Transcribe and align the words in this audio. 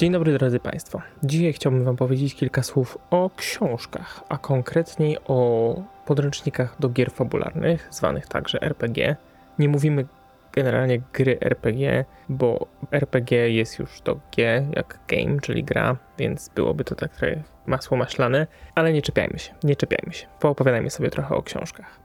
Dzień 0.00 0.12
dobry 0.12 0.38
drodzy 0.38 0.60
Państwo. 0.60 1.02
Dzisiaj 1.22 1.52
chciałbym 1.52 1.84
Wam 1.84 1.96
powiedzieć 1.96 2.34
kilka 2.34 2.62
słów 2.62 2.98
o 3.10 3.30
książkach, 3.36 4.24
a 4.28 4.38
konkretniej 4.38 5.16
o 5.24 5.82
podręcznikach 6.06 6.76
do 6.78 6.88
gier 6.88 7.10
fabularnych, 7.10 7.88
zwanych 7.90 8.26
także 8.26 8.62
RPG. 8.62 9.16
Nie 9.58 9.68
mówimy 9.68 10.06
generalnie 10.52 11.02
gry 11.12 11.38
RPG, 11.40 12.04
bo 12.28 12.66
RPG 12.90 13.50
jest 13.50 13.78
już 13.78 14.00
to 14.00 14.20
G 14.36 14.66
jak 14.76 14.98
game, 15.08 15.40
czyli 15.40 15.64
gra, 15.64 15.96
więc 16.18 16.48
byłoby 16.48 16.84
to 16.84 16.94
tak 16.94 17.16
trochę 17.16 17.42
masło 17.66 17.96
maślane, 17.96 18.46
ale 18.74 18.92
nie 18.92 19.02
czepiajmy 19.02 19.38
się, 19.38 19.54
nie 19.64 19.76
czepiajmy 19.76 20.12
się. 20.12 20.26
Poopowiadajmy 20.40 20.90
sobie 20.90 21.10
trochę 21.10 21.34
o 21.34 21.42
książkach, 21.42 22.00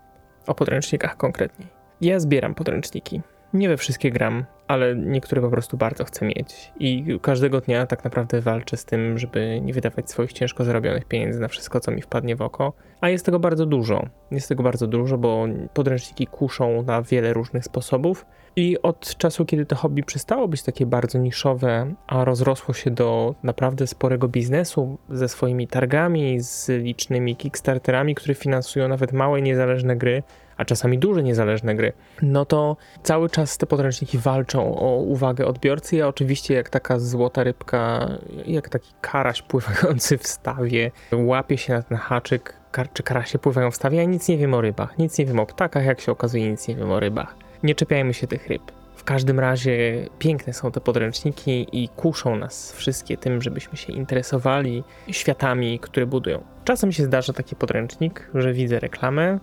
o 0.47 0.55
podręcznikach 0.55 1.17
konkretniej. 1.17 1.67
Ja 2.01 2.19
zbieram 2.19 2.55
podręczniki. 2.55 3.21
Nie 3.53 3.69
we 3.69 3.77
wszystkie 3.77 4.11
gram, 4.11 4.45
ale 4.67 4.95
niektóre 4.95 5.41
po 5.41 5.49
prostu 5.49 5.77
bardzo 5.77 6.03
chcę 6.05 6.25
mieć. 6.25 6.71
I 6.79 7.19
każdego 7.21 7.61
dnia 7.61 7.85
tak 7.85 8.03
naprawdę 8.03 8.41
walczę 8.41 8.77
z 8.77 8.85
tym, 8.85 9.17
żeby 9.17 9.61
nie 9.63 9.73
wydawać 9.73 10.09
swoich 10.09 10.33
ciężko 10.33 10.63
zarobionych 10.63 11.05
pieniędzy 11.05 11.39
na 11.39 11.47
wszystko, 11.47 11.79
co 11.79 11.91
mi 11.91 12.01
wpadnie 12.01 12.35
w 12.35 12.41
oko. 12.41 12.73
A 13.01 13.09
jest 13.09 13.25
tego 13.25 13.39
bardzo 13.39 13.65
dużo. 13.65 14.05
Jest 14.31 14.49
tego 14.49 14.63
bardzo 14.63 14.87
dużo, 14.87 15.17
bo 15.17 15.45
podręczniki 15.73 16.27
kuszą 16.27 16.83
na 16.83 17.01
wiele 17.01 17.33
różnych 17.33 17.65
sposobów. 17.65 18.25
I 18.55 18.81
od 18.81 19.17
czasu, 19.17 19.45
kiedy 19.45 19.65
to 19.65 19.75
hobby 19.75 20.03
przestało 20.03 20.47
być 20.47 20.63
takie 20.63 20.85
bardzo 20.85 21.19
niszowe, 21.19 21.93
a 22.07 22.25
rozrosło 22.25 22.73
się 22.73 22.91
do 22.91 23.35
naprawdę 23.43 23.87
sporego 23.87 24.27
biznesu 24.27 24.97
ze 25.09 25.29
swoimi 25.29 25.67
targami, 25.67 26.39
z 26.39 26.69
licznymi 26.69 27.35
kickstarterami, 27.35 28.15
które 28.15 28.35
finansują 28.35 28.87
nawet 28.87 29.13
małe, 29.13 29.41
niezależne 29.41 29.95
gry, 29.95 30.23
a 30.57 30.65
czasami 30.65 30.99
duże 30.99 31.23
niezależne 31.23 31.75
gry, 31.75 31.93
no 32.21 32.45
to 32.45 32.77
cały 33.03 33.29
czas 33.29 33.57
te 33.57 33.65
podręczniki 33.65 34.17
walczą 34.17 34.75
o 34.75 34.95
uwagę 34.95 35.45
odbiorcy. 35.45 35.95
Ja 35.95 36.07
oczywiście 36.07 36.53
jak 36.53 36.69
taka 36.69 36.99
złota 36.99 37.43
rybka, 37.43 38.09
jak 38.45 38.69
taki 38.69 38.93
karaś 39.01 39.41
pływający 39.41 40.17
w 40.17 40.27
stawie, 40.27 40.91
łapię 41.13 41.57
się 41.57 41.73
na 41.73 41.81
ten 41.81 41.97
haczyk, 41.97 42.53
kar 42.71 42.93
czy 42.93 43.03
karasie 43.03 43.39
pływają 43.39 43.71
w 43.71 43.75
stawie, 43.75 43.97
ja 43.97 44.03
nic 44.03 44.27
nie 44.27 44.37
wiem 44.37 44.53
o 44.53 44.61
rybach, 44.61 44.97
nic 44.97 45.17
nie 45.17 45.25
wiem 45.25 45.39
o 45.39 45.45
ptakach, 45.45 45.85
jak 45.85 46.01
się 46.01 46.11
okazuje, 46.11 46.51
nic 46.51 46.67
nie 46.67 46.75
wiem 46.75 46.91
o 46.91 46.99
rybach. 46.99 47.35
Nie 47.63 47.75
czepiajmy 47.75 48.13
się 48.13 48.27
tych 48.27 48.47
ryb. 48.47 48.71
W 48.95 49.03
każdym 49.03 49.39
razie 49.39 50.05
piękne 50.19 50.53
są 50.53 50.71
te 50.71 50.81
podręczniki 50.81 51.67
i 51.71 51.89
kuszą 51.89 52.35
nas 52.35 52.71
wszystkie 52.71 53.17
tym, 53.17 53.41
żebyśmy 53.41 53.77
się 53.77 53.93
interesowali 53.93 54.83
światami, 55.11 55.79
które 55.79 56.05
budują. 56.05 56.43
Czasem 56.63 56.91
się 56.91 57.03
zdarza 57.03 57.33
taki 57.33 57.55
podręcznik, 57.55 58.29
że 58.33 58.53
widzę 58.53 58.79
reklamę, 58.79 59.39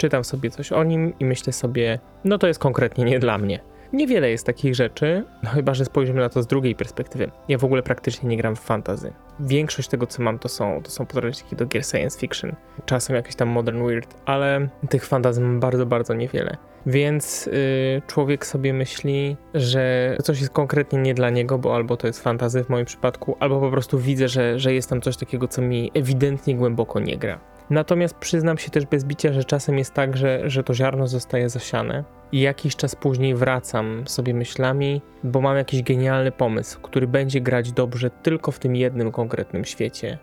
czytam 0.00 0.24
sobie 0.24 0.50
coś 0.50 0.72
o 0.72 0.84
nim 0.84 1.12
i 1.18 1.24
myślę 1.24 1.52
sobie, 1.52 1.98
no 2.24 2.38
to 2.38 2.46
jest 2.46 2.60
konkretnie 2.60 3.04
nie 3.04 3.18
dla 3.18 3.38
mnie. 3.38 3.60
Niewiele 3.92 4.30
jest 4.30 4.46
takich 4.46 4.74
rzeczy, 4.74 5.24
no 5.42 5.50
chyba 5.50 5.74
że 5.74 5.84
spojrzymy 5.84 6.20
na 6.20 6.28
to 6.28 6.42
z 6.42 6.46
drugiej 6.46 6.74
perspektywy. 6.74 7.30
Ja 7.48 7.58
w 7.58 7.64
ogóle 7.64 7.82
praktycznie 7.82 8.28
nie 8.28 8.36
gram 8.36 8.56
w 8.56 8.60
fantazy. 8.60 9.12
Większość 9.40 9.88
tego, 9.88 10.06
co 10.06 10.22
mam, 10.22 10.38
to 10.38 10.48
są, 10.48 10.82
to 10.82 10.90
są 10.90 11.06
podręczniki 11.06 11.56
do 11.56 11.66
gier 11.66 11.84
science 11.84 12.18
fiction. 12.18 12.54
Czasem 12.86 13.16
jakiś 13.16 13.34
tam 13.34 13.48
modern 13.48 13.86
weird, 13.86 14.14
ale 14.24 14.68
tych 14.88 15.06
fantazy 15.06 15.40
mam 15.40 15.60
bardzo, 15.60 15.86
bardzo 15.86 16.14
niewiele. 16.14 16.56
Więc 16.86 17.46
yy, 17.46 18.02
człowiek 18.06 18.46
sobie 18.46 18.72
myśli, 18.72 19.36
że 19.54 20.16
coś 20.22 20.40
jest 20.40 20.52
konkretnie 20.52 20.98
nie 20.98 21.14
dla 21.14 21.30
niego, 21.30 21.58
bo 21.58 21.74
albo 21.74 21.96
to 21.96 22.06
jest 22.06 22.22
fantazy 22.22 22.64
w 22.64 22.68
moim 22.68 22.84
przypadku, 22.84 23.36
albo 23.40 23.60
po 23.60 23.70
prostu 23.70 23.98
widzę, 23.98 24.28
że, 24.28 24.58
że 24.58 24.74
jest 24.74 24.90
tam 24.90 25.00
coś 25.00 25.16
takiego, 25.16 25.48
co 25.48 25.62
mi 25.62 25.90
ewidentnie 25.94 26.56
głęboko 26.56 27.00
nie 27.00 27.18
gra. 27.18 27.40
Natomiast 27.70 28.14
przyznam 28.14 28.58
się 28.58 28.70
też 28.70 28.86
bez 28.86 29.04
bicia, 29.04 29.32
że 29.32 29.44
czasem 29.44 29.78
jest 29.78 29.94
tak, 29.94 30.16
że, 30.16 30.50
że 30.50 30.64
to 30.64 30.74
ziarno 30.74 31.06
zostaje 31.06 31.48
zasiane 31.48 32.04
i 32.32 32.40
jakiś 32.40 32.76
czas 32.76 32.96
później 32.96 33.34
wracam 33.34 34.02
sobie 34.06 34.34
myślami, 34.34 35.02
bo 35.24 35.40
mam 35.40 35.56
jakiś 35.56 35.82
genialny 35.82 36.32
pomysł, 36.32 36.80
który 36.80 37.06
będzie 37.06 37.40
grać 37.40 37.72
dobrze 37.72 38.10
tylko 38.10 38.52
w 38.52 38.58
tym 38.58 38.76
jednym 38.76 39.12
konkretnym 39.12 39.64
świecie. 39.64 40.18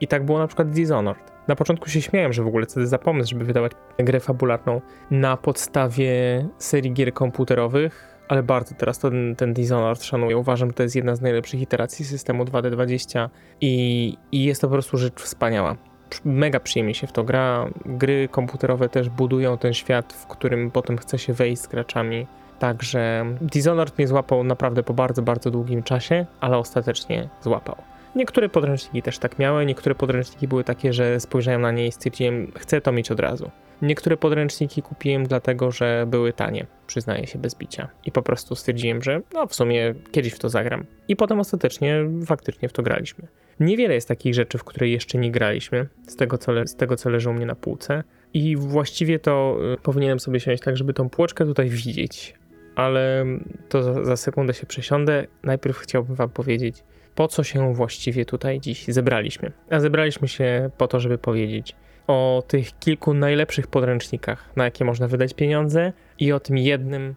I 0.00 0.06
tak 0.06 0.24
było 0.24 0.38
na 0.38 0.46
przykład 0.46 0.70
Dishonored. 0.70 1.32
Na 1.48 1.56
początku 1.56 1.88
się 1.88 2.02
śmiałem, 2.02 2.32
że 2.32 2.42
w 2.42 2.46
ogóle 2.46 2.66
co 2.66 2.86
za 2.86 2.98
pomysł, 2.98 3.30
żeby 3.30 3.44
wydawać 3.44 3.72
grę 3.98 4.20
fabularną 4.20 4.80
na 5.10 5.36
podstawie 5.36 6.46
serii 6.58 6.92
gier 6.92 7.12
komputerowych, 7.12 8.18
ale 8.28 8.42
bardzo 8.42 8.74
teraz 8.74 8.98
ten, 8.98 9.36
ten 9.36 9.54
Dishonored 9.54 10.02
szanuję. 10.02 10.36
Uważam, 10.36 10.68
że 10.68 10.74
to 10.74 10.82
jest 10.82 10.96
jedna 10.96 11.14
z 11.14 11.20
najlepszych 11.20 11.60
iteracji 11.60 12.04
systemu 12.04 12.44
2D20 12.44 13.28
i, 13.60 14.16
i 14.32 14.44
jest 14.44 14.60
to 14.60 14.66
po 14.68 14.72
prostu 14.72 14.96
rzecz 14.96 15.22
wspaniała 15.22 15.76
mega 16.24 16.60
przyjemnie 16.60 16.94
się 16.94 17.06
w 17.06 17.12
to 17.12 17.24
gra. 17.24 17.68
Gry 17.86 18.28
komputerowe 18.30 18.88
też 18.88 19.08
budują 19.08 19.58
ten 19.58 19.74
świat, 19.74 20.12
w 20.12 20.26
którym 20.26 20.70
potem 20.70 20.98
chce 20.98 21.18
się 21.18 21.32
wejść 21.32 21.62
z 21.62 21.66
graczami. 21.66 22.26
Także 22.58 23.24
Dishonored 23.40 23.98
mnie 23.98 24.08
złapał 24.08 24.44
naprawdę 24.44 24.82
po 24.82 24.94
bardzo, 24.94 25.22
bardzo 25.22 25.50
długim 25.50 25.82
czasie, 25.82 26.26
ale 26.40 26.58
ostatecznie 26.58 27.28
złapał. 27.42 27.76
Niektóre 28.14 28.48
podręczniki 28.48 29.02
też 29.02 29.18
tak 29.18 29.38
miały, 29.38 29.66
niektóre 29.66 29.94
podręczniki 29.94 30.48
były 30.48 30.64
takie, 30.64 30.92
że 30.92 31.20
spojrzałem 31.20 31.60
na 31.60 31.70
nie 31.70 31.86
i 31.86 31.92
stwierdziłem, 31.92 32.52
chcę 32.56 32.80
to 32.80 32.92
mieć 32.92 33.10
od 33.10 33.20
razu. 33.20 33.50
Niektóre 33.82 34.16
podręczniki 34.16 34.82
kupiłem 34.82 35.24
dlatego, 35.24 35.70
że 35.70 36.04
były 36.08 36.32
tanie, 36.32 36.66
przyznaję 36.86 37.26
się 37.26 37.38
bez 37.38 37.54
bicia. 37.54 37.88
I 38.04 38.12
po 38.12 38.22
prostu 38.22 38.54
stwierdziłem, 38.54 39.02
że 39.02 39.20
no 39.34 39.46
w 39.46 39.54
sumie 39.54 39.94
kiedyś 40.12 40.32
w 40.32 40.38
to 40.38 40.48
zagram. 40.48 40.84
I 41.08 41.16
potem 41.16 41.40
ostatecznie 41.40 42.04
faktycznie 42.26 42.68
w 42.68 42.72
to 42.72 42.82
graliśmy. 42.82 43.26
Niewiele 43.60 43.94
jest 43.94 44.08
takich 44.08 44.34
rzeczy, 44.34 44.58
w 44.58 44.64
które 44.64 44.88
jeszcze 44.88 45.18
nie 45.18 45.30
graliśmy, 45.30 45.88
z 46.06 46.16
tego 46.16 46.38
co, 46.38 46.52
le- 46.52 46.66
z 46.66 46.76
tego, 46.76 46.96
co 46.96 47.10
leży 47.10 47.30
u 47.30 47.32
mnie 47.32 47.46
na 47.46 47.54
półce. 47.54 48.04
I 48.34 48.56
właściwie 48.56 49.18
to 49.18 49.58
y, 49.74 49.82
powinienem 49.82 50.20
sobie 50.20 50.40
siąść 50.40 50.62
tak, 50.62 50.76
żeby 50.76 50.92
tą 50.92 51.08
półeczkę 51.08 51.44
tutaj 51.44 51.68
widzieć. 51.68 52.34
Ale 52.74 53.26
to 53.68 53.82
za, 53.82 54.04
za 54.04 54.16
sekundę 54.16 54.54
się 54.54 54.66
przesiądę. 54.66 55.26
Najpierw 55.42 55.76
chciałbym 55.78 56.14
wam 56.16 56.30
powiedzieć, 56.30 56.84
po 57.14 57.28
co 57.28 57.44
się 57.44 57.74
właściwie 57.74 58.24
tutaj 58.24 58.60
dziś 58.60 58.84
zebraliśmy. 58.88 59.52
A 59.70 59.80
zebraliśmy 59.80 60.28
się 60.28 60.70
po 60.78 60.88
to, 60.88 61.00
żeby 61.00 61.18
powiedzieć 61.18 61.76
o 62.06 62.42
tych 62.48 62.78
kilku 62.78 63.14
najlepszych 63.14 63.66
podręcznikach, 63.66 64.56
na 64.56 64.64
jakie 64.64 64.84
można 64.84 65.08
wydać 65.08 65.34
pieniądze 65.34 65.92
i 66.18 66.32
o 66.32 66.40
tym 66.40 66.58
jednym, 66.58 67.14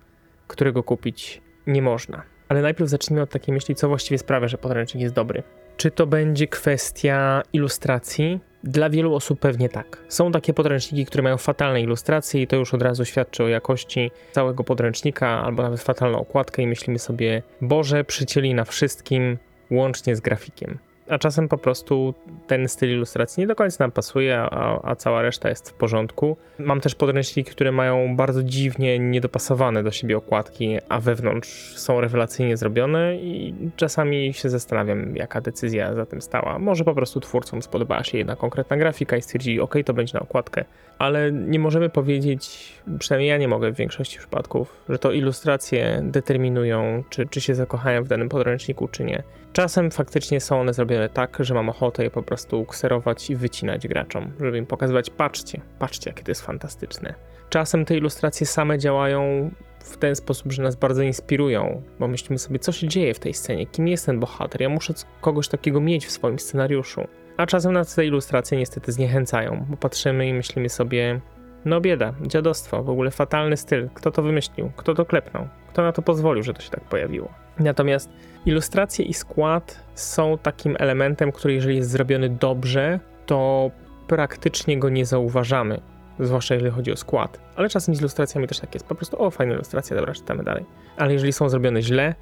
którego 0.47 0.83
kupić 0.83 1.41
nie 1.67 1.81
można. 1.81 2.23
Ale 2.49 2.61
najpierw 2.61 2.89
zacznijmy 2.89 3.21
od 3.21 3.29
takiej 3.29 3.53
myśli, 3.53 3.75
co 3.75 3.87
właściwie 3.87 4.17
sprawia, 4.17 4.47
że 4.47 4.57
podręcznik 4.57 5.01
jest 5.03 5.15
dobry. 5.15 5.43
Czy 5.79 5.91
to 5.91 6.07
będzie 6.07 6.47
kwestia 6.47 7.43
ilustracji? 7.53 8.39
Dla 8.63 8.89
wielu 8.89 9.15
osób 9.15 9.39
pewnie 9.39 9.69
tak. 9.69 9.97
Są 10.07 10.31
takie 10.31 10.53
podręczniki, 10.53 11.05
które 11.05 11.23
mają 11.23 11.37
fatalne 11.37 11.81
ilustracje 11.81 12.41
i 12.41 12.47
to 12.47 12.55
już 12.55 12.73
od 12.73 12.81
razu 12.81 13.05
świadczy 13.05 13.43
o 13.43 13.47
jakości 13.47 14.11
całego 14.31 14.63
podręcznika 14.63 15.27
albo 15.43 15.63
nawet 15.63 15.81
fatalną 15.81 16.19
okładkę 16.19 16.61
i 16.61 16.67
myślimy 16.67 16.99
sobie, 16.99 17.43
Boże, 17.61 18.03
przycięli 18.03 18.53
na 18.53 18.65
wszystkim, 18.65 19.37
łącznie 19.71 20.15
z 20.15 20.19
grafikiem 20.21 20.77
a 21.09 21.17
czasem 21.17 21.47
po 21.47 21.57
prostu 21.57 22.13
ten 22.47 22.67
styl 22.67 22.89
ilustracji 22.89 23.41
nie 23.41 23.47
do 23.47 23.55
końca 23.55 23.83
nam 23.83 23.91
pasuje, 23.91 24.39
a, 24.39 24.81
a, 24.83 24.95
cała 24.95 25.21
reszta 25.21 25.49
jest 25.49 25.69
w 25.69 25.73
porządku. 25.73 26.37
Mam 26.59 26.81
też 26.81 26.95
podręczniki, 26.95 27.51
które 27.51 27.71
mają 27.71 28.15
bardzo 28.15 28.43
dziwnie 28.43 28.99
niedopasowane 28.99 29.83
do 29.83 29.91
siebie 29.91 30.17
okładki, 30.17 30.77
a 30.89 30.99
wewnątrz 30.99 31.77
są 31.77 32.01
rewelacyjnie 32.01 32.57
zrobione 32.57 33.15
i 33.15 33.53
czasami 33.75 34.33
się 34.33 34.49
zastanawiam, 34.49 35.15
jaka 35.15 35.41
decyzja 35.41 35.95
za 35.95 36.05
tym 36.05 36.21
stała. 36.21 36.59
Może 36.59 36.83
po 36.83 36.95
prostu 36.95 37.19
twórcom 37.19 37.61
spodobała 37.61 38.03
się 38.03 38.17
jedna 38.17 38.35
konkretna 38.35 38.77
grafika 38.77 39.17
i 39.17 39.21
stwierdzili, 39.21 39.59
ok, 39.59 39.75
to 39.85 39.93
będzie 39.93 40.13
na 40.13 40.19
okładkę, 40.19 40.65
ale 40.99 41.31
nie 41.31 41.59
możemy 41.59 41.89
powiedzieć, 41.89 42.73
przynajmniej 42.99 43.29
ja 43.29 43.37
nie 43.37 43.47
mogę 43.47 43.71
w 43.71 43.75
większości 43.75 44.19
przypadków, 44.19 44.83
że 44.89 44.99
to 44.99 45.11
ilustracje 45.11 46.01
determinują, 46.03 47.03
czy, 47.09 47.27
czy 47.27 47.41
się 47.41 47.55
zakochają 47.55 48.03
w 48.03 48.07
danym 48.07 48.29
podręczniku, 48.29 48.87
czy 48.87 49.03
nie. 49.03 49.23
Czasem 49.53 49.91
faktycznie 49.91 50.41
są 50.41 50.59
one 50.61 50.73
zrobione 50.73 51.09
tak, 51.09 51.37
że 51.39 51.53
mam 51.53 51.69
ochotę 51.69 52.03
je 52.03 52.11
po 52.11 52.23
prostu 52.23 52.65
kserować 52.65 53.29
i 53.29 53.35
wycinać 53.35 53.87
graczom, 53.87 54.31
żeby 54.39 54.57
im 54.57 54.65
pokazywać, 54.65 55.09
patrzcie, 55.09 55.61
patrzcie, 55.79 56.09
jakie 56.09 56.23
to 56.23 56.31
jest 56.31 56.41
fantastyczne. 56.41 57.13
Czasem 57.49 57.85
te 57.85 57.97
ilustracje 57.97 58.47
same 58.47 58.77
działają 58.77 59.51
w 59.79 59.97
ten 59.97 60.15
sposób, 60.15 60.51
że 60.51 60.63
nas 60.63 60.75
bardzo 60.75 61.01
inspirują, 61.01 61.81
bo 61.99 62.07
myślimy 62.07 62.39
sobie, 62.39 62.59
co 62.59 62.71
się 62.71 62.87
dzieje 62.87 63.13
w 63.13 63.19
tej 63.19 63.33
scenie, 63.33 63.65
kim 63.65 63.87
jest 63.87 64.05
ten 64.05 64.19
bohater, 64.19 64.61
ja 64.61 64.69
muszę 64.69 64.93
kogoś 65.21 65.47
takiego 65.47 65.81
mieć 65.81 66.05
w 66.05 66.11
swoim 66.11 66.39
scenariuszu. 66.39 67.07
A 67.37 67.45
czasem 67.45 67.73
nas 67.73 67.95
te 67.95 68.05
ilustracje 68.05 68.57
niestety 68.57 68.91
zniechęcają, 68.91 69.65
bo 69.69 69.77
patrzymy 69.77 70.27
i 70.27 70.33
myślimy 70.33 70.69
sobie, 70.69 71.21
no 71.65 71.81
bieda, 71.81 72.13
dziadostwo, 72.21 72.83
w 72.83 72.89
ogóle 72.89 73.11
fatalny 73.11 73.57
styl, 73.57 73.89
kto 73.93 74.11
to 74.11 74.21
wymyślił, 74.21 74.71
kto 74.77 74.93
to 74.93 75.05
klepnął, 75.05 75.47
kto 75.69 75.81
na 75.81 75.91
to 75.91 76.01
pozwolił, 76.01 76.43
że 76.43 76.53
to 76.53 76.61
się 76.61 76.69
tak 76.69 76.83
pojawiło. 76.83 77.33
Natomiast 77.59 78.09
ilustracje 78.45 79.05
i 79.05 79.13
skład 79.13 79.83
są 79.95 80.37
takim 80.37 80.75
elementem, 80.79 81.31
który 81.31 81.53
jeżeli 81.53 81.75
jest 81.75 81.89
zrobiony 81.89 82.29
dobrze, 82.29 82.99
to 83.25 83.71
praktycznie 84.07 84.79
go 84.79 84.89
nie 84.89 85.05
zauważamy. 85.05 85.81
Zwłaszcza 86.19 86.53
jeżeli 86.53 86.71
chodzi 86.71 86.91
o 86.91 86.95
skład. 86.95 87.39
Ale 87.55 87.69
czasem 87.69 87.95
z 87.95 87.99
ilustracjami 87.99 88.47
też 88.47 88.59
tak 88.59 88.73
jest. 88.73 88.85
Po 88.85 88.95
prostu, 88.95 89.21
o, 89.21 89.31
fajna 89.31 89.53
ilustracja, 89.53 89.95
dobra, 89.95 90.13
czytamy 90.13 90.43
dalej. 90.43 90.65
Ale 90.97 91.13
jeżeli 91.13 91.33
są 91.33 91.49
zrobione 91.49 91.81
źle, 91.81 92.15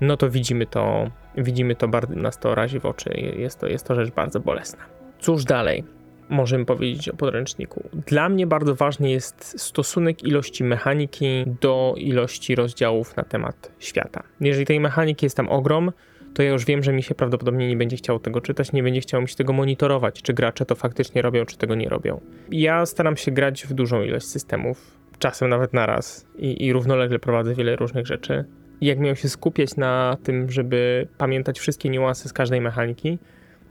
no 0.00 0.16
to 0.16 0.30
widzimy 0.30 0.66
to, 0.66 1.10
widzimy 1.36 1.76
to 1.76 1.88
bardzo, 1.88 2.14
nas 2.14 2.38
to 2.38 2.54
razi 2.54 2.80
w 2.80 2.86
oczy. 2.86 3.10
Jest 3.36 3.60
to, 3.60 3.66
jest 3.66 3.86
to 3.86 3.94
rzecz 3.94 4.10
bardzo 4.10 4.40
bolesna. 4.40 4.84
Cóż 5.20 5.44
dalej? 5.44 5.84
Możemy 6.28 6.64
powiedzieć 6.64 7.08
o 7.08 7.16
podręczniku. 7.16 7.88
Dla 8.06 8.28
mnie 8.28 8.46
bardzo 8.46 8.74
ważny 8.74 9.10
jest 9.10 9.60
stosunek 9.60 10.24
ilości 10.24 10.64
mechaniki 10.64 11.44
do 11.60 11.94
ilości 11.96 12.54
rozdziałów 12.54 13.16
na 13.16 13.22
temat 13.22 13.72
świata. 13.78 14.22
Jeżeli 14.40 14.66
tej 14.66 14.80
mechaniki 14.80 15.26
jest 15.26 15.36
tam 15.36 15.48
ogrom, 15.48 15.92
to 16.34 16.42
ja 16.42 16.50
już 16.50 16.64
wiem, 16.64 16.82
że 16.82 16.92
mi 16.92 17.02
się 17.02 17.14
prawdopodobnie 17.14 17.68
nie 17.68 17.76
będzie 17.76 17.96
chciało 17.96 18.18
tego 18.18 18.40
czytać, 18.40 18.72
nie 18.72 18.82
będzie 18.82 19.00
chciało 19.00 19.22
mi 19.22 19.28
się 19.28 19.36
tego 19.36 19.52
monitorować, 19.52 20.22
czy 20.22 20.32
gracze 20.32 20.66
to 20.66 20.74
faktycznie 20.74 21.22
robią, 21.22 21.46
czy 21.46 21.56
tego 21.56 21.74
nie 21.74 21.88
robią. 21.88 22.20
Ja 22.50 22.86
staram 22.86 23.16
się 23.16 23.30
grać 23.30 23.66
w 23.66 23.72
dużą 23.72 24.02
ilość 24.02 24.26
systemów, 24.26 24.98
czasem 25.18 25.48
nawet 25.48 25.72
naraz 25.72 26.26
i, 26.38 26.66
i 26.66 26.72
równolegle 26.72 27.18
prowadzę 27.18 27.54
wiele 27.54 27.76
różnych 27.76 28.06
rzeczy. 28.06 28.44
Jak 28.80 28.98
miał 28.98 29.16
się 29.16 29.28
skupiać 29.28 29.76
na 29.76 30.16
tym, 30.22 30.50
żeby 30.50 31.08
pamiętać 31.18 31.60
wszystkie 31.60 31.88
niuanse 31.88 32.28
z 32.28 32.32
każdej 32.32 32.60
mechaniki, 32.60 33.18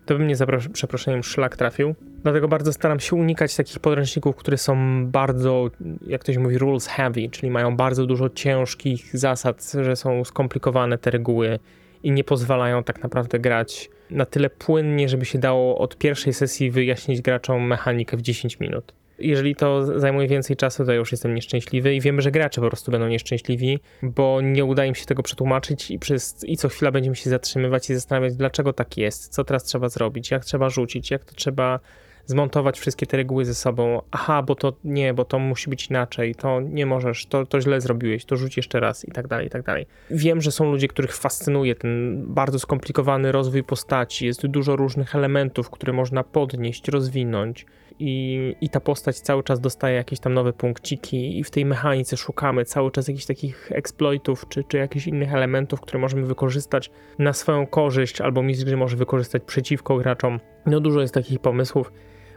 to 0.05 0.17
by 0.17 0.23
mnie 0.23 0.35
za 0.35 0.45
przeproszeniem 0.73 1.23
szlak 1.23 1.57
trafił. 1.57 1.95
Dlatego 2.23 2.47
bardzo 2.47 2.73
staram 2.73 2.99
się 2.99 3.15
unikać 3.15 3.55
takich 3.55 3.79
podręczników, 3.79 4.35
które 4.35 4.57
są 4.57 5.05
bardzo, 5.07 5.69
jak 6.07 6.21
ktoś 6.21 6.37
mówi, 6.37 6.57
rules 6.57 6.87
heavy, 6.87 7.29
czyli 7.29 7.51
mają 7.51 7.75
bardzo 7.75 8.05
dużo 8.05 8.29
ciężkich 8.29 9.17
zasad, 9.17 9.71
że 9.81 9.95
są 9.95 10.23
skomplikowane 10.23 10.97
te 10.97 11.11
reguły 11.11 11.59
i 12.03 12.11
nie 12.11 12.23
pozwalają 12.23 12.83
tak 12.83 13.03
naprawdę 13.03 13.39
grać 13.39 13.89
na 14.09 14.25
tyle 14.25 14.49
płynnie, 14.49 15.09
żeby 15.09 15.25
się 15.25 15.39
dało 15.39 15.77
od 15.77 15.97
pierwszej 15.97 16.33
sesji 16.33 16.71
wyjaśnić 16.71 17.21
graczom 17.21 17.67
mechanikę 17.67 18.17
w 18.17 18.21
10 18.21 18.59
minut 18.59 18.93
jeżeli 19.19 19.55
to 19.55 19.99
zajmuje 19.99 20.27
więcej 20.27 20.55
czasu, 20.55 20.85
to 20.85 20.91
ja 20.91 20.97
już 20.97 21.11
jestem 21.11 21.35
nieszczęśliwy 21.35 21.95
i 21.95 22.01
wiemy, 22.01 22.21
że 22.21 22.31
gracze 22.31 22.61
po 22.61 22.67
prostu 22.67 22.91
będą 22.91 23.07
nieszczęśliwi, 23.07 23.79
bo 24.03 24.41
nie 24.41 24.65
udaje 24.65 24.89
im 24.89 24.95
się 24.95 25.05
tego 25.05 25.23
przetłumaczyć 25.23 25.91
i, 25.91 25.99
przez, 25.99 26.43
i 26.43 26.57
co 26.57 26.69
chwila 26.69 26.91
będziemy 26.91 27.15
się 27.15 27.29
zatrzymywać 27.29 27.89
i 27.89 27.93
zastanawiać, 27.93 28.35
dlaczego 28.35 28.73
tak 28.73 28.97
jest, 28.97 29.33
co 29.33 29.43
teraz 29.43 29.63
trzeba 29.63 29.89
zrobić, 29.89 30.31
jak 30.31 30.45
trzeba 30.45 30.69
rzucić, 30.69 31.11
jak 31.11 31.25
to 31.25 31.35
trzeba 31.35 31.79
zmontować 32.25 32.79
wszystkie 32.79 33.05
te 33.05 33.17
reguły 33.17 33.45
ze 33.45 33.55
sobą. 33.55 34.01
Aha, 34.11 34.41
bo 34.41 34.55
to 34.55 34.73
nie, 34.83 35.13
bo 35.13 35.25
to 35.25 35.39
musi 35.39 35.69
być 35.69 35.87
inaczej, 35.87 36.35
to 36.35 36.61
nie 36.61 36.85
możesz, 36.85 37.25
to, 37.25 37.45
to 37.45 37.61
źle 37.61 37.81
zrobiłeś, 37.81 38.25
to 38.25 38.35
rzuć 38.35 38.57
jeszcze 38.57 38.79
raz 38.79 39.05
i 39.05 39.11
tak 39.11 39.27
dalej, 39.27 39.47
i 39.47 39.49
tak 39.49 39.63
dalej. 39.63 39.85
Wiem, 40.11 40.41
że 40.41 40.51
są 40.51 40.71
ludzie, 40.71 40.87
których 40.87 41.15
fascynuje 41.15 41.75
ten 41.75 42.23
bardzo 42.27 42.59
skomplikowany 42.59 43.31
rozwój 43.31 43.63
postaci, 43.63 44.25
jest 44.25 44.47
dużo 44.47 44.75
różnych 44.75 45.15
elementów, 45.15 45.69
które 45.69 45.93
można 45.93 46.23
podnieść, 46.23 46.87
rozwinąć 46.87 47.65
i, 47.99 48.55
i 48.61 48.69
ta 48.69 48.79
postać 48.79 49.19
cały 49.19 49.43
czas 49.43 49.59
dostaje 49.59 49.95
jakieś 49.95 50.19
tam 50.19 50.33
nowe 50.33 50.53
punkciki 50.53 51.39
i 51.39 51.43
w 51.43 51.51
tej 51.51 51.65
mechanice 51.65 52.17
szukamy 52.17 52.65
cały 52.65 52.91
czas 52.91 53.07
jakichś 53.07 53.25
takich 53.25 53.71
exploitów 53.71 54.45
czy, 54.49 54.63
czy 54.63 54.77
jakichś 54.77 55.07
innych 55.07 55.33
elementów, 55.33 55.81
które 55.81 55.99
możemy 55.99 56.25
wykorzystać 56.25 56.91
na 57.19 57.33
swoją 57.33 57.67
korzyść 57.67 58.21
albo 58.21 58.43
mistrz 58.43 58.65
gry 58.65 58.77
może 58.77 58.97
wykorzystać 58.97 59.43
przeciwko 59.45 59.97
graczom. 59.97 60.39
No 60.65 60.79
dużo 60.79 61.01
jest 61.01 61.13
takich 61.13 61.39
pomysłów. 61.39 61.93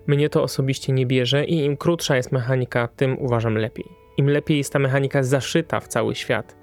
Mnie 0.06 0.28
to 0.28 0.42
osobiście 0.42 0.92
nie 0.92 1.06
bierze 1.06 1.44
i 1.44 1.64
im 1.64 1.76
krótsza 1.76 2.16
jest 2.16 2.32
mechanika, 2.32 2.88
tym 2.88 3.18
uważam 3.18 3.54
lepiej. 3.54 3.86
Im 4.16 4.30
lepiej 4.30 4.58
jest 4.58 4.72
ta 4.72 4.78
mechanika 4.78 5.22
zaszyta 5.22 5.80
w 5.80 5.88
cały 5.88 6.14
świat, 6.14 6.56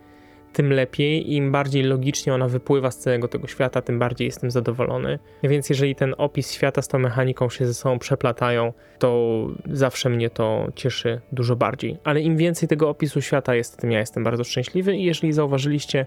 tym 0.53 0.73
lepiej. 0.73 1.33
Im 1.33 1.51
bardziej 1.51 1.83
logicznie 1.83 2.33
ona 2.33 2.47
wypływa 2.47 2.91
z 2.91 2.97
całego 2.97 3.27
tego 3.27 3.47
świata, 3.47 3.81
tym 3.81 3.99
bardziej 3.99 4.25
jestem 4.25 4.51
zadowolony. 4.51 5.19
Więc 5.43 5.69
jeżeli 5.69 5.95
ten 5.95 6.15
opis 6.17 6.51
świata 6.51 6.81
z 6.81 6.87
tą 6.87 6.99
mechaniką 6.99 7.49
się 7.49 7.65
ze 7.65 7.73
sobą 7.73 7.99
przeplatają, 7.99 8.73
to 8.99 9.47
zawsze 9.71 10.09
mnie 10.09 10.29
to 10.29 10.67
cieszy 10.75 11.21
dużo 11.31 11.55
bardziej. 11.55 11.97
Ale 12.03 12.21
im 12.21 12.37
więcej 12.37 12.69
tego 12.69 12.89
opisu 12.89 13.21
świata 13.21 13.55
jest, 13.55 13.77
tym 13.77 13.91
ja 13.91 13.99
jestem 13.99 14.23
bardzo 14.23 14.43
szczęśliwy 14.43 14.95
i 14.95 15.03
jeżeli 15.03 15.33
zauważyliście, 15.33 16.05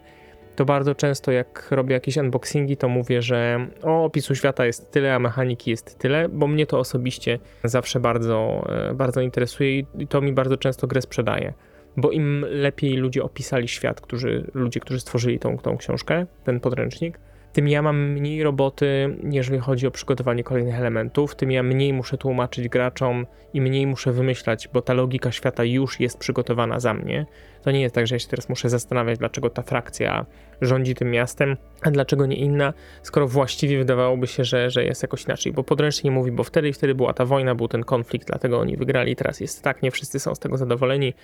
to 0.57 0.65
bardzo 0.65 0.95
często 0.95 1.33
jak 1.33 1.69
robię 1.71 1.95
jakieś 1.95 2.17
unboxingi, 2.17 2.77
to 2.77 2.89
mówię, 2.89 3.23
że 3.23 3.67
o 3.83 4.05
opisu 4.05 4.35
świata 4.35 4.67
jest 4.67 4.91
tyle, 4.91 5.15
a 5.15 5.19
mechaniki 5.19 5.71
jest 5.71 5.99
tyle, 5.99 6.29
bo 6.29 6.47
mnie 6.47 6.67
to 6.67 6.79
osobiście 6.79 7.39
zawsze 7.65 8.01
bardzo, 8.01 8.67
e, 8.91 8.95
bardzo 8.95 9.21
interesuje 9.21 9.79
i 9.79 10.07
to 10.09 10.21
mi 10.21 10.33
bardzo 10.33 10.57
często 10.57 10.87
grę 10.87 11.03
sprzedaje 11.03 11.53
bo 11.97 12.11
im 12.11 12.47
lepiej 12.51 12.97
ludzie 12.97 13.25
opisali 13.25 13.69
świat, 13.69 14.01
którzy, 14.01 14.51
ludzie, 14.55 14.81
którzy 14.81 15.01
stworzyli 15.01 15.39
tą, 15.39 15.59
tą 15.59 15.77
książkę, 15.77 16.27
ten 16.45 16.61
podręcznik, 16.61 17.19
tym 17.57 17.69
ja 17.69 17.83
mam 17.83 18.11
mniej 18.11 18.43
roboty, 18.43 19.17
jeżeli 19.31 19.59
chodzi 19.59 19.87
o 19.87 19.91
przygotowanie 19.91 20.45
kolejnych 20.45 20.75
elementów, 20.75 21.35
tym 21.35 21.51
ja 21.51 21.63
mniej 21.63 21.93
muszę 21.93 22.19
tłumaczyć 22.19 22.69
graczom 22.69 23.27
i 23.55 23.61
mniej 23.61 23.87
muszę 23.87 24.13
wymyślać, 24.13 24.69
bo 24.73 24.83
ta 24.83 24.93
logika 24.93 25.33
świata 25.33 25.65
już 25.65 26.01
jest 26.01 26.19
przygotowana 26.19 26.81
za 26.81 26.95
mnie. 26.95 27.27
To 27.63 27.71
nie 27.71 27.81
jest 27.81 27.95
tak, 27.95 28.07
że 28.07 28.15
ja 28.15 28.19
się 28.19 28.29
teraz 28.29 28.49
muszę 28.49 28.69
zastanawiać, 28.69 29.19
dlaczego 29.19 29.51
ta 29.51 29.63
frakcja 29.63 30.27
rządzi 30.61 30.95
tym 30.95 31.11
miastem, 31.11 31.57
a 31.83 31.91
dlaczego 31.91 32.27
nie 32.27 32.37
inna, 32.37 32.73
skoro 33.03 33.29
właściwie 33.29 33.79
wydawałoby 33.79 34.27
się, 34.27 34.45
że, 34.45 34.71
że 34.71 34.85
jest 34.85 35.03
jakoś 35.03 35.25
inaczej. 35.25 35.53
Bo 35.53 35.65
podręcznik 35.65 36.13
mówi, 36.13 36.33
bo 36.33 36.45
wtedy 36.45 36.69
i 36.69 36.73
wtedy 36.73 36.95
była 36.95 37.13
ta 37.13 37.25
wojna, 37.25 37.55
był 37.55 37.69
ten 37.69 37.85
konflikt, 37.85 38.27
dlatego 38.27 38.59
oni 38.59 38.77
wygrali, 38.77 39.17
teraz 39.17 39.41
jest 39.41 39.63
tak, 39.63 39.83
nie 39.83 39.91
wszyscy 39.91 40.21
są 40.21 40.35
z 40.35 40.39
tego 40.39 40.57
zadowoleni. 40.57 41.15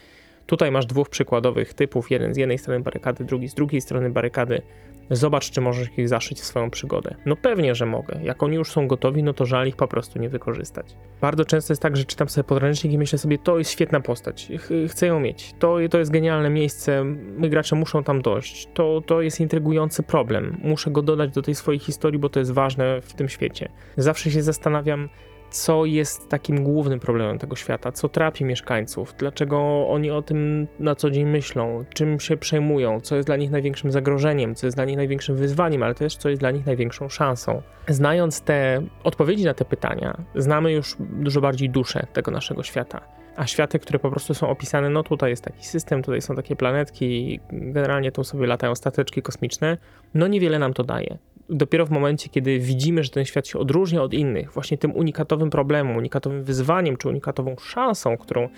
Tutaj 0.46 0.70
masz 0.70 0.86
dwóch 0.86 1.08
przykładowych 1.08 1.74
typów, 1.74 2.10
jeden 2.10 2.34
z 2.34 2.36
jednej 2.36 2.58
strony 2.58 2.80
barykady, 2.80 3.24
drugi 3.24 3.48
z 3.48 3.54
drugiej 3.54 3.80
strony 3.80 4.10
barykady. 4.10 4.62
Zobacz, 5.10 5.50
czy 5.50 5.60
możesz 5.60 5.98
ich 5.98 6.08
zaszyć 6.08 6.40
w 6.40 6.44
swoją 6.44 6.70
przygodę. 6.70 7.14
No 7.26 7.36
pewnie, 7.36 7.74
że 7.74 7.86
mogę. 7.86 8.20
Jak 8.22 8.42
oni 8.42 8.56
już 8.56 8.70
są 8.70 8.88
gotowi, 8.88 9.22
no 9.22 9.32
to 9.32 9.46
żal 9.46 9.66
ich 9.68 9.76
po 9.76 9.88
prostu 9.88 10.18
nie 10.18 10.28
wykorzystać. 10.28 10.96
Bardzo 11.20 11.44
często 11.44 11.72
jest 11.72 11.82
tak, 11.82 11.96
że 11.96 12.04
czytam 12.04 12.28
sobie 12.28 12.44
podręcznik 12.44 12.92
i 12.92 12.98
myślę 12.98 13.18
sobie, 13.18 13.38
to 13.38 13.58
jest 13.58 13.70
świetna 13.70 14.00
postać, 14.00 14.48
chcę 14.88 15.06
ją 15.06 15.20
mieć, 15.20 15.54
to, 15.58 15.76
to 15.90 15.98
jest 15.98 16.10
genialne 16.10 16.50
miejsce, 16.50 17.04
my 17.38 17.48
gracze 17.48 17.76
muszą 17.76 18.04
tam 18.04 18.22
dojść, 18.22 18.68
to, 18.74 19.02
to 19.06 19.22
jest 19.22 19.40
intrygujący 19.40 20.02
problem, 20.02 20.60
muszę 20.62 20.90
go 20.90 21.02
dodać 21.02 21.30
do 21.30 21.42
tej 21.42 21.54
swojej 21.54 21.78
historii, 21.78 22.18
bo 22.18 22.28
to 22.28 22.38
jest 22.38 22.52
ważne 22.52 23.00
w 23.00 23.12
tym 23.12 23.28
świecie. 23.28 23.68
Zawsze 23.96 24.30
się 24.30 24.42
zastanawiam, 24.42 25.08
co 25.52 25.84
jest 25.84 26.28
takim 26.28 26.64
głównym 26.64 27.00
problemem 27.00 27.38
tego 27.38 27.56
świata, 27.56 27.92
co 27.92 28.08
trapi 28.08 28.44
mieszkańców, 28.44 29.14
dlaczego 29.18 29.88
oni 29.88 30.10
o 30.10 30.22
tym 30.22 30.66
na 30.78 30.94
co 30.94 31.10
dzień 31.10 31.26
myślą, 31.26 31.84
czym 31.94 32.20
się 32.20 32.36
przejmują, 32.36 33.00
co 33.00 33.16
jest 33.16 33.28
dla 33.28 33.36
nich 33.36 33.50
największym 33.50 33.92
zagrożeniem, 33.92 34.54
co 34.54 34.66
jest 34.66 34.76
dla 34.76 34.84
nich 34.84 34.96
największym 34.96 35.36
wyzwaniem, 35.36 35.82
ale 35.82 35.94
też 35.94 36.16
co 36.16 36.28
jest 36.28 36.42
dla 36.42 36.50
nich 36.50 36.66
największą 36.66 37.08
szansą. 37.08 37.62
Znając 37.88 38.40
te 38.40 38.82
odpowiedzi 39.04 39.44
na 39.44 39.54
te 39.54 39.64
pytania, 39.64 40.16
znamy 40.34 40.72
już 40.72 40.96
dużo 40.98 41.40
bardziej 41.40 41.70
duszę 41.70 42.06
tego 42.12 42.30
naszego 42.30 42.62
świata. 42.62 43.00
A 43.36 43.46
światy, 43.46 43.78
które 43.78 43.98
po 43.98 44.10
prostu 44.10 44.34
są 44.34 44.48
opisane, 44.48 44.90
no 44.90 45.02
tutaj 45.02 45.30
jest 45.30 45.44
taki 45.44 45.66
system, 45.66 46.02
tutaj 46.02 46.22
są 46.22 46.36
takie 46.36 46.56
planetki, 46.56 47.40
generalnie 47.52 48.12
tu 48.12 48.24
sobie 48.24 48.46
latają 48.46 48.74
stateczki 48.74 49.22
kosmiczne, 49.22 49.78
no 50.14 50.26
niewiele 50.26 50.58
nam 50.58 50.74
to 50.74 50.84
daje 50.84 51.18
dopiero 51.52 51.86
w 51.86 51.90
momencie, 51.90 52.28
kiedy 52.28 52.58
widzimy, 52.58 53.04
że 53.04 53.10
ten 53.10 53.24
świat 53.24 53.46
się 53.46 53.58
odróżnia 53.58 54.02
od 54.02 54.14
innych, 54.14 54.52
właśnie 54.52 54.78
tym 54.78 54.96
unikatowym 54.96 55.50
problemem, 55.50 55.96
unikatowym 55.96 56.44
wyzwaniem, 56.44 56.96
czy 56.96 57.08
unikatową 57.08 57.56
szansą, 57.56 58.16
którą 58.16 58.48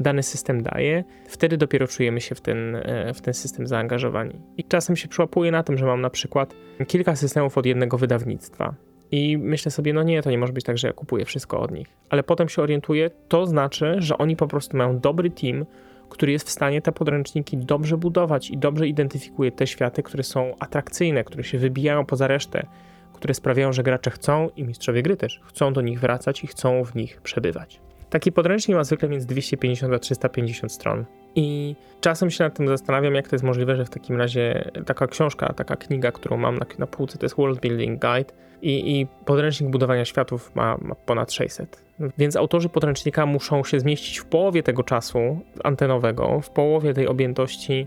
dany 0.00 0.22
system 0.22 0.62
daje, 0.62 1.04
wtedy 1.28 1.56
dopiero 1.56 1.86
czujemy 1.86 2.20
się 2.20 2.34
w 2.34 2.40
ten, 2.40 2.76
e, 2.76 3.14
w 3.14 3.20
ten 3.20 3.34
system 3.34 3.66
zaangażowani. 3.66 4.40
I 4.56 4.64
czasem 4.64 4.96
się 4.96 5.08
przyłapuję 5.08 5.50
na 5.50 5.62
tym, 5.62 5.78
że 5.78 5.86
mam 5.86 6.00
na 6.00 6.10
przykład 6.10 6.54
kilka 6.86 7.16
systemów 7.16 7.58
od 7.58 7.66
jednego 7.66 7.98
wydawnictwa. 7.98 8.74
I 9.10 9.38
myślę 9.38 9.70
sobie, 9.70 9.92
no 9.92 10.02
nie, 10.02 10.22
to 10.22 10.30
nie 10.30 10.38
może 10.38 10.52
być 10.52 10.64
tak, 10.64 10.78
że 10.78 10.86
ja 10.86 10.92
kupuję 10.92 11.24
wszystko 11.24 11.60
od 11.60 11.70
nich. 11.70 11.86
Ale 12.10 12.22
potem 12.22 12.48
się 12.48 12.62
orientuję, 12.62 13.10
to 13.28 13.46
znaczy, 13.46 13.94
że 13.98 14.18
oni 14.18 14.36
po 14.36 14.46
prostu 14.46 14.76
mają 14.76 14.98
dobry 14.98 15.30
team, 15.30 15.66
który 16.08 16.32
jest 16.32 16.46
w 16.46 16.50
stanie 16.50 16.82
te 16.82 16.92
podręczniki 16.92 17.56
dobrze 17.56 17.96
budować 17.96 18.50
i 18.50 18.58
dobrze 18.58 18.88
identyfikuje 18.88 19.52
te 19.52 19.66
światy, 19.66 20.02
które 20.02 20.22
są 20.22 20.54
atrakcyjne, 20.58 21.24
które 21.24 21.44
się 21.44 21.58
wybijają 21.58 22.06
poza 22.06 22.26
resztę, 22.26 22.66
które 23.12 23.34
sprawiają, 23.34 23.72
że 23.72 23.82
gracze 23.82 24.10
chcą 24.10 24.48
i 24.56 24.64
mistrzowie 24.64 25.02
gry 25.02 25.16
też 25.16 25.40
chcą 25.44 25.72
do 25.72 25.80
nich 25.80 26.00
wracać 26.00 26.44
i 26.44 26.46
chcą 26.46 26.84
w 26.84 26.94
nich 26.94 27.20
przebywać. 27.20 27.80
Taki 28.10 28.32
podręcznik 28.32 28.76
ma 28.76 28.84
zwykle 28.84 29.08
między 29.08 29.26
250 29.26 29.94
a 29.94 29.98
350 29.98 30.72
stron. 30.72 31.04
I 31.36 31.76
czasem 32.00 32.30
się 32.30 32.44
nad 32.44 32.54
tym 32.54 32.68
zastanawiam, 32.68 33.14
jak 33.14 33.28
to 33.28 33.34
jest 33.34 33.44
możliwe, 33.44 33.76
że 33.76 33.84
w 33.84 33.90
takim 33.90 34.16
razie 34.16 34.70
taka 34.86 35.06
książka, 35.06 35.52
taka 35.52 35.76
kniga, 35.76 36.12
którą 36.12 36.36
mam 36.36 36.58
na, 36.58 36.66
na 36.78 36.86
półce, 36.86 37.18
to 37.18 37.24
jest 37.24 37.36
World 37.36 37.60
Building 37.60 38.00
Guide 38.00 38.34
i, 38.62 39.00
i 39.00 39.06
podręcznik 39.24 39.70
budowania 39.70 40.04
światów 40.04 40.54
ma, 40.54 40.78
ma, 40.82 40.94
ponad 40.94 41.32
600. 41.32 41.82
Więc 42.18 42.36
autorzy 42.36 42.68
podręcznika 42.68 43.26
muszą 43.26 43.64
się 43.64 43.80
zmieścić 43.80 44.18
w 44.18 44.24
połowie 44.24 44.62
tego 44.62 44.82
czasu 44.82 45.38
antenowego, 45.64 46.40
w 46.40 46.50
połowie 46.50 46.94
tej 46.94 47.08
objętości 47.08 47.86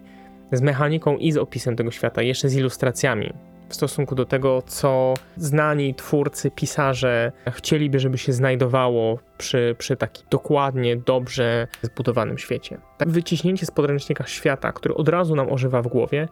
z 0.51 0.61
mechaniką 0.61 1.17
i 1.17 1.31
z 1.31 1.37
opisem 1.37 1.75
tego 1.75 1.91
świata, 1.91 2.21
jeszcze 2.21 2.49
z 2.49 2.55
ilustracjami 2.55 3.33
w 3.69 3.73
stosunku 3.73 4.15
do 4.15 4.25
tego, 4.25 4.61
co 4.61 5.13
znani 5.37 5.95
twórcy, 5.95 6.51
pisarze 6.51 7.31
chcieliby, 7.51 7.99
żeby 7.99 8.17
się 8.17 8.33
znajdowało 8.33 9.19
przy, 9.37 9.75
przy 9.77 9.95
takim 9.95 10.25
dokładnie, 10.29 10.97
dobrze 10.97 11.67
zbudowanym 11.81 12.37
świecie. 12.37 12.77
Tak 12.97 13.09
wyciśnięcie 13.09 13.65
z 13.65 13.71
podręcznika 13.71 14.27
świata, 14.27 14.71
który 14.71 14.95
od 14.95 15.09
razu 15.09 15.35
nam 15.35 15.51
ożywa 15.51 15.81
w 15.81 15.87
głowie, 15.87 16.27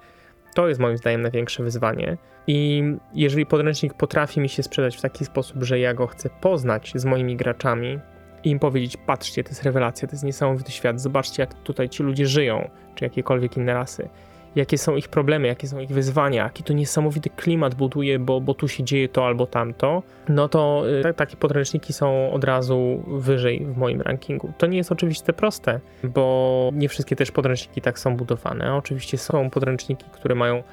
to 0.54 0.68
jest 0.68 0.80
moim 0.80 0.98
zdaniem 0.98 1.22
największe 1.22 1.64
wyzwanie. 1.64 2.18
I 2.48 2.84
jeżeli 3.14 3.46
podręcznik 3.46 3.94
potrafi 3.94 4.40
mi 4.40 4.50
się 4.50 4.64
sprzedać 4.64 4.98
w 4.98 5.02
taki 5.02 5.26
sposób, 5.26 5.64
że 5.64 5.80
ja 5.80 5.94
go 5.94 6.08
chcę 6.08 6.30
poznać 6.42 6.92
z 6.96 7.06
moimi 7.06 7.36
graczami 7.36 8.00
i 8.44 8.50
im 8.50 8.60
powiedzieć: 8.60 8.98
patrzcie, 8.98 9.44
to 9.44 9.50
jest 9.50 9.64
rewelacja, 9.64 10.08
to 10.08 10.14
jest 10.14 10.24
niesamowity 10.24 10.72
świat, 10.72 11.02
zobaczcie, 11.02 11.44
jak 11.44 11.54
tutaj 11.54 11.90
ci 11.90 12.04
ludzie 12.04 12.28
żyją, 12.28 12.70
czy 12.96 13.04
jakiekolwiek 13.04 13.58
inne 13.58 13.74
rasy 13.74 14.10
jakie 14.58 14.78
są 14.78 14.96
ich 14.96 15.08
problemy, 15.08 15.48
jakie 15.48 15.68
są 15.68 15.80
ich 15.80 15.90
wyzwania, 15.90 16.44
jaki 16.44 16.64
to 16.64 16.74
niesamowity 16.74 17.30
klimat 17.30 17.76
buduje, 17.76 18.20
bo, 18.20 18.42
bo 18.42 18.54
tu 18.54 18.68
się 18.68 18.84
dzieje 18.84 19.10
to 19.10 19.26
albo 19.26 19.48
tamto, 19.48 20.04
no 20.30 20.50
to 20.50 20.84
y, 21.10 21.14
takie 21.14 21.38
podręczniki 21.38 21.94
są 21.94 22.32
od 22.32 22.44
razu 22.44 23.04
wyżej 23.08 23.66
w 23.66 23.78
moim 23.78 24.02
rankingu. 24.02 24.54
To 24.58 24.68
nie 24.68 24.78
jest 24.78 24.92
oczywiście 24.92 25.34
proste, 25.34 25.80
bo 26.04 26.70
nie 26.74 26.90
wszystkie 26.90 27.16
też 27.16 27.32
podręczniki 27.32 27.82
tak 27.82 28.00
są 28.00 28.16
budowane. 28.16 28.76
Oczywiście 28.76 29.18
są 29.18 29.50
podręczniki, 29.50 30.06
które 30.12 30.36
mają 30.36 30.64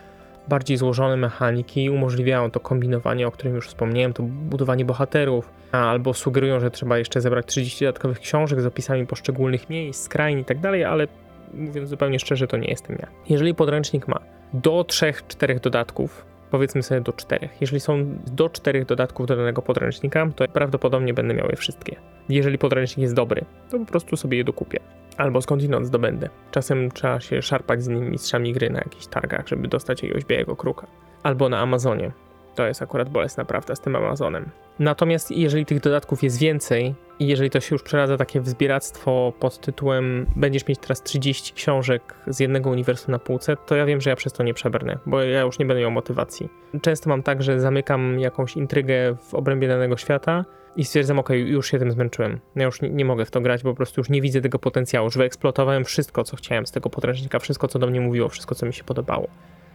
bardziej 0.48 0.76
złożone 0.76 1.16
mechaniki 1.16 1.90
umożliwiają 1.90 2.50
to 2.50 2.60
kombinowanie, 2.60 3.26
o 3.26 3.30
którym 3.30 3.54
już 3.54 3.68
wspomniałem, 3.68 4.12
to 4.12 4.22
budowanie 4.22 4.84
bohaterów, 4.84 5.50
albo 5.72 6.14
sugerują, 6.14 6.60
że 6.60 6.70
trzeba 6.70 6.98
jeszcze 6.98 7.20
zebrać 7.20 7.46
30 7.46 7.84
dodatkowych 7.84 8.20
książek 8.20 8.60
z 8.60 8.66
opisami 8.66 9.06
poszczególnych 9.06 9.70
miejsc, 9.70 10.04
skrain 10.04 10.38
i 10.38 10.44
tak 10.44 10.58
ale 10.88 11.08
mówiąc 11.54 11.88
zupełnie 11.88 12.18
szczerze, 12.18 12.46
to 12.46 12.56
nie 12.56 12.68
jestem 12.68 12.96
ja. 13.00 13.08
Jeżeli 13.28 13.54
podręcznik 13.54 14.08
ma 14.08 14.20
do 14.52 14.70
3-4 14.70 15.60
dodatków, 15.60 16.24
powiedzmy 16.50 16.82
sobie 16.82 17.00
do 17.00 17.12
4. 17.12 17.48
Jeżeli 17.60 17.80
są 17.80 18.18
do 18.26 18.48
4 18.48 18.84
dodatków 18.84 19.26
do 19.26 19.36
danego 19.36 19.62
podręcznika, 19.62 20.30
to 20.36 20.48
prawdopodobnie 20.48 21.14
będę 21.14 21.34
miał 21.34 21.48
je 21.48 21.56
wszystkie. 21.56 21.96
Jeżeli 22.28 22.58
podręcznik 22.58 23.02
jest 23.02 23.14
dobry, 23.14 23.44
to 23.70 23.78
po 23.78 23.84
prostu 23.84 24.16
sobie 24.16 24.38
je 24.38 24.44
dokupię. 24.44 24.80
Albo 25.16 25.42
skądinąd 25.42 25.86
zdobędę. 25.86 26.28
Czasem 26.50 26.90
trzeba 26.90 27.20
się 27.20 27.42
szarpać 27.42 27.82
z 27.82 27.88
innymi 27.88 28.10
mistrzami 28.10 28.52
gry 28.52 28.70
na 28.70 28.78
jakichś 28.78 29.06
targach, 29.06 29.48
żeby 29.48 29.68
dostać 29.68 30.02
jakiegoś 30.02 30.24
białego 30.24 30.56
kruka. 30.56 30.86
Albo 31.22 31.48
na 31.48 31.60
Amazonie. 31.60 32.12
To 32.54 32.66
jest 32.66 32.82
akurat 32.82 33.08
bolesna 33.08 33.44
prawda 33.44 33.74
z 33.74 33.80
tym 33.80 33.96
Amazonem. 33.96 34.50
Natomiast 34.78 35.30
jeżeli 35.30 35.66
tych 35.66 35.80
dodatków 35.80 36.22
jest 36.22 36.38
więcej 36.38 36.94
i 37.18 37.26
jeżeli 37.26 37.50
to 37.50 37.60
się 37.60 37.74
już 37.74 37.82
przeradza 37.82 38.16
takie 38.16 38.40
wzbieractwo 38.40 39.32
pod 39.40 39.60
tytułem 39.60 40.26
będziesz 40.36 40.66
mieć 40.66 40.78
teraz 40.78 41.02
30 41.02 41.54
książek 41.54 42.14
z 42.26 42.40
jednego 42.40 42.70
uniwersum 42.70 43.12
na 43.12 43.18
półce, 43.18 43.56
to 43.66 43.76
ja 43.76 43.86
wiem, 43.86 44.00
że 44.00 44.10
ja 44.10 44.16
przez 44.16 44.32
to 44.32 44.42
nie 44.42 44.54
przebrnę, 44.54 44.98
bo 45.06 45.22
ja 45.22 45.40
już 45.40 45.58
nie 45.58 45.66
będę 45.66 45.80
miał 45.80 45.90
motywacji. 45.90 46.48
Często 46.82 47.10
mam 47.10 47.22
tak, 47.22 47.42
że 47.42 47.60
zamykam 47.60 48.20
jakąś 48.20 48.56
intrygę 48.56 49.16
w 49.28 49.34
obrębie 49.34 49.68
danego 49.68 49.96
świata 49.96 50.44
i 50.76 50.84
stwierdzam, 50.84 51.18
ok, 51.18 51.28
już 51.30 51.70
się 51.70 51.78
tym 51.78 51.90
zmęczyłem. 51.90 52.40
Ja 52.56 52.64
już 52.64 52.82
nie, 52.82 52.90
nie, 52.90 53.04
mogę 53.04 53.24
w 53.24 53.30
to 53.30 53.40
grać, 53.40 53.62
bo 53.62 53.70
po 53.70 53.76
prostu 53.76 54.00
już 54.00 54.10
nie 54.10 54.20
widzę 54.20 54.40
tego 54.40 54.58
potencjału. 54.58 55.06
Już 55.06 55.16
wyeksploatowałem 55.16 55.84
wszystko, 55.84 56.24
co 56.24 56.36
chciałem 56.36 56.66
z 56.66 56.72
tego 56.72 56.90
podręcznika, 56.90 57.38
wszystko, 57.38 57.68
co 57.68 57.78
do 57.78 57.86
mnie 57.86 58.00
mówiło, 58.00 58.28
wszystko, 58.28 58.54
co 58.54 58.66
mi 58.66 58.74
się 58.74 58.84
podobało. 58.84 59.28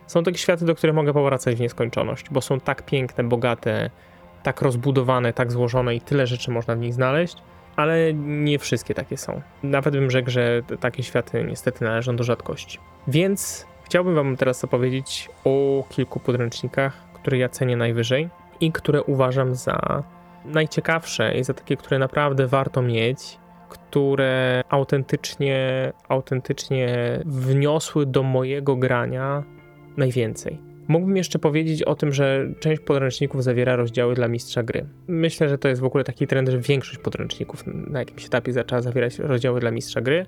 Są 0.07 0.23
takie 0.23 0.37
światy, 0.37 0.65
do 0.65 0.75
których 0.75 0.95
mogę 0.95 1.13
powracać 1.13 1.55
w 1.55 1.59
nieskończoność, 1.59 2.25
bo 2.31 2.41
są 2.41 2.59
tak 2.59 2.85
piękne, 2.85 3.23
bogate, 3.23 3.89
tak 4.43 4.61
rozbudowane, 4.61 5.33
tak 5.33 5.51
złożone 5.51 5.95
i 5.95 6.01
tyle 6.01 6.27
rzeczy 6.27 6.51
można 6.51 6.75
w 6.75 6.79
nich 6.79 6.93
znaleźć, 6.93 7.37
ale 7.75 8.13
nie 8.13 8.59
wszystkie 8.59 8.93
takie 8.93 9.17
są. 9.17 9.41
Nawet 9.63 9.93
bym 9.93 10.11
rzekł, 10.11 10.29
że 10.29 10.61
takie 10.79 11.03
światy 11.03 11.43
niestety 11.43 11.85
należą 11.85 12.15
do 12.15 12.23
rzadkości. 12.23 12.79
Więc 13.07 13.65
chciałbym 13.83 14.15
Wam 14.15 14.37
teraz 14.37 14.63
opowiedzieć 14.63 15.29
o 15.45 15.83
kilku 15.89 16.19
podręcznikach, 16.19 16.93
które 17.13 17.37
ja 17.37 17.49
cenię 17.49 17.77
najwyżej 17.77 18.29
i 18.59 18.71
które 18.71 19.03
uważam 19.03 19.55
za 19.55 20.03
najciekawsze 20.45 21.37
i 21.37 21.43
za 21.43 21.53
takie, 21.53 21.77
które 21.77 21.99
naprawdę 21.99 22.47
warto 22.47 22.81
mieć, 22.81 23.37
które 23.69 24.63
autentycznie, 24.69 25.91
autentycznie 26.09 27.19
wniosły 27.25 28.05
do 28.05 28.23
mojego 28.23 28.75
grania 28.75 29.43
najwięcej. 29.97 30.68
Mógłbym 30.89 31.17
jeszcze 31.17 31.39
powiedzieć 31.39 31.83
o 31.83 31.95
tym, 31.95 32.13
że 32.13 32.47
część 32.59 32.81
podręczników 32.81 33.43
zawiera 33.43 33.75
rozdziały 33.75 34.15
dla 34.15 34.27
mistrza 34.27 34.63
gry. 34.63 34.85
Myślę, 35.07 35.49
że 35.49 35.57
to 35.57 35.67
jest 35.67 35.81
w 35.81 35.85
ogóle 35.85 36.03
taki 36.03 36.27
trend, 36.27 36.49
że 36.49 36.59
większość 36.59 36.97
podręczników 36.97 37.63
na 37.65 37.99
jakimś 37.99 38.25
etapie 38.25 38.53
zaczęła 38.53 38.81
zawierać 38.81 39.19
rozdziały 39.19 39.59
dla 39.59 39.71
mistrza 39.71 40.01
gry, 40.01 40.25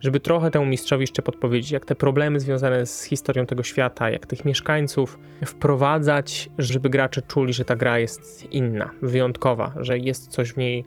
żeby 0.00 0.20
trochę 0.20 0.50
temu 0.50 0.66
mistrzowi 0.66 1.02
jeszcze 1.02 1.22
podpowiedzieć, 1.22 1.70
jak 1.70 1.84
te 1.84 1.94
problemy 1.94 2.40
związane 2.40 2.86
z 2.86 3.04
historią 3.04 3.46
tego 3.46 3.62
świata, 3.62 4.10
jak 4.10 4.26
tych 4.26 4.44
mieszkańców 4.44 5.18
wprowadzać, 5.46 6.50
żeby 6.58 6.90
gracze 6.90 7.22
czuli, 7.22 7.52
że 7.52 7.64
ta 7.64 7.76
gra 7.76 7.98
jest 7.98 8.52
inna, 8.52 8.90
wyjątkowa, 9.02 9.72
że 9.80 9.98
jest 9.98 10.28
coś 10.28 10.52
w 10.52 10.56
niej 10.56 10.84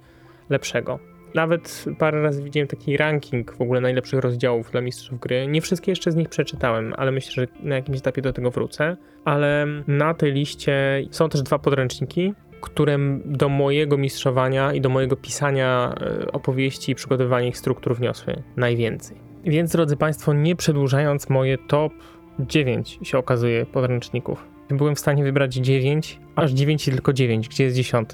lepszego. 0.49 1.10
Nawet 1.33 1.85
parę 1.99 2.21
razy 2.21 2.43
widziałem 2.43 2.67
taki 2.67 2.97
ranking 2.97 3.53
w 3.53 3.61
ogóle 3.61 3.81
najlepszych 3.81 4.19
rozdziałów 4.19 4.71
dla 4.71 4.81
mistrzów 4.81 5.19
gry. 5.19 5.47
Nie 5.47 5.61
wszystkie 5.61 5.91
jeszcze 5.91 6.11
z 6.11 6.15
nich 6.15 6.29
przeczytałem, 6.29 6.93
ale 6.97 7.11
myślę, 7.11 7.31
że 7.31 7.47
na 7.63 7.75
jakimś 7.75 7.97
etapie 7.97 8.21
do 8.21 8.33
tego 8.33 8.51
wrócę. 8.51 8.97
Ale 9.25 9.67
na 9.87 10.13
tej 10.13 10.31
liście 10.31 11.03
są 11.11 11.29
też 11.29 11.41
dwa 11.41 11.59
podręczniki, 11.59 12.33
które 12.61 12.97
do 13.25 13.49
mojego 13.49 13.97
mistrzowania 13.97 14.73
i 14.73 14.81
do 14.81 14.89
mojego 14.89 15.15
pisania 15.15 15.95
e, 16.01 16.31
opowieści 16.31 16.91
i 16.91 16.95
przygotowywania 16.95 17.47
ich 17.47 17.57
struktur 17.57 17.95
wniosły 17.95 18.43
najwięcej. 18.57 19.17
Więc 19.43 19.71
drodzy 19.71 19.97
Państwo, 19.97 20.33
nie 20.33 20.55
przedłużając, 20.55 21.29
moje 21.29 21.57
top 21.57 21.93
9 22.39 22.99
się 23.03 23.17
okazuje 23.17 23.65
podręczników. 23.65 24.47
Byłem 24.69 24.95
w 24.95 24.99
stanie 24.99 25.23
wybrać 25.23 25.53
9, 25.53 26.19
aż 26.35 26.51
9 26.51 26.87
i 26.87 26.91
tylko 26.91 27.13
9, 27.13 27.49
gdzie 27.49 27.63
jest 27.63 27.75
10. 27.75 28.09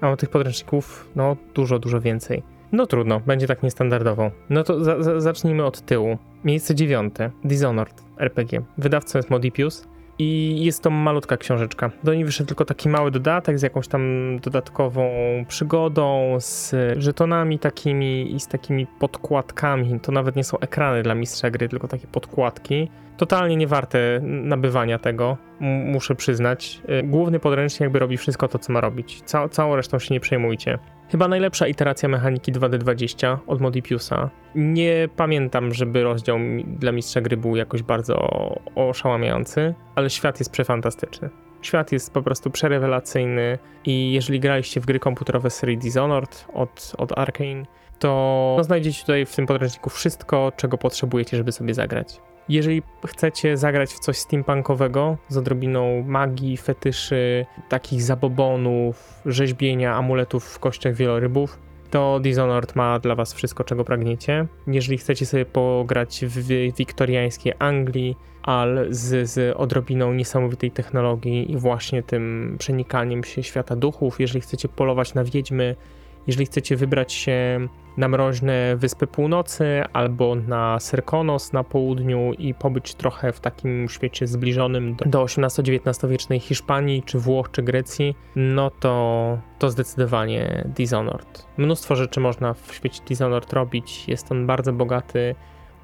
A 0.00 0.06
mam 0.06 0.16
tych 0.16 0.30
podręczników, 0.30 1.10
no, 1.16 1.36
dużo, 1.54 1.78
dużo 1.78 2.00
więcej. 2.00 2.53
No 2.74 2.86
trudno, 2.86 3.20
będzie 3.20 3.46
tak 3.46 3.62
niestandardowo. 3.62 4.30
No 4.50 4.64
to 4.64 4.84
za, 4.84 5.02
za, 5.02 5.20
zacznijmy 5.20 5.64
od 5.64 5.80
tyłu. 5.80 6.18
Miejsce 6.44 6.74
dziewiąte. 6.74 7.30
Dishonored 7.44 8.02
RPG. 8.18 8.62
Wydawcą 8.78 9.18
jest 9.18 9.30
Modipius. 9.30 9.88
I 10.18 10.58
jest 10.64 10.82
to 10.82 10.90
malutka 10.90 11.36
książeczka. 11.36 11.90
Do 12.04 12.14
niej 12.14 12.24
wyszedł 12.24 12.48
tylko 12.48 12.64
taki 12.64 12.88
mały 12.88 13.10
dodatek 13.10 13.58
z 13.58 13.62
jakąś 13.62 13.88
tam 13.88 14.02
dodatkową 14.42 15.10
przygodą, 15.48 16.36
z 16.40 16.74
żetonami 16.96 17.58
takimi 17.58 18.34
i 18.34 18.40
z 18.40 18.48
takimi 18.48 18.86
podkładkami. 18.86 20.00
To 20.00 20.12
nawet 20.12 20.36
nie 20.36 20.44
są 20.44 20.58
ekrany 20.58 21.02
dla 21.02 21.14
mistrza 21.14 21.50
gry, 21.50 21.68
tylko 21.68 21.88
takie 21.88 22.06
podkładki. 22.06 22.88
Totalnie 23.16 23.56
nie 23.56 23.66
warte 23.66 24.20
nabywania 24.22 24.98
tego, 24.98 25.36
muszę 25.60 26.14
przyznać. 26.14 26.80
Y, 26.88 27.02
główny 27.02 27.40
podręcznik 27.40 27.80
jakby 27.80 27.98
robi 27.98 28.16
wszystko 28.16 28.48
to, 28.48 28.58
co 28.58 28.72
ma 28.72 28.80
robić. 28.80 29.22
Ca 29.24 29.48
całą 29.48 29.76
resztą 29.76 29.98
się 29.98 30.14
nie 30.14 30.20
przejmujcie. 30.20 30.78
Chyba 31.14 31.28
najlepsza 31.28 31.66
iteracja 31.66 32.08
mechaniki 32.08 32.52
2D20 32.52 33.38
od 33.46 33.60
Modipiusa. 33.60 34.30
Nie 34.54 35.08
pamiętam, 35.16 35.74
żeby 35.74 36.02
rozdział 36.02 36.38
dla 36.66 36.92
mistrza 36.92 37.20
gry 37.20 37.36
był 37.36 37.56
jakoś 37.56 37.82
bardzo 37.82 38.28
oszałamiający, 38.74 39.74
ale 39.94 40.10
świat 40.10 40.38
jest 40.38 40.50
przefantastyczny. 40.50 41.30
Świat 41.62 41.92
jest 41.92 42.12
po 42.12 42.22
prostu 42.22 42.50
przerewelacyjny 42.50 43.58
i 43.84 44.12
jeżeli 44.12 44.40
graliście 44.40 44.80
w 44.80 44.86
gry 44.86 44.98
komputerowe 44.98 45.50
serii 45.50 45.78
Dishonored 45.78 46.46
od, 46.54 46.92
od 46.98 47.18
Arkane, 47.18 47.62
to 47.98 48.56
znajdziecie 48.60 49.00
tutaj 49.00 49.26
w 49.26 49.36
tym 49.36 49.46
podręczniku 49.46 49.90
wszystko, 49.90 50.52
czego 50.56 50.78
potrzebujecie, 50.78 51.36
żeby 51.36 51.52
sobie 51.52 51.74
zagrać. 51.74 52.20
Jeżeli 52.48 52.82
chcecie 53.06 53.56
zagrać 53.56 53.90
w 53.90 53.98
coś 53.98 54.16
steampunkowego 54.16 55.16
z 55.28 55.36
odrobiną 55.36 56.02
magii, 56.02 56.56
fetyszy, 56.56 57.46
takich 57.68 58.02
zabobonów, 58.02 59.22
rzeźbienia, 59.26 59.94
amuletów 59.94 60.44
w 60.44 60.58
kościach 60.58 60.94
wielorybów, 60.94 61.58
to 61.90 62.20
Dishonored 62.20 62.76
ma 62.76 62.98
dla 62.98 63.14
was 63.14 63.32
wszystko, 63.32 63.64
czego 63.64 63.84
pragniecie. 63.84 64.46
Jeżeli 64.66 64.98
chcecie 64.98 65.26
sobie 65.26 65.44
pograć 65.46 66.24
w 66.28 66.46
wiktoriańskiej 66.76 67.52
Anglii, 67.58 68.16
ale 68.42 68.94
z, 68.94 69.30
z 69.30 69.56
odrobiną 69.56 70.14
niesamowitej 70.14 70.70
technologii 70.70 71.52
i 71.52 71.56
właśnie 71.56 72.02
tym 72.02 72.56
przenikaniem 72.58 73.24
się 73.24 73.42
świata 73.42 73.76
duchów, 73.76 74.20
jeżeli 74.20 74.40
chcecie 74.40 74.68
polować 74.68 75.14
na 75.14 75.24
wiedźmy, 75.24 75.76
jeżeli 76.26 76.46
chcecie 76.46 76.76
wybrać 76.76 77.12
się 77.12 77.68
na 77.96 78.08
mroźne 78.08 78.76
Wyspy 78.76 79.06
Północy 79.06 79.82
albo 79.92 80.34
na 80.34 80.80
Serkonos 80.80 81.52
na 81.52 81.64
południu 81.64 82.32
i 82.32 82.54
pobyć 82.54 82.94
trochę 82.94 83.32
w 83.32 83.40
takim 83.40 83.88
świecie 83.88 84.26
zbliżonym 84.26 84.96
do, 85.06 85.24
XVIII-XIX 85.24 86.10
wiecznej 86.10 86.40
Hiszpanii, 86.40 87.02
czy 87.02 87.18
Włoch, 87.18 87.50
czy 87.50 87.62
Grecji, 87.62 88.16
no 88.36 88.70
to, 88.70 89.38
to 89.58 89.70
zdecydowanie 89.70 90.64
Dishonored. 90.76 91.46
Mnóstwo 91.56 91.96
rzeczy 91.96 92.20
można 92.20 92.54
w 92.54 92.74
świecie 92.74 93.00
Dishonored 93.08 93.52
robić, 93.52 94.08
jest 94.08 94.32
on 94.32 94.46
bardzo 94.46 94.72
bogaty, 94.72 95.34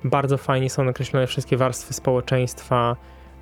bardzo 0.04 0.38
fajnie 0.38 0.70
są 0.70 0.84
nakreślone 0.84 1.26
wszystkie 1.26 1.56
warstwy 1.56 1.94
społeczeństwa, 1.94 2.96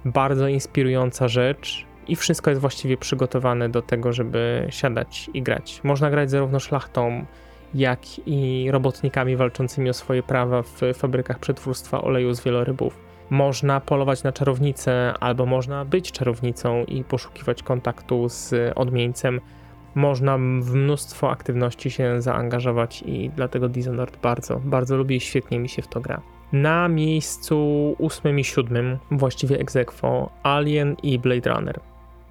bardzo 0.05 0.49
inspirująca 0.49 1.28
rzecz, 1.28 1.88
i 2.09 2.17
wszystko 2.17 2.50
jest 2.50 2.61
właściwie 2.61 2.97
przygotowane 2.97 3.69
do 3.69 3.83
tego, 3.83 4.12
żeby 4.12 4.67
siadać 4.71 5.31
i 5.35 5.43
grać. 5.43 5.81
Można 5.85 6.11
grać 6.11 6.31
zarówno 6.31 6.61
szlachtą, 6.61 7.25
jak 7.75 8.00
i 8.27 8.69
robotnikami 8.71 9.37
walczącymi 9.37 9.91
o 9.91 9.93
swoje 9.93 10.23
prawa 10.23 10.62
w 10.62 10.81
fabrykach 10.95 11.38
przetwórstwa 11.38 12.03
oleju 12.03 12.35
z 12.35 12.45
wielorybów. 12.45 13.09
Można 13.31 13.81
polować 13.81 14.23
na 14.23 14.33
czarownicę, 14.33 15.15
albo 15.21 15.47
można 15.47 15.85
być 15.85 16.12
czarownicą 16.12 16.85
i 16.85 17.05
poszukiwać 17.05 17.62
kontaktu 17.62 18.29
z 18.29 18.55
odmieńcem. 18.75 19.41
Można 19.95 20.38
w 20.38 20.75
mnóstwo 20.75 21.31
aktywności 21.31 21.91
się 21.91 22.23
zaangażować 22.23 23.03
i 23.07 23.31
dlatego 23.37 23.69
Dishonored 23.69 24.17
bardzo, 24.17 24.61
bardzo 24.65 24.97
lubię 24.97 25.17
i 25.17 25.21
świetnie 25.21 25.59
mi 25.59 25.69
się 25.69 25.83
w 25.83 25.88
to 25.88 26.00
gra. 26.00 26.21
Na 26.53 26.88
miejscu 26.88 27.57
ósmym 27.99 28.38
i 28.38 28.45
siódmym, 28.45 28.99
właściwie 29.11 29.59
egzekwo, 29.59 30.31
Alien 30.43 30.97
i 31.03 31.19
Blade 31.19 31.50
Runner. 31.55 31.81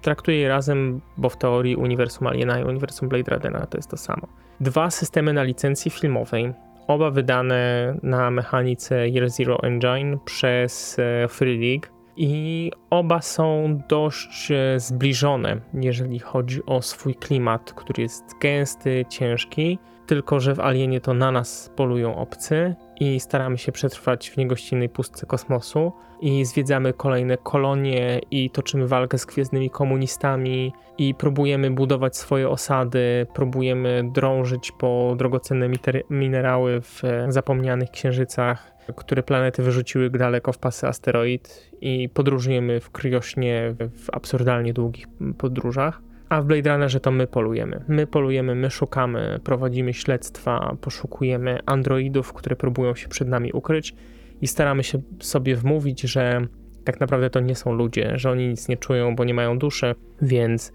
Traktuję 0.02 0.38
je 0.38 0.48
razem, 0.48 1.00
bo 1.16 1.28
w 1.28 1.36
teorii 1.36 1.76
uniwersum 1.76 2.26
Aliena 2.26 2.60
i 2.60 2.64
uniwersum 2.64 3.08
Blade 3.08 3.36
Runnera 3.36 3.66
to 3.66 3.78
jest 3.78 3.90
to 3.90 3.96
samo. 3.96 4.26
Dwa 4.60 4.90
systemy 4.90 5.32
na 5.32 5.42
licencji 5.42 5.90
filmowej, 5.90 6.52
oba 6.86 7.10
wydane 7.10 7.94
na 8.02 8.30
mechanice 8.30 9.08
Year 9.08 9.30
Zero 9.30 9.62
Engine 9.62 10.18
przez 10.24 10.96
e, 10.98 11.28
Free 11.28 11.58
League 11.58 11.88
i 12.16 12.72
oba 12.90 13.22
są 13.22 13.78
dość 13.88 14.50
e, 14.50 14.80
zbliżone, 14.80 15.60
jeżeli 15.74 16.18
chodzi 16.18 16.66
o 16.66 16.82
swój 16.82 17.14
klimat, 17.14 17.72
który 17.72 18.02
jest 18.02 18.24
gęsty, 18.40 19.04
ciężki. 19.08 19.78
Tylko, 20.08 20.40
że 20.40 20.54
w 20.54 20.60
Alienie 20.60 21.00
to 21.00 21.14
na 21.14 21.32
nas 21.32 21.70
polują 21.76 22.16
obcy 22.16 22.74
i 23.00 23.20
staramy 23.20 23.58
się 23.58 23.72
przetrwać 23.72 24.30
w 24.30 24.36
niegościnnej 24.36 24.88
pustce 24.88 25.26
kosmosu 25.26 25.92
i 26.20 26.44
zwiedzamy 26.44 26.92
kolejne 26.92 27.36
kolonie 27.36 28.20
i 28.30 28.50
toczymy 28.50 28.86
walkę 28.86 29.18
z 29.18 29.26
gwiezdnymi 29.26 29.70
komunistami 29.70 30.72
i 30.98 31.14
próbujemy 31.14 31.70
budować 31.70 32.16
swoje 32.16 32.48
osady, 32.48 33.26
próbujemy 33.34 34.10
drążyć 34.12 34.72
po 34.72 35.14
drogocenne 35.18 35.68
minerały 36.10 36.80
w 36.80 37.02
zapomnianych 37.28 37.90
księżycach, 37.90 38.72
które 38.96 39.22
planety 39.22 39.62
wyrzuciły 39.62 40.10
daleko 40.10 40.52
w 40.52 40.58
pasy 40.58 40.86
asteroid 40.86 41.70
i 41.80 42.08
podróżujemy 42.08 42.80
w 42.80 42.90
kryośnie 42.90 43.74
w 43.78 44.10
absurdalnie 44.12 44.72
długich 44.72 45.06
podróżach. 45.38 46.07
A 46.28 46.42
w 46.42 46.46
Blade 46.46 46.70
Runnerze 46.70 47.00
to 47.00 47.10
my 47.10 47.26
polujemy. 47.26 47.84
My 47.88 48.06
polujemy, 48.06 48.54
my 48.54 48.70
szukamy, 48.70 49.40
prowadzimy 49.44 49.94
śledztwa, 49.94 50.76
poszukujemy 50.80 51.58
androidów, 51.66 52.32
które 52.32 52.56
próbują 52.56 52.94
się 52.94 53.08
przed 53.08 53.28
nami 53.28 53.52
ukryć 53.52 53.94
i 54.40 54.46
staramy 54.46 54.84
się 54.84 55.00
sobie 55.20 55.56
wmówić, 55.56 56.00
że 56.00 56.46
tak 56.84 57.00
naprawdę 57.00 57.30
to 57.30 57.40
nie 57.40 57.54
są 57.54 57.72
ludzie, 57.72 58.12
że 58.18 58.30
oni 58.30 58.48
nic 58.48 58.68
nie 58.68 58.76
czują, 58.76 59.16
bo 59.16 59.24
nie 59.24 59.34
mają 59.34 59.58
duszy, 59.58 59.94
więc 60.22 60.72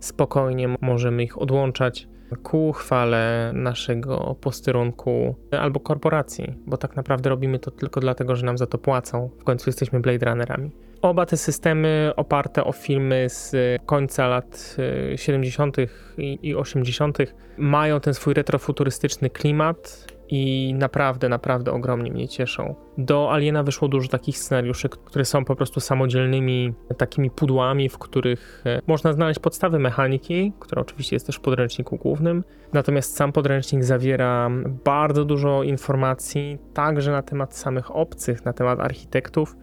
spokojnie 0.00 0.76
możemy 0.80 1.24
ich 1.24 1.42
odłączać 1.42 2.08
ku 2.42 2.72
chwale 2.72 3.52
naszego 3.54 4.36
posterunku 4.40 5.36
albo 5.50 5.80
korporacji, 5.80 6.54
bo 6.66 6.76
tak 6.76 6.96
naprawdę 6.96 7.30
robimy 7.30 7.58
to 7.58 7.70
tylko 7.70 8.00
dlatego, 8.00 8.36
że 8.36 8.46
nam 8.46 8.58
za 8.58 8.66
to 8.66 8.78
płacą. 8.78 9.30
W 9.38 9.44
końcu 9.44 9.68
jesteśmy 9.70 10.00
Blade 10.00 10.26
Runnerami. 10.26 10.70
Oba 11.06 11.26
te 11.26 11.36
systemy 11.36 12.12
oparte 12.16 12.64
o 12.64 12.72
filmy 12.72 13.28
z 13.28 13.54
końca 13.86 14.28
lat 14.28 14.76
70. 15.16 15.78
Y, 15.78 15.88
i 16.18 16.54
80. 16.54 17.18
mają 17.58 18.00
ten 18.00 18.14
swój 18.14 18.34
retrofuturystyczny 18.34 19.30
klimat 19.30 20.06
i 20.28 20.74
naprawdę, 20.78 21.28
naprawdę 21.28 21.72
ogromnie 21.72 22.10
mnie 22.10 22.28
cieszą. 22.28 22.74
Do 22.98 23.32
Aliena 23.32 23.62
wyszło 23.62 23.88
dużo 23.88 24.08
takich 24.08 24.38
scenariuszy, 24.38 24.88
które 24.88 25.24
są 25.24 25.44
po 25.44 25.56
prostu 25.56 25.80
samodzielnymi 25.80 26.74
takimi 26.98 27.30
pudłami, 27.30 27.88
w 27.88 27.98
których 27.98 28.62
e, 28.66 28.80
można 28.86 29.12
znaleźć 29.12 29.40
podstawy 29.40 29.78
mechaniki, 29.78 30.52
która 30.60 30.82
oczywiście 30.82 31.16
jest 31.16 31.26
też 31.26 31.36
w 31.36 31.40
podręczniku 31.40 31.96
głównym. 31.96 32.44
Natomiast 32.72 33.16
sam 33.16 33.32
podręcznik 33.32 33.84
zawiera 33.84 34.50
bardzo 34.84 35.24
dużo 35.24 35.62
informacji, 35.62 36.58
także 36.74 37.12
na 37.12 37.22
temat 37.22 37.56
samych 37.56 37.96
obcych, 37.96 38.44
na 38.44 38.52
temat 38.52 38.80
architektów, 38.80 39.56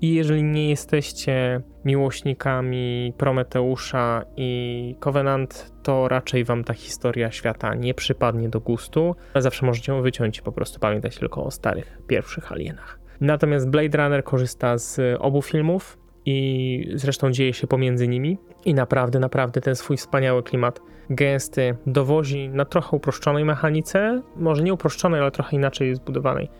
i 0.00 0.14
jeżeli 0.14 0.42
nie 0.42 0.70
jesteście 0.70 1.60
miłośnikami 1.84 3.12
Prometeusza 3.18 4.24
i 4.36 4.94
Covenant, 5.00 5.72
to 5.82 6.08
raczej 6.08 6.44
wam 6.44 6.64
ta 6.64 6.74
historia 6.74 7.30
świata 7.30 7.74
nie 7.74 7.94
przypadnie 7.94 8.48
do 8.48 8.60
gustu. 8.60 9.16
Zawsze 9.36 9.66
możecie 9.66 9.92
ją 9.92 10.02
wyciąć 10.02 10.38
i 10.38 10.42
po 10.42 10.52
prostu 10.52 10.80
pamiętać 10.80 11.18
tylko 11.18 11.44
o 11.44 11.50
starych, 11.50 11.98
pierwszych 12.06 12.52
alienach. 12.52 12.98
Natomiast 13.20 13.70
Blade 13.70 13.98
Runner 13.98 14.24
korzysta 14.24 14.78
z 14.78 15.00
obu 15.20 15.42
filmów 15.42 15.98
i 16.26 16.90
zresztą 16.94 17.30
dzieje 17.30 17.52
się 17.52 17.66
pomiędzy 17.66 18.08
nimi 18.08 18.38
i 18.64 18.74
naprawdę, 18.74 19.18
naprawdę 19.18 19.60
ten 19.60 19.76
swój 19.76 19.96
wspaniały 19.96 20.42
klimat 20.42 20.80
gęsty 21.10 21.76
dowozi 21.86 22.48
na 22.48 22.64
trochę 22.64 22.96
uproszczonej 22.96 23.44
mechanice, 23.44 24.22
może 24.36 24.62
nie 24.62 24.72
uproszczonej, 24.72 25.20
ale 25.20 25.30
trochę 25.30 25.56
inaczej 25.56 25.94
zbudowanej 25.94 26.50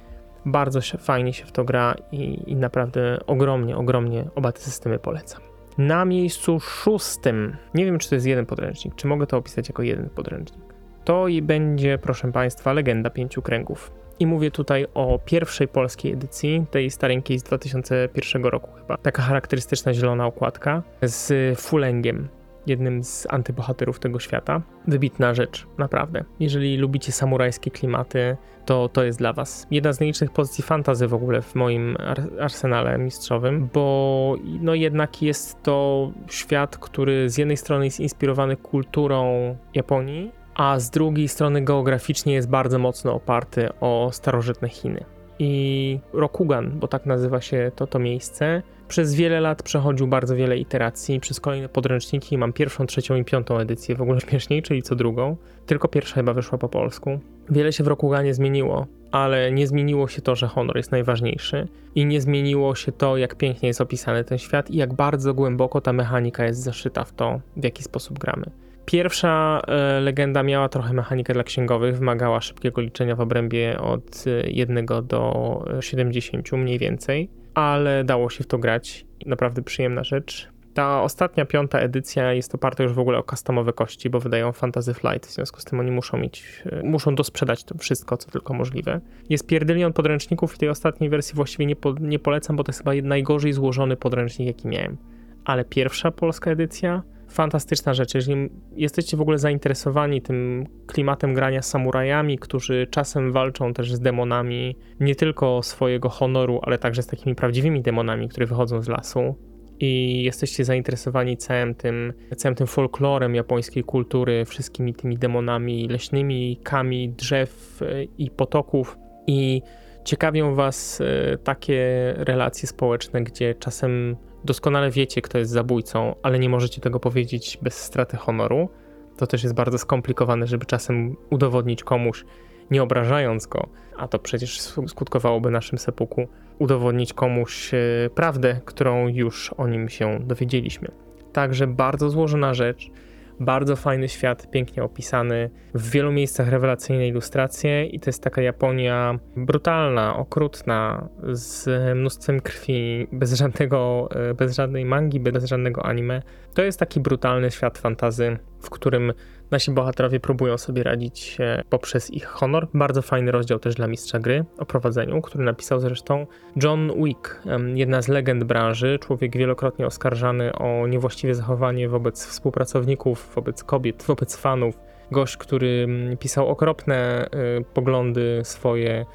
bardzo 0.49 0.81
się, 0.81 0.99
fajnie 0.99 1.33
się 1.33 1.45
w 1.47 1.53
to 1.53 1.65
gra 1.65 1.95
i, 2.13 2.43
i 2.47 2.57
naprawdę 2.57 3.19
ogromnie, 3.27 3.77
ogromnie 3.77 4.25
oba 4.35 4.53
te 4.53 4.61
systemy 4.61 4.99
polecam. 4.99 5.41
Na 5.79 6.05
miejscu 6.05 6.61
szóstym, 6.61 7.57
nie 7.75 7.85
wiem 7.85 7.99
czy 7.99 8.09
to 8.09 8.15
jest 8.15 8.27
jeden 8.27 8.47
podręcznik, 8.47 8.95
czy 8.95 9.07
mogę 9.07 9.27
to 9.27 9.37
opisać 9.37 9.69
jako 9.69 9.83
jeden 9.83 10.11
podręcznik. 10.11 10.65
To 11.05 11.29
i 11.29 11.43
będzie, 11.43 11.99
proszę 11.99 12.33
Państwa, 12.33 12.73
Legenda 12.73 13.11
Pięciu 13.11 13.43
Kręgów. 13.43 13.93
I 14.21 14.27
mówię 14.27 14.51
tutaj 14.51 14.87
o 14.95 15.19
pierwszej 15.25 15.69
polskiej 15.69 16.13
edycji, 16.13 16.67
tej 16.71 16.91
stareńkiej 16.91 17.39
z 17.39 17.43
2001 17.43 18.45
roku 18.45 18.71
chyba. 18.73 18.97
Taka 18.97 19.23
charakterystyczna 19.23 19.95
zielona 19.95 20.27
okładka 20.27 20.83
z 21.03 21.59
fulengiem 21.61 22.29
jednym 22.67 23.05
z 23.05 23.27
antybohaterów 23.31 23.99
tego 23.99 24.19
świata. 24.19 24.63
Wybitna 24.87 25.35
rzecz, 25.35 25.67
naprawdę. 25.79 26.25
Jeżeli 26.41 26.77
lubicie 26.77 27.13
samurajskie 27.13 27.71
klimaty, 27.71 28.37
to 28.69 28.89
to 28.89 29.05
jest 29.05 29.19
dla 29.19 29.33
was. 29.33 29.67
Jedna 29.71 29.93
z 29.93 30.01
najlicznych 30.01 30.31
pozycji 30.31 30.65
fantazy 30.65 31.07
w 31.07 31.15
ogóle 31.15 31.43
w 31.43 31.55
moim 31.55 31.97
arsenale 32.41 32.99
mistrzowym, 32.99 33.69
bo 33.75 34.37
no 34.61 34.75
jednak 34.75 35.23
jest 35.23 35.63
to 35.63 36.11
świat, 36.31 36.77
który 36.77 37.31
z 37.31 37.39
jednej 37.39 37.57
strony 37.57 37.85
jest 37.85 38.01
inspirowany 38.01 38.57
kulturą 38.57 39.57
Japonii, 39.75 40.33
a 40.55 40.79
z 40.79 40.91
drugiej 40.91 41.29
strony 41.29 41.63
geograficznie 41.63 42.35
jest 42.35 42.49
bardzo 42.49 42.79
mocno 42.79 43.15
oparty 43.15 43.69
o 43.81 44.11
starożytne 44.13 44.69
Chiny. 44.69 45.18
I 45.39 46.01
Rokugan, 46.13 46.71
bo 46.79 46.89
tak 46.89 47.07
nazywa 47.07 47.41
się 47.41 47.73
to, 47.77 47.87
to 47.87 47.99
miejsce, 47.99 48.63
przez 48.89 49.15
wiele 49.15 49.41
lat 49.41 49.63
przechodził 49.63 50.07
bardzo 50.07 50.37
wiele 50.37 50.59
iteracji 50.59 51.21
przez 51.21 51.41
kolejne 51.41 51.69
podręczniki. 51.69 52.39
Mam 52.39 52.53
pierwszą, 52.53 52.87
trzecią 52.87 53.17
i 53.17 53.25
piątą 53.25 53.59
edycję, 53.59 53.95
w 53.95 54.03
ogóle 54.03 54.21
śmieszniej, 54.29 54.63
czyli 54.63 54.83
co 54.83 54.97
drugą. 54.97 55.37
Tylko 55.67 55.89
pierwsza 55.89 56.15
chyba 56.15 56.33
wyszła 56.33 56.59
po 56.59 56.69
polsku. 56.69 57.21
Wiele 57.51 57.73
się 57.73 57.85
w 57.85 57.87
Rokuganie 57.87 58.35
zmieniło, 58.35 58.87
ale 59.11 59.53
nie 59.53 59.67
zmieniło 59.67 60.09
się 60.09 60.23
to, 60.23 60.37
że 60.37 60.47
honor 60.47 60.77
jest 60.77 60.93
najważniejszy 60.93 61.69
i 61.95 62.07
nie 62.07 62.21
zmieniło 62.21 62.75
się 62.75 62.93
to, 62.93 63.17
jak 63.17 63.35
pięknie 63.35 63.69
jest 63.69 63.81
opisany 63.81 64.25
ten 64.25 64.39
świat 64.39 64.71
i 64.71 64.77
jak 64.77 64.95
bardzo 64.95 65.35
głęboko 65.35 65.81
ta 65.81 65.93
mechanika 65.93 66.45
jest 66.45 66.63
zaszyta 66.63 67.05
w 67.05 67.13
to, 67.13 67.41
w 67.57 67.65
jaki 67.65 67.83
sposób 67.83 68.19
gramy. 68.19 68.51
Pierwsza 68.91 69.61
e, 69.67 70.01
legenda 70.01 70.43
miała 70.43 70.69
trochę 70.69 70.93
mechanikę 70.93 71.35
dla 71.35 71.43
księgowych, 71.43 71.99
wymagała 71.99 72.41
szybkiego 72.41 72.81
liczenia 72.81 73.17
w 73.17 73.21
obrębie 73.21 73.81
od 73.81 74.25
1 74.47 74.87
do 74.87 75.65
70 75.81 76.53
mniej 76.53 76.79
więcej 76.79 77.31
ale 77.59 78.05
dało 78.05 78.31
się 78.31 78.45
w 78.45 78.47
to 78.47 78.59
grać. 78.59 79.07
Naprawdę 79.27 79.63
przyjemna 79.63 80.05
rzecz. 80.05 80.49
Ta 80.75 81.03
ostatnia, 81.03 81.47
piąta 81.47 81.79
edycja 81.79 82.33
jest 82.33 82.55
oparta 82.55 82.83
już 82.83 82.93
w 82.93 82.99
ogóle 82.99 83.19
o 83.19 83.23
customowe 83.23 83.73
kości, 83.73 84.11
bo 84.11 84.21
wydają 84.21 84.53
Fantasy 84.53 84.95
Flight, 84.95 85.27
w 85.27 85.35
związku 85.35 85.61
z 85.61 85.65
tym 85.65 85.81
oni 85.81 85.91
muszą 85.91 86.19
mieć, 86.19 86.63
e, 86.67 86.83
muszą 86.83 87.15
dosprzedać 87.15 87.65
to 87.65 87.79
wszystko, 87.79 88.17
co 88.17 88.31
tylko 88.31 88.55
możliwe. 88.55 89.01
Jest 89.29 89.47
pierdylion 89.47 89.93
podręczników 89.93 90.55
i 90.55 90.59
tej 90.59 90.69
ostatniej 90.69 91.11
wersji 91.11 91.37
właściwie 91.37 91.67
nie, 91.67 91.77
po, 91.77 91.95
nie 92.01 92.19
polecam, 92.19 92.57
bo 92.57 92.65
to 92.65 92.73
jest 92.73 92.79
chyba 92.79 92.93
najgorzej 93.03 93.53
złożony 93.53 93.97
podręcznik, 93.97 94.49
jaki 94.49 94.69
miałem. 94.69 94.97
Ale 95.45 95.65
pierwsza 95.65 96.11
polska 96.11 96.51
edycja 96.51 97.03
fantastyczna 97.29 97.95
rzecz. 97.95 98.15
Jeżeli 98.15 98.49
jesteście 98.77 99.17
w 99.17 99.21
ogóle 99.21 99.39
zainteresowani 99.39 100.23
tym 100.23 100.67
klimatem 100.87 101.35
grania 101.35 101.63
samurajami, 101.63 102.39
którzy 102.39 102.87
czasem 102.91 103.33
walczą 103.33 103.75
też 103.75 103.95
z 103.95 104.01
demonami, 104.01 104.77
nie 105.01 105.15
tylko 105.15 105.63
swojego 105.63 106.09
honoru, 106.09 106.61
ale 106.63 106.79
także 106.79 107.03
z 107.03 107.07
takimi 107.07 107.35
prawdziwymi 107.35 107.83
demonami, 107.83 108.29
które 108.29 108.47
wychodzą 108.47 108.83
z 108.83 108.89
lasu, 108.89 109.35
i 109.81 110.23
jesteście 110.23 110.65
zainteresowani 110.65 111.37
całym 111.37 111.75
tym, 111.75 112.13
całym 112.37 112.55
tym 112.55 112.67
folklorem 112.67 113.35
japońskiej 113.35 113.85
kultury, 113.85 114.45
wszystkimi 114.45 114.95
tymi 114.95 115.19
demonami 115.19 115.89
leśnymi, 115.89 116.61
kami 116.63 117.09
drzew 117.09 117.83
e, 117.83 118.05
i 118.05 118.31
potoków 118.31 118.99
i 119.27 119.63
ciekawią 120.05 120.55
was 120.55 121.01
e, 121.01 121.39
takie 121.39 122.15
relacje 122.17 122.69
społeczne, 122.69 123.23
gdzie 123.23 123.55
czasem 123.55 124.17
doskonale 124.49 124.91
wiecie, 124.91 125.23
kto 125.23 125.39
jest 125.39 125.51
zabójcą, 125.51 126.15
ale 126.23 126.39
nie 126.39 126.49
możecie 126.49 126.81
tego 126.81 127.01
powiedzieć 127.01 127.59
bez 127.63 127.75
straty 127.75 128.17
honoru, 128.17 128.69
to 129.17 129.27
też 129.27 129.43
jest 129.43 129.55
bardzo 129.55 129.79
skomplikowane, 129.79 130.47
żeby 130.47 130.67
czasem 130.67 131.17
udowodnić 131.31 131.85
komuś, 131.85 132.25
nie 132.71 132.83
obrażając 132.83 133.47
go, 133.47 133.69
a 133.97 134.09
to 134.09 134.19
przecież 134.19 134.61
skutkowałoby 134.61 135.51
naszym 135.51 135.79
sepuku, 135.79 136.29
udowodnić 136.59 137.13
komuś 137.13 137.75
e, 137.75 137.79
prawdę, 138.15 138.61
którą 138.65 139.09
już 139.09 139.53
o 139.53 139.69
nim 139.69 139.89
się 139.89 140.19
dowiedzieliśmy. 140.21 140.89
Także 141.33 141.67
bardzo 141.67 142.11
złożona 142.11 142.55
rzecz 142.55 142.91
bardzo 143.41 143.77
fajny 143.77 144.09
świat, 144.09 144.51
pięknie 144.51 144.83
opisany, 144.83 145.51
w 145.75 145.91
wielu 145.91 146.13
miejscach 146.13 146.49
rewelacyjne 146.49 147.09
ilustracje 147.09 147.87
i 147.87 148.01
to 148.01 148.09
jest 148.09 148.23
taka 148.23 148.43
Japonia 148.43 149.19
brutalna, 149.37 150.17
okrutna, 150.17 151.09
z 151.33 151.69
mnóstwem 151.97 152.41
krwi, 152.41 153.07
bez 153.13 153.33
żadnego, 153.33 154.09
e, 154.31 154.35
bez 154.35 154.57
żadnej 154.57 154.85
mangi, 154.85 155.21
bez 155.21 155.45
żadnego 155.45 155.87
anime. 155.87 156.23
To 156.55 156.63
jest 156.63 156.79
taki 156.79 157.01
brutalny 157.01 157.51
świat 157.51 157.79
fantazy, 157.79 158.39
w 158.61 158.71
którym 158.71 159.13
Nasi 159.51 159.71
bohaterowie 159.71 160.21
próbują 160.21 160.59
sobie 160.59 160.83
radzić 160.83 161.39
poprzez 161.71 162.11
ich 162.11 162.27
honor. 162.27 162.69
Bardzo 162.75 163.03
fajny 163.03 163.33
rozdział 163.33 163.59
też 163.59 163.75
dla 163.75 163.87
mistrza 163.87 164.19
gry 164.19 164.45
o 164.59 164.67
prowadzeniu, 164.67 165.23
który 165.23 165.45
napisał 165.45 165.81
zresztą 165.81 166.27
John 166.63 167.05
Wick, 167.05 167.43
jedna 167.75 168.03
z 168.03 168.09
legend 168.09 168.45
branży, 168.45 168.99
człowiek 168.99 169.37
wielokrotnie 169.37 169.87
oskarżany 169.87 170.53
o 170.53 170.87
niewłaściwe 170.87 171.35
zachowanie 171.35 171.89
wobec 171.89 172.27
współpracowników, 172.27 173.33
wobec 173.35 173.65
kobiet, 173.65 174.03
wobec 174.03 174.37
fanów. 174.37 174.79
Gość, 175.11 175.37
który 175.37 175.87
pisał 176.21 176.49
okropne 176.49 177.29
y, 177.61 177.65
poglądy 177.75 178.41
swoje 178.45 179.07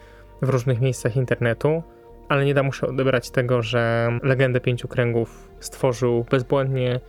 w 0.42 0.50
różnych 0.50 0.82
miejscach 0.82 1.16
internetu, 1.16 1.84
ale 2.30 2.46
nie 2.46 2.54
da 2.54 2.64
mu 2.64 2.74
się 2.74 2.88
odebrać 2.88 3.30
tego, 3.30 3.62
że 3.62 4.12
legendę 4.24 4.60
pięciu 4.60 4.88
kręgów 4.88 5.50
stworzył 5.60 6.26
bezbłędnie 6.32 7.00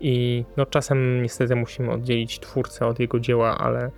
i 0.00 0.44
no 0.56 0.66
czasem 0.66 1.22
niestety 1.22 1.56
musimy 1.56 1.90
oddzielić 1.90 2.40
twórcę 2.40 2.86
od 2.86 3.00
jego 3.00 3.20
dzieła, 3.20 3.58
ale 3.58 3.90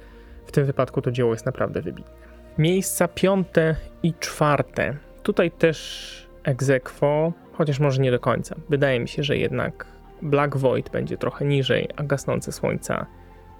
w 0.47 0.53
tym 0.53 0.67
wypadku 0.67 1.03
to 1.03 1.11
dzieło 1.11 1.33
jest 1.33 1.47
naprawdę 1.47 1.83
wybitne. 1.83 2.13
Miejsca 2.59 3.09
piąte 3.09 3.77
i 4.03 4.15
czwarte. 4.15 4.97
Tutaj 5.23 5.51
też 5.51 6.29
egzekwo, 6.45 7.33
chociaż 7.53 7.81
może 7.81 8.03
nie 8.03 8.11
do 8.11 8.21
końca. 8.21 8.57
Wydaje 8.69 9.01
mi 9.01 9.09
się, 9.09 9.23
że 9.23 9.37
jednak 9.37 9.87
Black 10.23 10.57
Void 10.57 10.91
będzie 10.91 11.17
trochę 11.17 11.45
niżej, 11.45 11.89
a 11.97 12.03
Gasnące 12.03 12.53
Słońca 12.53 13.07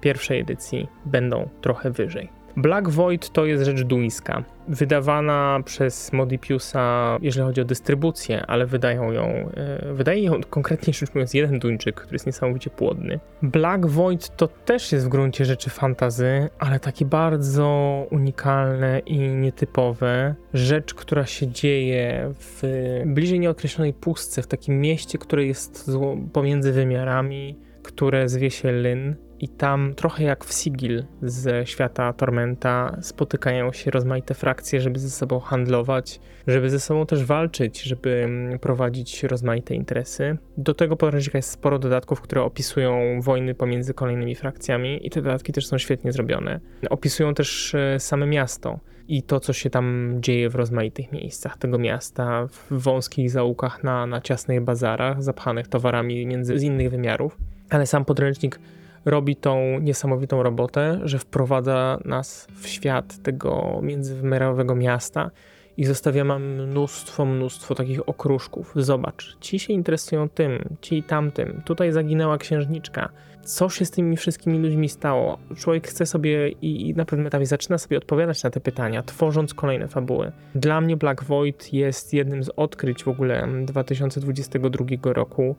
pierwszej 0.01 0.39
edycji 0.39 0.87
będą 1.05 1.49
trochę 1.61 1.91
wyżej. 1.91 2.29
Black 2.57 2.89
Void 2.89 3.29
to 3.29 3.45
jest 3.45 3.65
rzecz 3.65 3.81
duńska, 3.81 4.43
wydawana 4.67 5.59
przez 5.65 6.13
Modipiusa, 6.13 7.17
jeżeli 7.21 7.45
chodzi 7.45 7.61
o 7.61 7.65
dystrybucję, 7.65 8.45
ale 8.45 8.65
wydają 8.65 9.11
ją, 9.11 9.23
e, 9.23 9.93
wydaje 9.93 10.23
ją 10.23 10.41
konkretnie 10.49 10.93
rzecz 10.93 11.09
mówiąc 11.09 11.33
jeden 11.33 11.59
Duńczyk, 11.59 11.95
który 11.95 12.15
jest 12.15 12.25
niesamowicie 12.25 12.69
płodny. 12.69 13.19
Black 13.41 13.85
Void 13.85 14.35
to 14.35 14.47
też 14.47 14.91
jest 14.91 15.05
w 15.05 15.09
gruncie 15.09 15.45
rzeczy 15.45 15.69
fantazy, 15.69 16.49
ale 16.59 16.79
takie 16.79 17.05
bardzo 17.05 17.67
unikalne 18.11 18.99
i 18.99 19.19
nietypowe. 19.19 20.35
Rzecz, 20.53 20.93
która 20.93 21.25
się 21.25 21.47
dzieje 21.47 22.33
w 22.39 22.63
bliżej 23.05 23.39
nieokreślonej 23.39 23.93
pustce, 23.93 24.41
w 24.41 24.47
takim 24.47 24.81
mieście, 24.81 25.17
które 25.17 25.45
jest 25.45 25.91
pomiędzy 26.33 26.71
wymiarami, 26.71 27.57
które 27.83 28.29
zwie 28.29 28.51
się 28.51 28.71
Lyn 28.71 29.15
i 29.41 29.47
tam 29.47 29.93
trochę 29.95 30.23
jak 30.23 30.45
w 30.45 30.53
Sigil 30.53 31.03
ze 31.21 31.65
świata 31.65 32.13
Tormenta 32.13 32.97
spotykają 33.01 33.73
się 33.73 33.91
rozmaite 33.91 34.33
frakcje, 34.33 34.81
żeby 34.81 34.99
ze 34.99 35.09
sobą 35.09 35.39
handlować, 35.39 36.19
żeby 36.47 36.69
ze 36.69 36.79
sobą 36.79 37.05
też 37.05 37.25
walczyć, 37.25 37.81
żeby 37.81 38.23
mm, 38.23 38.59
prowadzić 38.59 39.23
rozmaite 39.23 39.75
interesy. 39.75 40.37
Do 40.57 40.73
tego 40.73 40.95
podręcznika 40.97 41.37
jest 41.37 41.49
sporo 41.49 41.79
dodatków, 41.79 42.21
które 42.21 42.43
opisują 42.43 43.21
wojny 43.21 43.55
pomiędzy 43.55 43.93
kolejnymi 43.93 44.35
frakcjami 44.35 45.07
i 45.07 45.09
te 45.09 45.21
dodatki 45.21 45.53
też 45.53 45.67
są 45.67 45.77
świetnie 45.77 46.11
zrobione. 46.11 46.59
Opisują 46.89 47.33
też 47.33 47.75
e, 47.75 47.99
same 47.99 48.27
miasto 48.27 48.79
i 49.07 49.23
to, 49.23 49.39
co 49.39 49.53
się 49.53 49.69
tam 49.69 50.17
dzieje 50.19 50.49
w 50.49 50.55
rozmaitych 50.55 51.11
miejscach 51.11 51.57
tego 51.57 51.79
miasta, 51.79 52.47
w 52.47 52.67
wąskich 52.71 53.31
zaułkach 53.31 53.83
na, 53.83 54.05
na 54.05 54.21
ciasnych 54.21 54.61
bazarach, 54.61 55.23
zapchanych 55.23 55.67
towarami 55.67 56.25
między, 56.25 56.59
z 56.59 56.63
innych 56.63 56.89
wymiarów. 56.89 57.37
Ale 57.69 57.87
sam 57.87 58.05
podręcznik 58.05 58.59
robi 59.05 59.35
tą 59.35 59.79
niesamowitą 59.79 60.43
robotę, 60.43 60.99
że 61.03 61.19
wprowadza 61.19 61.99
nas 62.05 62.47
w 62.61 62.67
świat 62.67 63.23
tego 63.23 63.79
międzywymiarowego 63.83 64.75
miasta 64.75 65.31
i 65.77 65.85
zostawia 65.85 66.23
nam 66.23 66.43
mnóstwo, 66.43 67.25
mnóstwo 67.25 67.75
takich 67.75 68.09
okruszków. 68.09 68.73
Zobacz, 68.75 69.37
ci 69.39 69.59
się 69.59 69.73
interesują 69.73 70.29
tym, 70.29 70.77
ci 70.81 71.03
tamtym. 71.03 71.61
Tutaj 71.65 71.91
zaginęła 71.91 72.37
księżniczka. 72.37 73.09
Co 73.43 73.69
się 73.69 73.85
z 73.85 73.91
tymi 73.91 74.17
wszystkimi 74.17 74.59
ludźmi 74.59 74.89
stało? 74.89 75.37
Człowiek 75.57 75.87
chce 75.87 76.05
sobie 76.05 76.49
i, 76.49 76.89
i 76.89 76.95
na 76.95 77.05
pewnym 77.05 77.27
etapie 77.27 77.45
zaczyna 77.45 77.77
sobie 77.77 77.97
odpowiadać 77.97 78.43
na 78.43 78.49
te 78.49 78.59
pytania, 78.59 79.03
tworząc 79.03 79.53
kolejne 79.53 79.87
fabuły. 79.87 80.31
Dla 80.55 80.81
mnie 80.81 80.97
Black 80.97 81.23
Void 81.23 81.73
jest 81.73 82.13
jednym 82.13 82.43
z 82.43 82.49
odkryć 82.49 83.03
w 83.03 83.07
ogóle 83.07 83.47
2022 83.65 84.85
roku. 85.13 85.55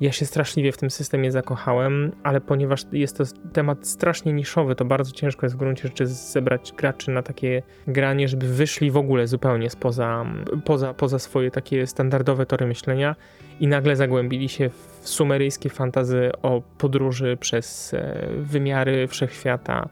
Ja 0.00 0.12
się 0.12 0.26
straszliwie 0.26 0.72
w 0.72 0.76
tym 0.76 0.90
systemie 0.90 1.32
zakochałem, 1.32 2.12
ale 2.22 2.40
ponieważ 2.40 2.82
jest 2.92 3.18
to 3.18 3.24
temat 3.52 3.86
strasznie 3.86 4.32
niszowy, 4.32 4.74
to 4.74 4.84
bardzo 4.84 5.12
ciężko 5.12 5.46
jest 5.46 5.56
w 5.56 5.58
gruncie 5.58 5.82
rzeczy 5.82 6.06
zebrać 6.06 6.72
graczy 6.72 7.10
na 7.10 7.22
takie 7.22 7.62
granie, 7.86 8.28
żeby 8.28 8.48
wyszli 8.48 8.90
w 8.90 8.96
ogóle 8.96 9.26
zupełnie 9.26 9.70
spoza, 9.70 10.26
poza, 10.64 10.94
poza 10.94 11.18
swoje 11.18 11.50
takie 11.50 11.86
standardowe 11.86 12.46
tory 12.46 12.66
myślenia 12.66 13.16
i 13.60 13.66
nagle 13.66 13.96
zagłębili 13.96 14.48
się 14.48 14.68
w 14.68 15.08
sumeryjskie 15.08 15.70
fantazy 15.70 16.30
o 16.42 16.62
podróży 16.78 17.36
przez 17.40 17.94
e, 17.94 18.26
wymiary 18.38 19.08
wszechświata, 19.08 19.88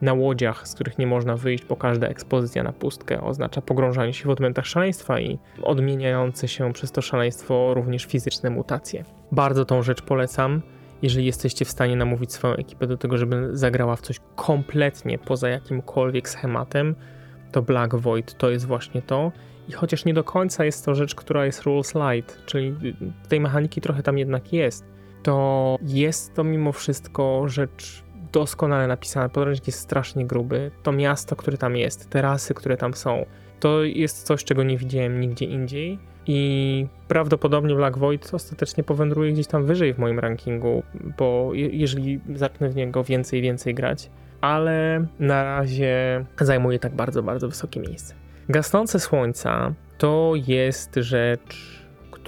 na 0.00 0.12
łodziach, 0.12 0.68
z 0.68 0.74
których 0.74 0.98
nie 0.98 1.06
można 1.06 1.36
wyjść, 1.36 1.64
bo 1.64 1.76
każda 1.76 2.06
ekspozycja 2.06 2.62
na 2.62 2.72
pustkę 2.72 3.20
oznacza 3.20 3.62
pogrążanie 3.62 4.12
się 4.12 4.24
w 4.24 4.30
odmętach 4.30 4.66
szaleństwa 4.66 5.20
i 5.20 5.38
odmieniające 5.62 6.48
się 6.48 6.72
przez 6.72 6.92
to 6.92 7.02
szaleństwo 7.02 7.74
również 7.74 8.04
fizyczne 8.04 8.50
mutacje. 8.50 9.04
Bardzo 9.32 9.64
tą 9.64 9.82
rzecz 9.82 10.02
polecam. 10.02 10.62
Jeżeli 11.02 11.26
jesteście 11.26 11.64
w 11.64 11.70
stanie 11.70 11.96
namówić 11.96 12.32
swoją 12.32 12.54
ekipę 12.54 12.86
do 12.86 12.96
tego, 12.96 13.18
żeby 13.18 13.48
zagrała 13.52 13.96
w 13.96 14.00
coś 14.00 14.20
kompletnie 14.36 15.18
poza 15.18 15.48
jakimkolwiek 15.48 16.28
schematem, 16.28 16.94
to 17.52 17.62
Black 17.62 17.94
Void 17.94 18.34
to 18.38 18.50
jest 18.50 18.66
właśnie 18.66 19.02
to. 19.02 19.32
I 19.68 19.72
chociaż 19.72 20.04
nie 20.04 20.14
do 20.14 20.24
końca 20.24 20.64
jest 20.64 20.84
to 20.84 20.94
rzecz, 20.94 21.14
która 21.14 21.46
jest 21.46 21.62
rules 21.62 21.94
light, 21.94 22.44
czyli 22.46 22.74
tej 23.28 23.40
mechaniki 23.40 23.80
trochę 23.80 24.02
tam 24.02 24.18
jednak 24.18 24.52
jest, 24.52 24.84
to 25.22 25.76
jest 25.82 26.34
to 26.34 26.44
mimo 26.44 26.72
wszystko 26.72 27.48
rzecz 27.48 28.04
doskonale 28.32 28.86
napisane. 28.86 29.28
Podręcznik 29.28 29.66
jest 29.66 29.80
strasznie 29.80 30.26
gruby. 30.26 30.70
To 30.82 30.92
miasto, 30.92 31.36
które 31.36 31.56
tam 31.56 31.76
jest, 31.76 32.10
te 32.10 32.22
rasy, 32.22 32.54
które 32.54 32.76
tam 32.76 32.94
są, 32.94 33.26
to 33.60 33.84
jest 33.84 34.22
coś, 34.22 34.44
czego 34.44 34.62
nie 34.62 34.78
widziałem 34.78 35.20
nigdzie 35.20 35.44
indziej. 35.44 35.98
I 36.26 36.86
prawdopodobnie 37.08 37.74
Black 37.74 37.98
Void 37.98 38.34
ostatecznie 38.34 38.84
powędruje 38.84 39.32
gdzieś 39.32 39.46
tam 39.46 39.66
wyżej 39.66 39.94
w 39.94 39.98
moim 39.98 40.18
rankingu, 40.18 40.82
bo 41.18 41.50
je 41.54 41.68
jeżeli 41.68 42.20
zacznę 42.34 42.68
w 42.68 42.76
niego 42.76 43.04
więcej, 43.04 43.42
więcej 43.42 43.74
grać, 43.74 44.10
ale 44.40 45.06
na 45.18 45.44
razie 45.44 46.24
zajmuje 46.40 46.78
tak 46.78 46.94
bardzo, 46.94 47.22
bardzo 47.22 47.48
wysokie 47.48 47.80
miejsce. 47.80 48.14
Gasnące 48.48 49.00
słońca 49.00 49.72
to 49.98 50.32
jest 50.46 50.94
rzecz, 50.94 51.77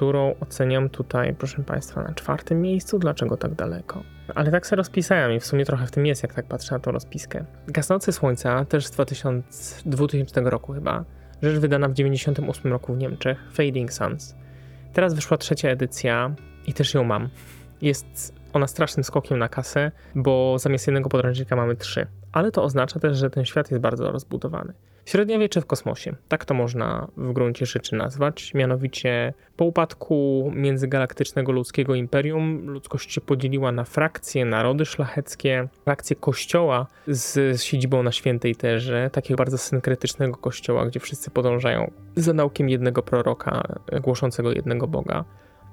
którą 0.01 0.35
oceniam 0.41 0.89
tutaj, 0.89 1.35
proszę 1.35 1.63
Państwa, 1.63 2.03
na 2.03 2.15
czwartym 2.15 2.61
miejscu. 2.61 2.99
Dlaczego 2.99 3.37
tak 3.37 3.55
daleko? 3.55 4.03
Ale 4.35 4.51
tak 4.51 4.67
sobie 4.67 4.77
rozpisałem 4.77 5.33
i 5.33 5.41
w 5.41 5.47
sumie 5.47 5.65
trochę 5.65 5.87
w 5.87 5.91
tym 5.91 6.07
jest, 6.07 6.23
jak 6.23 6.35
tak 6.35 6.47
patrzę 6.47 6.75
na 6.75 6.79
tą 6.79 6.93
rozpiskę. 6.93 7.45
Gasnące 7.69 8.13
Słońca, 8.13 8.65
też 8.65 8.87
z 8.87 8.91
2000, 8.91 9.83
2000 9.87 10.41
roku 10.41 10.73
chyba, 10.73 11.05
rzecz 11.43 11.59
wydana 11.59 11.89
w 11.89 11.93
98 11.93 12.73
roku 12.73 12.95
w 12.95 12.99
Niemczech, 12.99 13.39
Fading 13.53 13.93
Suns. 13.93 14.35
Teraz 14.93 15.15
wyszła 15.15 15.37
trzecia 15.37 15.69
edycja 15.69 16.35
i 16.67 16.73
też 16.73 16.95
ją 16.95 17.05
mam. 17.05 17.29
Jest 17.83 18.35
ona 18.53 18.67
strasznym 18.67 19.05
skokiem 19.05 19.39
na 19.39 19.49
kasę, 19.49 19.93
bo 20.15 20.59
zamiast 20.59 20.87
jednego 20.87 21.09
podręcznika 21.09 21.57
mamy 21.57 21.77
trzy. 21.77 22.07
Ale 22.33 22.53
to 22.53 22.63
oznacza 22.63 23.01
też, 23.01 23.19
że 23.19 23.31
ten 23.31 23.45
świat 23.45 23.71
jest 23.71 23.83
bardzo 23.83 24.13
rozbudowany. 24.13 24.73
Średniowiecze 25.07 25.61
w 25.61 25.67
kosmosie, 25.67 26.15
tak 26.29 26.45
to 26.45 26.55
można 26.55 27.09
w 27.17 27.33
gruncie 27.33 27.67
rzeczy 27.67 27.97
nazwać. 27.97 28.55
Mianowicie 28.55 29.35
po 29.57 29.65
upadku 29.65 30.51
międzygalaktycznego 30.55 31.53
ludzkiego 31.53 31.95
imperium 31.95 32.67
ludzkość 32.67 33.13
się 33.13 33.21
podzieliła 33.21 33.73
na 33.73 33.85
frakcje, 33.85 34.45
narody 34.45 34.85
szlacheckie, 34.85 35.69
frakcje 35.85 36.17
kościoła 36.17 36.87
z 37.07 37.63
siedzibą 37.63 38.03
na 38.03 38.13
Świętej 38.13 38.57
Terze, 38.57 39.11
takiego 39.13 39.39
bardzo 39.39 39.59
synkretycznego 39.59 40.37
kościoła, 40.37 40.87
gdzie 40.87 41.01
wszyscy 41.01 41.31
podążają 41.31 41.91
za 42.17 42.33
naukiem 42.33 42.69
jednego 42.69 43.03
proroka 43.03 43.63
głoszącego 44.01 44.53
jednego 44.53 44.87
Boga, 44.87 45.25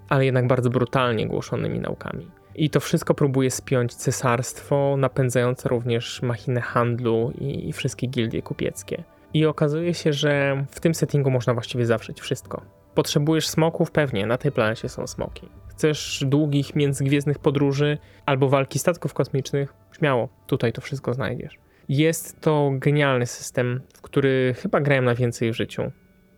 ale 0.10 0.26
jednak 0.26 0.48
bardzo 0.48 0.70
brutalnie 0.70 1.28
głoszonymi 1.28 1.80
naukami. 1.80 2.28
I 2.56 2.70
to 2.70 2.80
wszystko 2.80 3.14
próbuje 3.14 3.52
spiąć 3.52 3.96
cesarstwo, 3.96 4.96
napędzające 4.98 5.70
również 5.70 6.22
machinę 6.22 6.62
handlu 6.62 7.32
i 7.42 7.74
wszystkie 7.74 8.08
gildie 8.08 8.42
kupieckie. 8.42 9.04
I 9.38 9.46
okazuje 9.46 9.94
się, 9.94 10.14
że 10.14 10.66
w 10.70 10.80
tym 10.80 10.96
settingu 10.96 11.32
można 11.32 11.54
właściwie 11.54 11.86
zawrzeć 11.86 12.22
wszystko. 12.22 12.62
Potrzebujesz 12.96 13.48
smoków? 13.48 13.92
Pewnie, 13.92 14.26
na 14.26 14.38
tej 14.38 14.52
planecie 14.52 14.90
są 14.90 15.08
smoki. 15.08 15.50
Chcesz 15.68 16.24
długich 16.28 16.76
międzygwiezdnych 16.76 17.40
podróży 17.40 17.98
albo 18.26 18.50
walki 18.50 18.80
statków 18.80 19.14
kosmicznych? 19.14 19.74
Śmiało, 19.98 20.30
tutaj 20.48 20.74
to 20.74 20.82
wszystko 20.82 21.14
znajdziesz. 21.14 21.60
Jest 21.90 22.42
to 22.42 22.72
genialny 22.74 23.26
system, 23.26 23.82
w 23.94 24.02
który 24.02 24.56
chyba 24.58 24.82
grałem 24.82 25.06
na 25.06 25.16
więcej 25.16 25.52
w 25.52 25.56
życiu. 25.56 25.92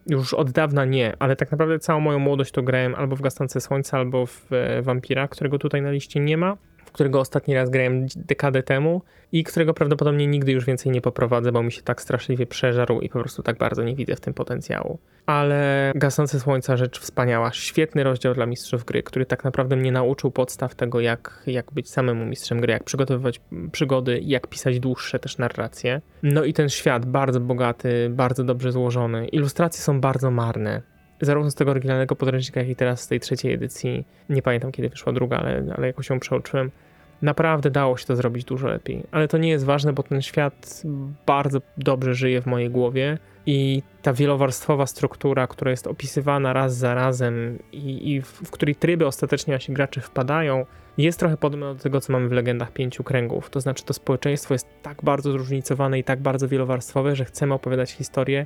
Już 0.08 0.34
od 0.34 0.52
dawna 0.52 0.86
nie, 0.86 1.14
ale 1.20 1.36
tak 1.36 1.52
naprawdę 1.52 1.80
całą 1.80 2.00
moją 2.00 2.20
młodość 2.20 2.52
to 2.52 2.64
grałem 2.64 2.96
albo 2.96 3.16
w 3.16 3.22
Gastonce 3.22 3.62
Słońca, 3.62 3.98
albo 3.98 4.26
w 4.26 4.50
Vampira, 4.82 5.28
którego 5.28 5.60
tutaj 5.60 5.82
na 5.82 5.92
liście 5.92 6.20
nie 6.20 6.38
ma 6.38 6.58
którego 7.00 7.20
ostatni 7.20 7.54
raz 7.54 7.70
grałem 7.70 8.08
dekadę 8.16 8.64
temu 8.64 9.02
i 9.32 9.44
którego 9.44 9.74
prawdopodobnie 9.74 10.28
nigdy 10.28 10.52
już 10.52 10.66
więcej 10.66 10.92
nie 10.92 11.02
poprowadzę, 11.02 11.52
bo 11.52 11.64
mi 11.64 11.72
się 11.72 11.82
tak 11.82 12.02
straszliwie 12.02 12.46
przeżarł 12.46 13.00
i 13.00 13.10
po 13.10 13.20
prostu 13.20 13.44
tak 13.44 13.58
bardzo 13.58 13.84
nie 13.84 13.96
widzę 13.96 14.16
w 14.16 14.20
tym 14.20 14.34
potencjału. 14.34 15.00
Ale 15.26 15.92
Gasnące 15.96 16.40
Słońca 16.40 16.78
rzecz 16.78 17.00
wspaniała. 17.00 17.52
Świetny 17.54 18.04
rozdział 18.04 18.34
dla 18.34 18.46
mistrzów 18.46 18.86
gry, 18.86 19.04
który 19.04 19.26
tak 19.26 19.44
naprawdę 19.44 19.76
mnie 19.76 19.92
nauczył 19.92 20.32
podstaw 20.32 20.76
tego, 20.76 21.00
jak, 21.00 21.44
jak 21.48 21.72
być 21.72 21.90
samemu 21.90 22.26
mistrzem 22.26 22.62
gry, 22.62 22.74
jak 22.74 22.84
przygotowywać 22.84 23.42
przygody, 23.72 24.20
jak 24.24 24.48
pisać 24.48 24.80
dłuższe 24.80 25.20
też 25.20 25.38
narracje. 25.38 26.02
No 26.24 26.44
i 26.44 26.54
ten 26.54 26.70
świat 26.70 27.06
bardzo 27.06 27.40
bogaty, 27.40 28.10
bardzo 28.10 28.44
dobrze 28.44 28.72
złożony. 28.72 29.28
Ilustracje 29.28 29.82
są 29.82 30.02
bardzo 30.02 30.32
marne 30.32 30.82
zarówno 31.22 31.52
z 31.52 31.56
tego 31.56 31.72
oryginalnego 31.72 32.16
podręcznika, 32.16 32.60
jak 32.60 32.70
i 32.70 32.76
teraz 32.76 33.02
z 33.02 33.08
tej 33.08 33.20
trzeciej 33.20 33.54
edycji, 33.54 34.06
nie 34.30 34.42
pamiętam 34.42 34.72
kiedy 34.72 34.90
wyszła 34.90 35.14
druga, 35.14 35.38
ale, 35.38 35.74
ale 35.78 35.88
jakoś 35.88 36.10
ją 36.10 36.20
przeoczyłem, 36.20 36.72
Naprawdę 37.22 37.72
dało 37.72 37.98
się 37.98 38.06
to 38.06 38.16
zrobić 38.16 38.46
dużo 38.46 38.68
lepiej, 38.68 39.04
ale 39.12 39.28
to 39.28 39.38
nie 39.38 39.50
jest 39.50 39.66
ważne, 39.66 39.94
bo 39.94 40.04
ten 40.04 40.22
świat 40.22 40.84
bardzo 41.26 41.62
dobrze 41.78 42.14
żyje 42.14 42.42
w 42.42 42.46
mojej 42.46 42.70
głowie 42.70 43.18
i 43.46 43.84
ta 44.02 44.14
wielowarstwowa 44.14 44.86
struktura, 44.86 45.48
która 45.48 45.72
jest 45.72 45.88
opisywana 45.88 46.54
raz 46.54 46.78
za 46.78 46.94
razem 46.94 47.60
i, 47.72 48.12
i 48.12 48.22
w, 48.22 48.28
w 48.28 48.52
której 48.52 48.76
tryby 48.76 49.08
ostatecznie 49.08 49.54
nasi 49.54 49.74
gracze 49.74 50.02
wpadają, 50.02 50.66
jest 50.98 51.20
trochę 51.20 51.38
podobna 51.38 51.74
do 51.74 51.80
tego, 51.80 52.02
co 52.02 52.14
mamy 52.14 52.30
w 52.30 52.32
Legendach 52.32 52.72
Pięciu 52.72 53.04
Kręgów. 53.04 53.50
To 53.50 53.62
znaczy, 53.62 53.86
to 53.86 53.94
społeczeństwo 53.94 54.54
jest 54.54 54.68
tak 54.82 55.04
bardzo 55.04 55.32
zróżnicowane 55.32 56.00
i 56.00 56.04
tak 56.04 56.20
bardzo 56.20 56.48
wielowarstwowe, 56.48 57.16
że 57.16 57.26
chcemy 57.26 57.54
opowiadać 57.54 57.92
historię 57.92 58.46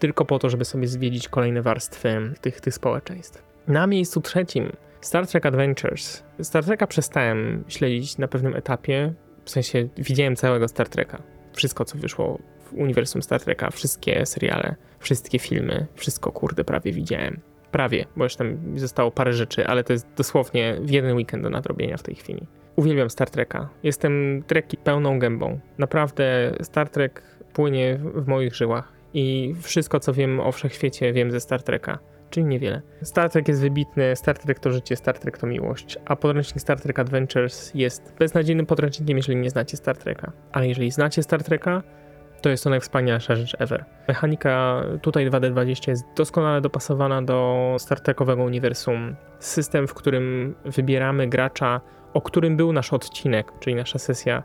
tylko 0.00 0.24
po 0.24 0.38
to, 0.38 0.50
żeby 0.50 0.64
sobie 0.64 0.86
zwiedzić 0.86 1.28
kolejne 1.28 1.62
warstwy 1.62 2.32
tych, 2.40 2.60
tych 2.60 2.74
społeczeństw. 2.74 3.42
Na 3.68 3.86
miejscu 3.86 4.20
trzecim 4.20 4.72
Star 5.04 5.26
Trek 5.26 5.46
Adventures. 5.46 6.24
Star 6.42 6.64
Treka 6.64 6.86
przestałem 6.86 7.64
śledzić 7.68 8.18
na 8.18 8.28
pewnym 8.28 8.56
etapie, 8.56 9.12
w 9.44 9.50
sensie 9.50 9.88
widziałem 9.96 10.36
całego 10.36 10.68
Star 10.68 10.88
Treka. 10.88 11.22
Wszystko, 11.52 11.84
co 11.84 11.98
wyszło 11.98 12.38
w 12.64 12.72
uniwersum 12.72 13.22
Star 13.22 13.40
Treka, 13.40 13.70
wszystkie 13.70 14.26
seriale, 14.26 14.74
wszystkie 14.98 15.38
filmy, 15.38 15.86
wszystko 15.94 16.32
kurde 16.32 16.64
prawie 16.64 16.92
widziałem. 16.92 17.40
Prawie, 17.70 18.04
bo 18.16 18.24
już 18.24 18.36
tam 18.36 18.78
zostało 18.78 19.10
parę 19.10 19.32
rzeczy, 19.32 19.66
ale 19.66 19.84
to 19.84 19.92
jest 19.92 20.06
dosłownie 20.16 20.76
w 20.80 20.90
jeden 20.90 21.16
weekend 21.16 21.42
do 21.42 21.50
nadrobienia 21.50 21.96
w 21.96 22.02
tej 22.02 22.14
chwili. 22.14 22.46
Uwielbiam 22.76 23.10
Star 23.10 23.30
Treka. 23.30 23.68
Jestem 23.82 24.44
treki 24.46 24.76
pełną 24.76 25.18
gębą. 25.18 25.60
Naprawdę 25.78 26.54
Star 26.62 26.88
Trek 26.88 27.22
płynie 27.52 27.98
w 28.14 28.26
moich 28.26 28.54
żyłach 28.54 28.92
i 29.14 29.54
wszystko, 29.62 30.00
co 30.00 30.12
wiem 30.12 30.40
o 30.40 30.52
wszechświecie, 30.52 31.12
wiem 31.12 31.30
ze 31.30 31.40
Star 31.40 31.62
Treka 31.62 31.98
czyli 32.34 32.46
niewiele. 32.46 32.82
Star 33.02 33.30
Trek 33.30 33.48
jest 33.48 33.60
wybitny, 33.60 34.16
Star 34.16 34.38
Trek 34.38 34.58
to 34.58 34.72
życie, 34.72 34.96
Star 34.96 35.18
Trek 35.18 35.38
to 35.38 35.46
miłość, 35.46 35.98
a 36.04 36.16
podręcznik 36.16 36.60
Star 36.60 36.80
Trek 36.80 36.98
Adventures 36.98 37.74
jest 37.74 38.14
beznadziejnym 38.18 38.66
podręcznikiem, 38.66 39.16
jeżeli 39.16 39.36
nie 39.36 39.50
znacie 39.50 39.76
Star 39.76 39.96
Treka. 39.96 40.32
Ale 40.52 40.68
jeżeli 40.68 40.90
znacie 40.90 41.22
Star 41.22 41.42
Treka, 41.44 41.82
to 42.42 42.48
jest 42.48 42.64
to 42.64 42.70
najwspanialsza 42.70 43.36
rzecz 43.36 43.56
ever. 43.58 43.84
Mechanika 44.08 44.82
tutaj 45.02 45.30
2D20 45.30 45.88
jest 45.88 46.04
doskonale 46.16 46.60
dopasowana 46.60 47.22
do 47.22 47.76
Star 47.78 48.00
Trekowego 48.00 48.44
uniwersum. 48.44 49.16
System, 49.38 49.88
w 49.88 49.94
którym 49.94 50.54
wybieramy 50.64 51.26
gracza, 51.26 51.80
o 52.14 52.20
którym 52.20 52.56
był 52.56 52.72
nasz 52.72 52.92
odcinek, 52.92 53.52
czyli 53.60 53.76
nasza 53.76 53.98
sesja 53.98 54.42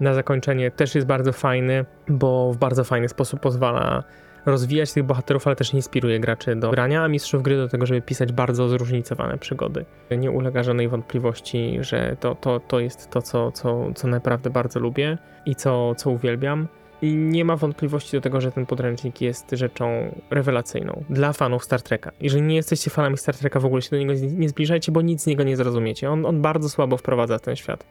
na 0.00 0.14
zakończenie, 0.14 0.70
też 0.70 0.94
jest 0.94 1.06
bardzo 1.06 1.32
fajny, 1.32 1.84
bo 2.08 2.52
w 2.52 2.56
bardzo 2.56 2.84
fajny 2.84 3.08
sposób 3.08 3.40
pozwala 3.40 4.04
rozwijać 4.46 4.92
tych 4.92 5.04
bohaterów, 5.04 5.46
ale 5.46 5.56
też 5.56 5.74
inspiruje 5.74 6.20
graczy 6.20 6.56
do 6.56 6.70
grania, 6.70 7.02
a 7.02 7.08
mistrzów 7.08 7.42
gry 7.42 7.56
do 7.56 7.68
tego, 7.68 7.86
żeby 7.86 8.02
pisać 8.02 8.32
bardzo 8.32 8.68
zróżnicowane 8.68 9.38
przygody. 9.38 9.84
Nie 10.18 10.30
ulega 10.30 10.62
żadnej 10.62 10.88
wątpliwości, 10.88 11.78
że 11.80 12.16
to, 12.20 12.34
to, 12.34 12.60
to 12.60 12.80
jest 12.80 13.10
to, 13.10 13.22
co, 13.22 13.52
co, 13.52 13.92
co 13.94 14.08
naprawdę 14.08 14.50
bardzo 14.50 14.80
lubię 14.80 15.18
i 15.46 15.54
co, 15.54 15.94
co 15.94 16.10
uwielbiam. 16.10 16.68
I 17.02 17.16
nie 17.16 17.44
ma 17.44 17.56
wątpliwości 17.56 18.16
do 18.16 18.20
tego, 18.20 18.40
że 18.40 18.52
ten 18.52 18.66
podręcznik 18.66 19.20
jest 19.20 19.50
rzeczą 19.52 20.14
rewelacyjną 20.30 21.04
dla 21.10 21.32
fanów 21.32 21.64
Star 21.64 21.82
Treka. 21.82 22.12
Jeżeli 22.20 22.42
nie 22.42 22.56
jesteście 22.56 22.90
fanami 22.90 23.18
Star 23.18 23.36
Treka, 23.36 23.60
w 23.60 23.64
ogóle 23.64 23.82
się 23.82 23.90
do 23.90 23.98
niego 23.98 24.12
nie 24.32 24.48
zbliżajcie, 24.48 24.92
bo 24.92 25.02
nic 25.02 25.22
z 25.22 25.26
niego 25.26 25.42
nie 25.42 25.56
zrozumiecie. 25.56 26.10
On, 26.10 26.26
on 26.26 26.42
bardzo 26.42 26.68
słabo 26.68 26.96
wprowadza 26.96 27.38
ten 27.38 27.56
świat. 27.56 27.86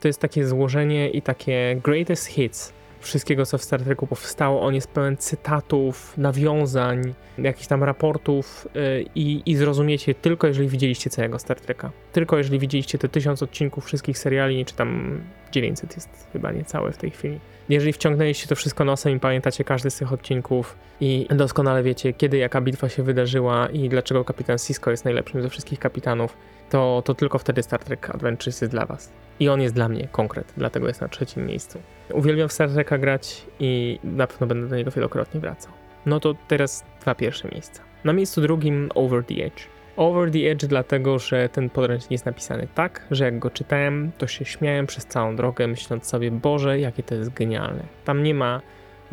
To 0.00 0.08
jest 0.08 0.20
takie 0.20 0.46
złożenie 0.46 1.10
i 1.10 1.22
takie 1.22 1.80
greatest 1.84 2.26
hits 2.26 2.72
wszystkiego, 3.04 3.46
co 3.46 3.58
w 3.58 3.62
Star 3.62 3.82
Treku 3.82 4.06
powstało. 4.06 4.62
On 4.62 4.74
jest 4.74 4.90
pełen 4.90 5.16
cytatów, 5.16 6.18
nawiązań, 6.18 7.14
jakichś 7.38 7.66
tam 7.66 7.84
raportów 7.84 8.68
yy, 8.74 9.04
i 9.46 9.56
zrozumiecie 9.56 10.14
tylko, 10.14 10.46
jeżeli 10.46 10.68
widzieliście 10.68 11.10
całego 11.10 11.38
Star 11.38 11.60
Treka. 11.60 11.90
Tylko 12.12 12.38
jeżeli 12.38 12.58
widzieliście 12.58 12.98
te 12.98 13.08
tysiąc 13.08 13.42
odcinków 13.42 13.84
wszystkich 13.84 14.18
seriali, 14.18 14.64
czy 14.64 14.74
tam 14.74 15.20
900 15.52 15.94
jest 15.94 16.28
chyba 16.32 16.52
niecałe 16.52 16.92
w 16.92 16.96
tej 16.96 17.10
chwili. 17.10 17.40
Jeżeli 17.68 17.92
wciągnęliście 17.92 18.46
to 18.46 18.54
wszystko 18.54 18.84
nosem 18.84 19.16
i 19.16 19.20
pamiętacie 19.20 19.64
każdy 19.64 19.90
z 19.90 19.96
tych 19.96 20.12
odcinków 20.12 20.76
i 21.00 21.26
doskonale 21.30 21.82
wiecie, 21.82 22.12
kiedy 22.12 22.36
jaka 22.36 22.60
bitwa 22.60 22.88
się 22.88 23.02
wydarzyła 23.02 23.68
i 23.68 23.88
dlaczego 23.88 24.24
kapitan 24.24 24.58
Sisko 24.58 24.90
jest 24.90 25.04
najlepszym 25.04 25.42
ze 25.42 25.48
wszystkich 25.48 25.78
kapitanów, 25.78 26.36
to, 26.74 27.02
to 27.04 27.14
tylko 27.14 27.38
wtedy 27.38 27.62
Star 27.62 27.80
Trek 27.80 28.10
Adventures 28.10 28.60
jest 28.60 28.72
dla 28.72 28.86
was. 28.86 29.12
I 29.40 29.48
on 29.48 29.60
jest 29.60 29.74
dla 29.74 29.88
mnie 29.88 30.08
konkret, 30.12 30.52
dlatego 30.56 30.88
jest 30.88 31.00
na 31.00 31.08
trzecim 31.08 31.46
miejscu. 31.46 31.78
Uwielbiam 32.12 32.48
w 32.48 32.52
Star 32.52 32.70
Treka 32.70 32.98
grać 32.98 33.46
i 33.60 33.98
na 34.04 34.26
pewno 34.26 34.46
będę 34.46 34.68
do 34.68 34.76
niego 34.76 34.90
wielokrotnie 34.90 35.40
wracał. 35.40 35.72
No 36.06 36.20
to 36.20 36.34
teraz 36.48 36.84
dwa 37.00 37.14
pierwsze 37.14 37.48
miejsca. 37.48 37.82
Na 38.04 38.12
miejscu 38.12 38.40
drugim 38.40 38.90
Over 38.94 39.24
the 39.24 39.34
Edge. 39.34 39.62
Over 39.96 40.30
the 40.30 40.50
Edge 40.50 40.66
dlatego, 40.66 41.18
że 41.18 41.48
ten 41.48 41.70
podręcznik 41.70 42.10
jest 42.10 42.26
napisany 42.26 42.68
tak, 42.74 43.06
że 43.10 43.24
jak 43.24 43.38
go 43.38 43.50
czytałem, 43.50 44.12
to 44.18 44.26
się 44.26 44.44
śmiałem 44.44 44.86
przez 44.86 45.06
całą 45.06 45.36
drogę, 45.36 45.66
myśląc 45.66 46.06
sobie, 46.06 46.30
Boże, 46.30 46.80
jakie 46.80 47.02
to 47.02 47.14
jest 47.14 47.34
genialne. 47.34 47.82
Tam 48.04 48.22
nie 48.22 48.34
ma 48.34 48.60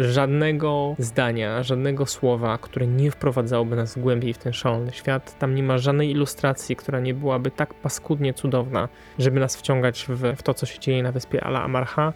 żadnego 0.01 0.95
zdania, 0.99 1.63
żadnego 1.63 2.05
słowa, 2.05 2.57
które 2.57 2.87
nie 2.87 3.11
wprowadzałoby 3.11 3.75
nas 3.75 3.99
głębiej 3.99 4.33
w 4.33 4.37
ten 4.37 4.53
szalony 4.53 4.91
świat. 4.91 5.39
Tam 5.39 5.55
nie 5.55 5.63
ma 5.63 5.77
żadnej 5.77 6.11
ilustracji, 6.11 6.75
która 6.75 6.99
nie 6.99 7.13
byłaby 7.13 7.51
tak 7.51 7.73
paskudnie 7.73 8.33
cudowna, 8.33 8.89
żeby 9.19 9.39
nas 9.39 9.57
wciągać 9.57 10.05
w, 10.09 10.37
w 10.37 10.43
to, 10.43 10.53
co 10.53 10.65
się 10.65 10.79
dzieje 10.79 11.03
na 11.03 11.11
wyspie 11.11 11.43
Ala 11.43 11.63
Amarha. 11.63 12.13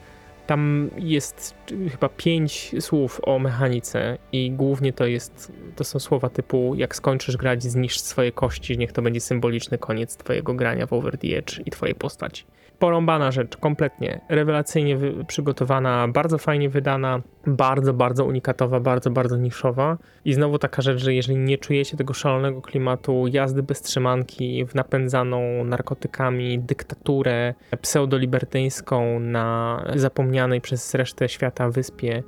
Tam 0.48 0.90
jest 0.98 1.56
chyba 1.92 2.10
pięć 2.10 2.76
słów 2.80 3.22
o 3.24 3.40
mechanice 3.40 4.18
i 4.32 4.52
głównie 4.52 4.94
to 4.94 5.06
jest, 5.06 5.52
to 5.76 5.84
są 5.84 6.00
słowa 6.00 6.30
typu 6.30 6.76
jak 6.76 6.96
skończysz 6.96 7.38
grać, 7.38 7.64
zniszcz 7.64 8.00
swoje 8.00 8.32
kości, 8.32 8.78
niech 8.78 8.92
to 8.92 9.02
będzie 9.02 9.22
symboliczny 9.22 9.78
koniec 9.78 10.18
twojego 10.18 10.54
grania 10.54 10.86
w 10.86 10.94
Over 10.94 11.18
the 11.18 11.28
Edge 11.28 11.62
i 11.66 11.72
twojej 11.72 11.96
postaci 11.96 12.46
porąbana 12.80 13.32
rzecz, 13.32 13.58
kompletnie. 13.58 14.22
Rewelacyjnie 14.30 14.98
przygotowana, 15.28 16.08
bardzo 16.08 16.38
fajnie 16.38 16.70
wydana, 16.70 17.22
bardzo, 17.48 17.94
bardzo 17.94 18.26
unikatowa, 18.26 18.80
bardzo, 18.80 19.10
bardzo 19.10 19.38
niszowa. 19.38 19.98
I 20.26 20.34
znowu 20.34 20.60
taka 20.60 20.82
rzecz, 20.82 21.00
że 21.00 21.14
jeżeli 21.14 21.38
nie 21.38 21.58
czujecie 21.58 21.98
tego 21.98 22.14
szalonego 22.14 22.62
klimatu 22.62 23.28
jazdy 23.28 23.64
bez 23.64 23.82
trzymanki 23.82 24.66
w 24.66 24.76
napędzaną 24.76 25.64
narkotykami 25.64 26.60
dyktaturę 26.60 27.54
pseudolibertyńską 27.82 29.20
na 29.20 29.84
zapomnianej 29.96 30.62
przez 30.62 30.94
resztę 30.94 31.30
świata 31.30 31.55
wyspie, 31.70 32.24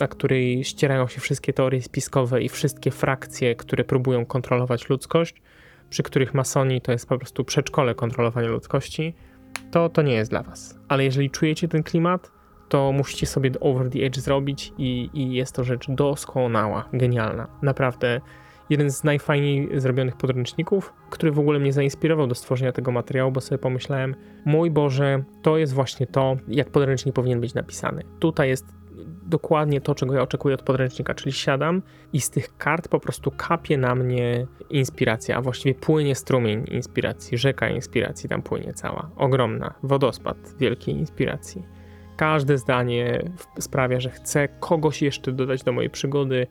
na 0.00 0.08
której 0.08 0.64
ścierają 0.64 1.08
się 1.08 1.20
wszystkie 1.20 1.52
teorie 1.52 1.82
spiskowe 1.82 2.42
i 2.42 2.48
wszystkie 2.48 2.90
frakcje, 2.90 3.54
które 3.54 3.84
próbują 3.84 4.26
kontrolować 4.26 4.88
ludzkość, 4.88 5.42
przy 5.90 6.02
których 6.02 6.34
masoni 6.34 6.80
to 6.80 6.92
jest 6.92 7.08
po 7.08 7.18
prostu 7.18 7.44
przedszkole 7.44 7.94
kontrolowania 7.94 8.48
ludzkości, 8.48 9.14
to 9.70 9.88
to 9.88 10.02
nie 10.02 10.14
jest 10.14 10.30
dla 10.30 10.42
was. 10.42 10.78
Ale 10.88 11.04
jeżeli 11.04 11.30
czujecie 11.30 11.68
ten 11.68 11.82
klimat, 11.82 12.30
to 12.68 12.92
musicie 12.92 13.26
sobie 13.26 13.50
Over 13.60 13.90
the 13.90 13.98
Edge 13.98 14.16
zrobić 14.16 14.72
i, 14.78 15.10
i 15.14 15.32
jest 15.32 15.54
to 15.54 15.64
rzecz 15.64 15.86
doskonała, 15.88 16.88
genialna. 16.92 17.48
Naprawdę 17.62 18.20
jeden 18.70 18.90
z 18.90 19.04
najfajniej 19.04 19.80
zrobionych 19.80 20.16
podręczników, 20.16 20.92
który 21.10 21.32
w 21.32 21.38
ogóle 21.38 21.58
mnie 21.58 21.72
zainspirował 21.72 22.26
do 22.26 22.34
stworzenia 22.34 22.72
tego 22.72 22.92
materiału, 22.92 23.32
bo 23.32 23.40
sobie 23.40 23.58
pomyślałem, 23.58 24.14
mój 24.44 24.70
Boże, 24.70 25.22
to 25.42 25.58
jest 25.58 25.72
właśnie 25.72 26.06
to, 26.06 26.36
jak 26.48 26.70
podręcznik 26.70 27.14
powinien 27.14 27.40
być 27.40 27.54
napisany. 27.54 28.02
Tutaj 28.18 28.48
jest 28.48 28.66
dokładnie 29.22 29.80
to, 29.80 29.94
czego 29.94 30.14
ja 30.14 30.22
oczekuję 30.22 30.54
od 30.54 30.62
podręcznika, 30.62 31.14
czyli 31.14 31.32
siadam 31.32 31.82
i 32.12 32.20
z 32.20 32.30
tych 32.30 32.56
kart 32.56 32.88
po 32.88 33.00
prostu 33.00 33.30
kapie 33.30 33.78
na 33.78 33.94
mnie 33.94 34.46
inspiracja, 34.70 35.36
a 35.36 35.42
właściwie 35.42 35.74
płynie 35.74 36.14
strumień 36.14 36.64
inspiracji, 36.70 37.38
rzeka 37.38 37.68
inspiracji 37.68 38.28
tam 38.28 38.42
płynie 38.42 38.72
cała, 38.72 39.10
ogromna, 39.16 39.74
wodospad 39.82 40.36
wielkiej 40.58 40.94
inspiracji. 40.94 41.62
Każde 42.16 42.58
zdanie 42.58 43.30
sprawia, 43.58 44.00
że 44.00 44.10
chcę 44.10 44.48
kogoś 44.48 45.02
jeszcze 45.02 45.32
dodać 45.32 45.62
do 45.62 45.72
mojej 45.72 45.90
przygody, 45.90 46.46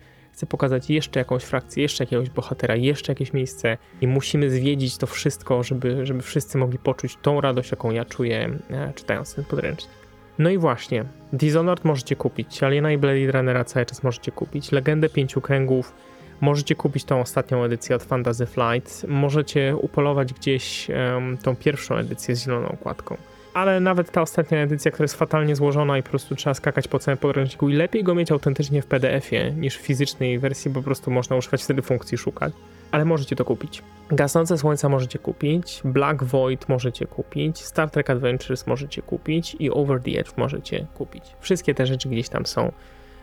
pokazać 0.45 0.89
jeszcze 0.89 1.19
jakąś 1.19 1.43
frakcję, 1.43 1.84
jeszcze 1.84 2.04
jakiegoś 2.04 2.30
bohatera, 2.30 2.76
jeszcze 2.76 3.12
jakieś 3.12 3.34
miejsce 3.34 3.78
i 4.02 4.08
musimy 4.08 4.50
zwiedzić 4.50 4.97
to 4.97 5.08
wszystko, 5.08 5.63
żeby, 5.63 6.06
żeby 6.06 6.21
wszyscy 6.21 6.58
mogli 6.58 6.80
poczuć 6.80 7.17
tą 7.21 7.41
radość, 7.41 7.71
jaką 7.71 7.91
ja 7.91 8.06
czuję 8.06 8.60
e, 8.69 8.93
czytając 8.95 9.36
ten 9.36 9.45
podręcznik. 9.45 9.91
No 10.39 10.50
i 10.50 10.58
właśnie, 10.58 11.06
Dishonored 11.34 11.86
możecie 11.86 12.15
kupić, 12.15 12.63
Aliena 12.63 12.91
i 12.91 12.97
Blade 12.97 13.32
Runnera 13.32 13.63
cały 13.63 13.86
czas 13.86 14.04
możecie 14.04 14.32
kupić, 14.32 14.71
Legendę 14.71 15.10
Pięciu 15.10 15.41
Kręgów 15.41 15.93
możecie 16.41 16.76
kupić 16.76 17.04
tą 17.04 17.21
ostatnią 17.21 17.63
edycję 17.63 17.95
od 17.95 18.04
Fantasy 18.04 18.45
Flight, 18.45 19.08
możecie 19.08 19.76
upolować 19.78 20.34
gdzieś 20.34 20.89
um, 20.89 21.38
tą 21.38 21.56
pierwszą 21.56 21.95
edycję 21.95 22.36
z 22.36 22.45
zieloną 22.45 22.67
okładką. 22.67 23.17
Ale 23.58 23.80
nawet 23.80 24.12
ta 24.12 24.22
ostatnia 24.22 24.58
edycja, 24.58 24.91
która 24.91 25.04
jest 25.04 25.15
fatalnie 25.15 25.56
złożona 25.56 25.98
i 25.98 26.04
po 26.04 26.10
prostu 26.10 26.36
trzeba 26.36 26.54
skakać 26.54 26.88
po 26.88 27.00
całym 27.00 27.17
podręczniku 27.17 27.70
i 27.70 27.74
lepiej 27.74 28.04
go 28.04 28.15
mieć 28.15 28.32
autentycznie 28.32 28.82
w 28.82 28.86
PDF-ie 28.86 29.52
niż 29.52 29.78
w 29.78 29.82
fizycznej 29.82 30.39
wersji, 30.39 30.72
po 30.72 30.82
prostu 30.82 31.12
można 31.12 31.36
używać 31.36 31.63
wtedy 31.63 31.82
funkcji 31.82 32.17
szukać 32.17 32.54
ale 32.91 33.06
możecie 33.06 33.36
to 33.36 33.46
kupić. 33.46 33.84
Gasnące 34.10 34.58
Słońca 34.58 34.89
możecie 34.89 35.20
kupić, 35.20 35.82
Black 35.86 36.24
Void 36.24 36.70
możecie 36.70 37.06
kupić, 37.06 37.63
Star 37.63 37.89
Trek 37.89 38.10
Adventures 38.10 38.67
możecie 38.67 39.02
kupić 39.02 39.56
i 39.60 39.72
Over 39.72 40.02
the 40.02 40.12
Edge 40.12 40.32
możecie 40.38 40.86
kupić. 40.93 41.24
Wszystkie 41.39 41.74
te 41.74 41.86
rzeczy 41.86 42.10
gdzieś 42.10 42.30
tam 42.30 42.46
są 42.46 42.72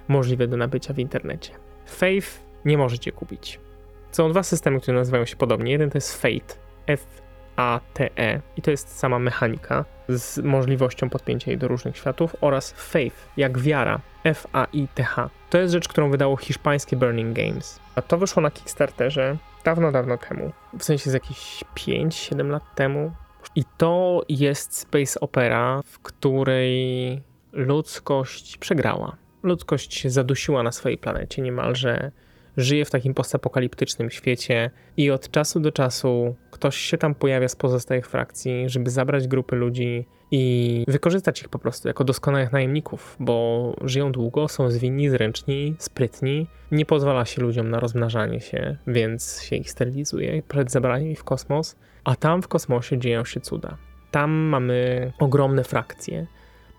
możliwe 0.08 0.48
do 0.48 0.56
nabycia 0.56 0.94
w 0.94 0.98
internecie. 0.98 1.52
Faith 1.86 2.40
nie 2.64 2.78
możecie 2.78 3.12
kupić. 3.12 3.60
Są 4.12 4.30
dwa 4.30 4.42
systemy, 4.42 4.80
które 4.80 4.98
nazywają 4.98 5.24
się 5.24 5.36
podobnie. 5.36 5.72
Jeden 5.72 5.90
to 5.90 5.98
jest 5.98 6.22
Fate, 6.22 6.54
F-A-T-E 6.86 8.40
i 8.56 8.62
to 8.62 8.70
jest 8.70 8.98
sama 8.98 9.18
mechanika 9.18 9.84
z 10.08 10.38
możliwością 10.38 11.10
podpięcia 11.10 11.50
jej 11.50 11.58
do 11.58 11.68
różnych 11.68 11.96
światów 11.96 12.36
oraz 12.40 12.72
Faith, 12.72 13.16
jak 13.36 13.58
wiara, 13.58 14.00
F-A-I-T-H. 14.24 15.30
To 15.50 15.58
jest 15.58 15.72
rzecz, 15.72 15.88
którą 15.88 16.10
wydało 16.10 16.36
hiszpańskie 16.36 16.96
Burning 16.96 17.36
Games. 17.36 17.80
A 17.94 18.02
to 18.02 18.18
wyszło 18.18 18.42
na 18.42 18.50
Kickstarterze 18.50 19.36
dawno, 19.64 19.92
dawno 19.92 20.18
temu. 20.18 20.52
W 20.78 20.84
sensie 20.84 21.10
z 21.10 21.14
jakieś 21.14 21.64
5-7 21.76 22.48
lat 22.48 22.62
temu. 22.74 23.12
I 23.56 23.64
to 23.78 24.22
jest 24.28 24.78
space 24.78 25.20
opera, 25.20 25.82
w 25.84 25.98
której 25.98 27.22
ludzkość 27.52 28.56
przegrała. 28.56 29.16
Ludzkość 29.42 30.08
zadusiła 30.08 30.62
na 30.62 30.72
swojej 30.72 30.98
planecie 30.98 31.42
niemalże 31.42 32.12
żyje 32.56 32.84
w 32.84 32.90
takim 32.90 33.14
postapokaliptycznym 33.14 34.10
świecie 34.10 34.70
i 34.96 35.10
od 35.10 35.30
czasu 35.30 35.60
do 35.60 35.72
czasu 35.72 36.34
ktoś 36.50 36.76
się 36.76 36.98
tam 36.98 37.14
pojawia 37.14 37.48
z 37.48 37.56
pozostałych 37.56 38.08
frakcji, 38.08 38.68
żeby 38.68 38.90
zabrać 38.90 39.28
grupy 39.28 39.56
ludzi 39.56 40.06
i 40.30 40.84
wykorzystać 40.88 41.42
ich 41.42 41.48
po 41.48 41.58
prostu 41.58 41.88
jako 41.88 42.04
doskonałych 42.04 42.52
najemników, 42.52 43.16
bo 43.20 43.76
żyją 43.84 44.12
długo, 44.12 44.48
są 44.48 44.70
zwinni, 44.70 45.08
zręczni, 45.08 45.74
sprytni. 45.78 46.46
Nie 46.72 46.86
pozwala 46.86 47.24
się 47.24 47.42
ludziom 47.42 47.70
na 47.70 47.80
rozmnażanie 47.80 48.40
się, 48.40 48.76
więc 48.86 49.42
się 49.42 49.56
ich 49.56 49.70
sterylizuje 49.70 50.42
przed 50.42 50.70
zabraniem 50.70 51.10
ich 51.10 51.20
w 51.20 51.24
kosmos, 51.24 51.76
a 52.04 52.16
tam 52.16 52.42
w 52.42 52.48
kosmosie 52.48 52.98
dzieją 52.98 53.24
się 53.24 53.40
cuda. 53.40 53.76
Tam 54.10 54.30
mamy 54.30 55.12
ogromne 55.18 55.64
frakcje, 55.64 56.26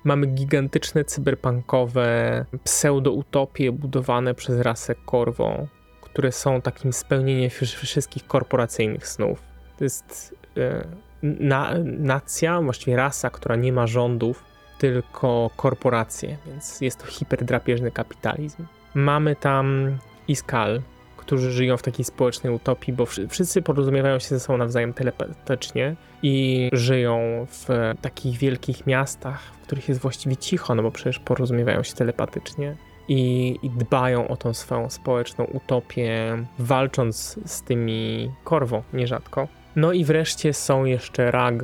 Mamy 0.06 0.28
gigantyczne 0.28 1.04
cyberpunkowe 1.04 2.46
pseudo-utopie 2.64 3.72
budowane 3.72 4.34
przez 4.34 4.60
rasę 4.60 4.96
Korwą, 5.06 5.68
które 6.02 6.32
są 6.32 6.62
takim 6.62 6.94
spełnieniem 6.94 7.50
wszystkich 7.50 8.28
korporacyjnych 8.28 9.08
snów. 9.08 9.42
To 9.78 9.84
jest 9.84 10.36
e, 10.58 10.88
na, 11.24 11.72
nacja, 11.84 12.62
właściwie 12.62 12.98
rasa, 12.98 13.30
która 13.30 13.56
nie 13.56 13.74
ma 13.74 13.88
rządów, 13.88 14.44
tylko 14.78 15.50
korporacje, 15.56 16.38
więc 16.48 16.82
jest 16.82 17.00
to 17.00 17.06
hiperdrapieżny 17.06 17.92
kapitalizm. 17.92 18.66
Mamy 18.94 19.36
tam 19.36 19.98
Iskal, 20.28 20.82
którzy 21.26 21.52
żyją 21.52 21.78
w 21.78 21.82
takiej 21.82 22.06
społecznej 22.06 22.54
utopii, 22.54 22.94
bo 22.94 23.06
wszyscy 23.06 23.62
porozumiewają 23.62 24.20
się 24.20 24.28
ze 24.28 24.40
sobą 24.40 24.58
nawzajem 24.58 24.94
telepatycznie 24.94 25.96
i 26.24 26.70
żyją 26.74 27.46
w 27.50 27.68
takich 28.02 28.38
wielkich 28.38 28.88
miastach, 28.88 29.42
w 29.42 29.66
których 29.66 29.90
jest 29.90 30.02
właściwie 30.02 30.38
cicho, 30.38 30.76
no 30.76 30.84
bo 30.84 30.92
przecież 30.92 31.20
porozumiewają 31.20 31.84
się 31.84 31.94
telepatycznie. 31.94 32.76
I, 33.08 33.56
i, 33.64 33.70
dbają 33.70 34.28
o 34.28 34.38
tą 34.38 34.54
swoją 34.54 34.90
społeczną 34.90 35.46
utopię, 35.46 36.38
walcząc 36.60 37.40
z 37.46 37.62
tymi 37.62 38.32
korwą 38.44 38.84
nierzadko. 38.94 39.48
No 39.76 39.94
i 39.94 40.06
wreszcie 40.06 40.54
są 40.54 40.86
jeszcze 40.86 41.32
Rag, 41.32 41.56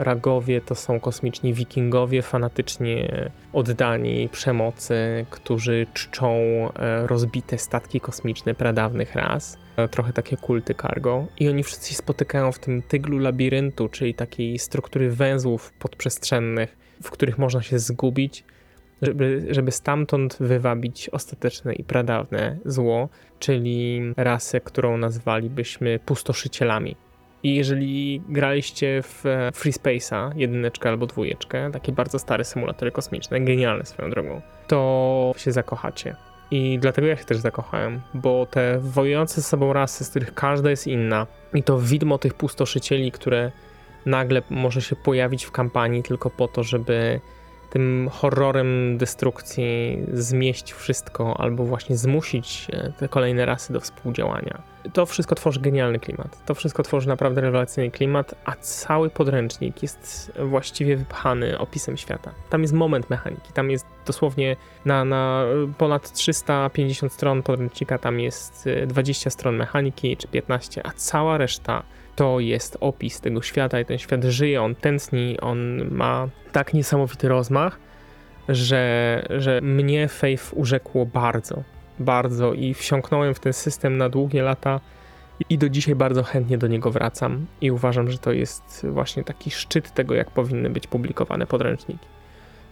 Ragowie 0.00 0.60
to 0.60 0.74
są 0.74 1.00
kosmiczni 1.00 1.54
wikingowie, 1.54 2.22
fanatycznie 2.22 3.30
oddani 3.52 4.28
przemocy, 4.28 5.26
którzy 5.30 5.86
czczą 5.94 6.34
e, 6.34 7.06
rozbite 7.06 7.58
statki 7.58 8.00
kosmiczne 8.00 8.54
pradawnych 8.54 9.14
ras. 9.14 9.58
E, 9.76 9.88
trochę 9.88 10.12
takie 10.12 10.36
kulty 10.36 10.74
cargo. 10.74 11.26
I 11.40 11.48
oni 11.48 11.62
wszyscy 11.62 11.94
spotykają 11.94 12.52
w 12.52 12.58
tym 12.58 12.82
tyglu 12.82 13.18
labiryntu, 13.18 13.88
czyli 13.88 14.14
takiej 14.14 14.58
struktury 14.58 15.10
węzłów 15.10 15.72
podprzestrzennych, 15.72 16.76
w 17.02 17.10
których 17.10 17.38
można 17.38 17.62
się 17.62 17.78
zgubić, 17.78 18.44
żeby, 19.02 19.46
żeby 19.50 19.70
stamtąd 19.70 20.36
wywabić 20.40 21.08
ostateczne 21.08 21.74
i 21.74 21.84
pradawne 21.84 22.58
zło, 22.64 23.08
czyli 23.38 24.00
rasę, 24.16 24.60
którą 24.60 24.96
nazwalibyśmy 24.96 25.98
pustoszycielami. 25.98 26.96
I 27.42 27.54
jeżeli 27.54 28.22
graliście 28.28 29.02
w 29.02 29.26
e, 29.26 29.50
Free 29.52 29.72
Space'a, 29.72 30.30
jedyneczkę 30.36 30.88
albo 30.88 31.06
dwójeczkę, 31.06 31.70
takie 31.72 31.92
bardzo 31.92 32.18
stare 32.18 32.44
symulatory 32.44 32.90
kosmiczne, 32.90 33.40
genialne 33.40 33.84
swoją 33.84 34.10
drogą, 34.10 34.40
to 34.66 35.34
się 35.36 35.52
zakochacie. 35.52 36.16
I 36.50 36.78
dlatego 36.78 37.08
ja 37.08 37.16
się 37.16 37.24
też 37.24 37.38
zakochałem, 37.38 38.00
bo 38.14 38.46
te 38.46 38.78
wojujące 38.78 39.34
ze 39.34 39.48
sobą 39.48 39.72
rasy, 39.72 40.04
z 40.04 40.10
których 40.10 40.34
każda 40.34 40.70
jest 40.70 40.86
inna, 40.86 41.26
i 41.54 41.62
to 41.62 41.78
widmo 41.78 42.18
tych 42.18 42.34
pustoszycieli, 42.34 43.12
które 43.12 43.52
nagle 44.06 44.42
może 44.50 44.82
się 44.82 44.96
pojawić 44.96 45.44
w 45.44 45.50
kampanii 45.50 46.02
tylko 46.02 46.30
po 46.30 46.48
to, 46.48 46.62
żeby 46.62 47.20
tym 47.70 48.08
horrorem 48.12 48.98
destrukcji 48.98 49.98
zmieść 50.12 50.72
wszystko, 50.72 51.40
albo 51.40 51.64
właśnie 51.64 51.96
zmusić 51.96 52.66
e, 52.72 52.92
te 52.98 53.08
kolejne 53.08 53.46
rasy 53.46 53.72
do 53.72 53.80
współdziałania. 53.80 54.62
To 54.92 55.06
wszystko 55.06 55.34
tworzy 55.34 55.60
genialny 55.60 55.98
klimat. 55.98 56.44
To 56.46 56.54
wszystko 56.54 56.82
tworzy 56.82 57.08
naprawdę 57.08 57.40
rewelacyjny 57.40 57.90
klimat, 57.90 58.34
a 58.44 58.52
cały 58.56 59.10
podręcznik 59.10 59.82
jest 59.82 60.32
właściwie 60.44 60.96
wypchany 60.96 61.58
opisem 61.58 61.96
świata. 61.96 62.30
Tam 62.50 62.62
jest 62.62 62.74
moment 62.74 63.10
mechaniki, 63.10 63.52
tam 63.52 63.70
jest 63.70 63.86
dosłownie 64.06 64.56
na, 64.84 65.04
na 65.04 65.44
ponad 65.78 66.12
350 66.12 67.12
stron 67.12 67.42
podręcznika, 67.42 67.98
tam 67.98 68.20
jest 68.20 68.68
20 68.86 69.28
e, 69.28 69.30
stron 69.30 69.56
mechaniki 69.56 70.16
czy 70.16 70.28
15, 70.28 70.86
a 70.86 70.90
cała 70.96 71.38
reszta 71.38 71.82
to 72.20 72.40
jest 72.40 72.76
opis 72.80 73.20
tego 73.20 73.42
świata 73.42 73.80
i 73.80 73.84
ten 73.84 73.98
świat 73.98 74.24
żyje, 74.24 74.62
on 74.62 74.74
tętni, 74.74 75.40
on 75.40 75.90
ma 75.90 76.28
tak 76.52 76.74
niesamowity 76.74 77.28
rozmach, 77.28 77.78
że, 78.48 79.26
że 79.38 79.60
mnie 79.60 80.08
Faith 80.08 80.52
urzekło 80.52 81.06
bardzo, 81.06 81.62
bardzo 81.98 82.52
i 82.52 82.74
wsiąknąłem 82.74 83.34
w 83.34 83.40
ten 83.40 83.52
system 83.52 83.96
na 83.96 84.08
długie 84.08 84.42
lata 84.42 84.80
i 85.50 85.58
do 85.58 85.68
dzisiaj 85.68 85.94
bardzo 85.94 86.22
chętnie 86.22 86.58
do 86.58 86.66
niego 86.66 86.90
wracam 86.90 87.46
i 87.60 87.70
uważam, 87.70 88.10
że 88.10 88.18
to 88.18 88.32
jest 88.32 88.86
właśnie 88.90 89.24
taki 89.24 89.50
szczyt 89.50 89.94
tego, 89.94 90.14
jak 90.14 90.30
powinny 90.30 90.70
być 90.70 90.86
publikowane 90.86 91.46
podręczniki. 91.46 92.06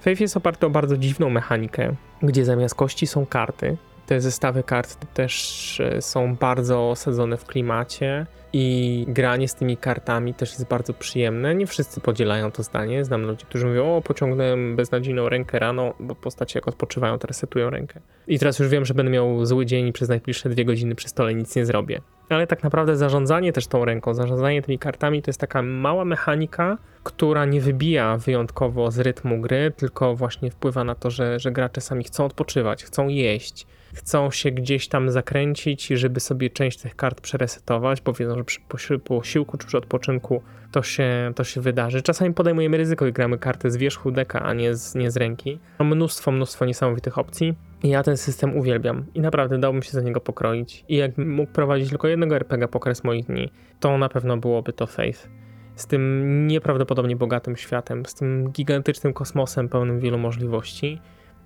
Faith 0.01 0.21
jest 0.21 0.37
oparty 0.37 0.67
o 0.67 0.71
bardzo 0.71 0.97
dziwną 0.97 1.31
mechanikę, 1.31 1.95
gdzie 2.23 2.45
zamiast 2.45 2.75
kości 2.75 3.07
są 3.07 3.27
karty. 3.27 3.77
Te 4.07 4.21
zestawy 4.21 4.63
kart 4.63 5.15
też 5.15 5.81
e, 5.81 6.03
są 6.03 6.37
bardzo 6.37 6.91
osadzone 6.91 7.37
w 7.37 7.45
klimacie 7.45 8.27
i 8.53 9.05
granie 9.09 9.49
z 9.49 9.55
tymi 9.55 9.77
kartami 9.77 10.35
też 10.35 10.51
jest 10.51 10.67
bardzo 10.67 10.95
przyjemne. 10.95 11.55
Nie 11.55 11.67
wszyscy 11.67 12.01
podzielają 12.01 12.51
to 12.51 12.63
zdanie. 12.63 13.05
Znam 13.05 13.23
ludzi, 13.23 13.47
którzy 13.47 13.67
mówią, 13.67 13.97
o 13.97 14.03
pociągnąłem 14.03 14.77
beznadziejną 14.77 15.29
rękę 15.29 15.59
rano, 15.59 15.95
bo 16.01 16.15
postacie 16.15 16.59
jak 16.59 16.69
odpoczywają, 16.69 17.19
to 17.19 17.27
resetują 17.27 17.71
rękę. 17.71 18.01
I 18.27 18.39
teraz 18.39 18.59
już 18.59 18.69
wiem, 18.69 18.85
że 18.85 18.95
będę 18.95 19.13
miał 19.13 19.47
zły 19.47 19.67
dzień 19.67 19.87
i 19.87 19.93
przez 19.93 20.09
najbliższe 20.09 20.49
dwie 20.49 20.65
godziny 20.65 20.95
przy 20.95 21.09
stole 21.09 21.35
nic 21.35 21.57
nie 21.57 21.67
zrobię. 21.67 22.01
Ale 22.29 22.47
tak 22.47 22.63
naprawdę 22.63 22.97
zarządzanie 22.97 23.53
też 23.53 23.67
tą 23.67 23.85
ręką, 23.85 24.15
zarządzanie 24.15 24.63
tymi 24.63 24.79
kartami 24.79 25.23
to 25.23 25.29
jest 25.29 25.41
taka 25.41 25.63
mała 25.63 26.05
mechanika, 26.05 26.79
która 27.03 27.45
nie 27.45 27.61
wybija 27.61 28.17
wyjątkowo 28.17 28.91
z 28.91 28.99
rytmu 28.99 29.41
gry, 29.41 29.73
tylko 29.77 30.15
właśnie 30.15 30.51
wpływa 30.51 30.85
na 30.85 30.95
to, 30.95 31.11
że, 31.11 31.41
że 31.41 31.53
gracze 31.53 31.81
sami 31.81 32.05
chcą 32.05 32.25
odpoczywać, 32.25 32.85
chcą 32.85 33.09
jeść, 33.09 33.67
chcą 33.94 34.31
się 34.31 34.51
gdzieś 34.51 34.88
tam 34.88 35.11
zakręcić, 35.11 35.87
żeby 35.87 36.20
sobie 36.20 36.51
część 36.51 36.79
tych 36.79 36.96
kart 36.96 37.20
przeresetować, 37.20 38.01
bo 38.01 38.12
wiedzą, 38.12 38.35
że 38.37 38.44
przy 38.44 38.98
posiłku 38.98 39.59
czy 39.59 39.66
przy 39.66 39.79
odpoczynku 39.79 40.42
to 40.72 40.83
się, 40.83 41.33
to 41.37 41.44
się 41.44 41.61
wydarzy. 41.61 42.03
Czasami 42.03 42.35
podejmujemy 42.35 42.77
ryzyko 42.77 43.07
i 43.07 43.12
gramy 43.12 43.38
karty 43.38 43.70
z 43.70 43.77
wierzchu 43.77 44.11
deka, 44.11 44.42
a 44.42 44.55
nie 44.55 44.74
z, 44.74 44.94
nie 44.94 45.11
z 45.11 45.16
ręki. 45.16 45.59
Mnóstwo, 45.81 46.33
mnóstwo 46.33 46.64
niesamowitych 46.64 47.18
opcji. 47.18 47.55
Ja 47.83 48.03
ten 48.03 48.16
system 48.16 48.57
uwielbiam 48.57 49.07
i 49.14 49.20
naprawdę 49.20 49.59
dałbym 49.59 49.83
się 49.83 49.90
za 49.90 50.01
niego 50.01 50.20
pokroić. 50.20 50.85
I 50.88 50.96
jak 50.96 51.18
mógł 51.18 51.53
prowadzić 51.53 51.88
tylko 51.88 52.09
jednego 52.09 52.37
RPG 52.37 52.68
po 52.68 52.81
kres 52.81 53.05
moich 53.05 53.27
dni, 53.27 53.51
to 53.81 53.98
na 53.98 54.09
pewno 54.09 54.37
byłoby 54.37 54.72
to 54.72 54.87
Faith. 54.87 55.29
Z 55.77 55.87
tym 55.87 56.46
nieprawdopodobnie 56.46 57.16
bogatym 57.16 57.57
światem, 57.57 58.07
z 58.07 58.14
tym 58.14 58.51
gigantycznym 58.51 59.12
kosmosem 59.12 59.68
pełnym 59.68 60.01
wielu 60.01 60.18
możliwości 60.18 61.01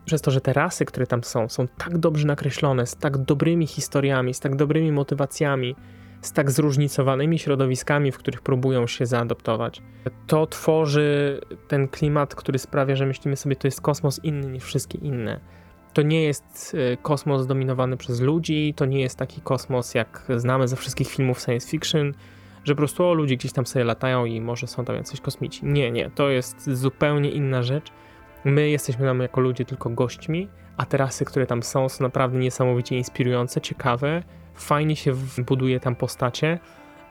przez 0.05 0.23
to, 0.23 0.31
że 0.31 0.41
te 0.41 0.53
rasy, 0.53 0.85
które 0.85 1.07
tam 1.07 1.25
są, 1.25 1.49
są 1.49 1.69
tak 1.69 1.99
dobrze 1.99 2.27
nakreślone, 2.27 2.87
z 2.87 2.97
tak 2.97 3.19
dobrymi 3.19 3.67
historiami, 3.67 4.35
z 4.35 4.41
tak 4.41 4.57
dobrymi 4.57 4.93
motywacjami, 4.93 5.77
z 6.21 6.33
tak 6.33 6.51
zróżnicowanymi 6.51 7.39
środowiskami, 7.39 8.13
w 8.13 8.19
których 8.19 8.41
próbują 8.41 8.87
się 8.87 9.07
zaadoptować, 9.07 9.83
to 10.27 10.47
tworzy 10.47 11.41
ten 11.69 11.89
klimat, 11.89 12.35
który 12.35 12.59
sprawia, 12.59 12.97
że 12.97 13.07
myślimy 13.07 13.37
sobie, 13.37 13.57
to 13.57 13.67
jest 13.67 13.81
kosmos 13.81 14.21
inny 14.25 14.47
niż 14.47 14.65
wszystkie 14.65 14.99
inne. 14.99 15.41
To 15.93 16.03
nie 16.03 16.23
jest 16.25 16.77
y, 16.93 16.97
kosmos 17.03 17.43
zdominowany 17.43 17.97
przez 17.97 18.21
ludzi, 18.21 18.75
to 18.77 18.85
nie 18.87 19.01
jest 19.01 19.19
taki 19.19 19.41
kosmos, 19.41 19.95
jak 19.95 20.27
znamy 20.37 20.69
ze 20.69 20.77
wszystkich 20.77 21.09
filmów 21.09 21.41
science 21.41 21.69
fiction, 21.69 22.13
że 22.65 22.75
po 22.75 22.79
prostu 22.79 23.05
o, 23.05 23.15
ludzie 23.15 23.37
gdzieś 23.37 23.53
tam 23.53 23.67
sobie 23.67 23.85
latają 23.85 24.25
i 24.25 24.41
może 24.41 24.67
są 24.67 24.85
tam 24.85 24.97
jacyś 24.97 25.21
kosmici. 25.21 25.67
Nie, 25.67 25.91
nie, 25.91 26.11
to 26.11 26.29
jest 26.31 26.71
zupełnie 26.71 27.31
inna 27.31 27.63
rzecz 27.63 27.93
My 28.45 28.71
jesteśmy 28.71 29.07
tam 29.07 29.21
jako 29.21 29.41
ludzie 29.41 29.65
tylko 29.65 29.91
gośćmi, 29.91 30.49
a 30.77 30.87
te 30.87 30.97
rasy, 30.97 31.25
które 31.25 31.47
tam 31.47 31.63
są, 31.63 31.89
są 31.89 32.05
naprawdę 32.05 32.39
niesamowicie 32.39 32.97
inspirujące, 32.97 33.61
ciekawe. 33.61 34.23
Fajnie 34.55 34.97
się 34.97 35.15
buduje 35.47 35.81
tam 35.81 35.95
postacie 35.95 36.59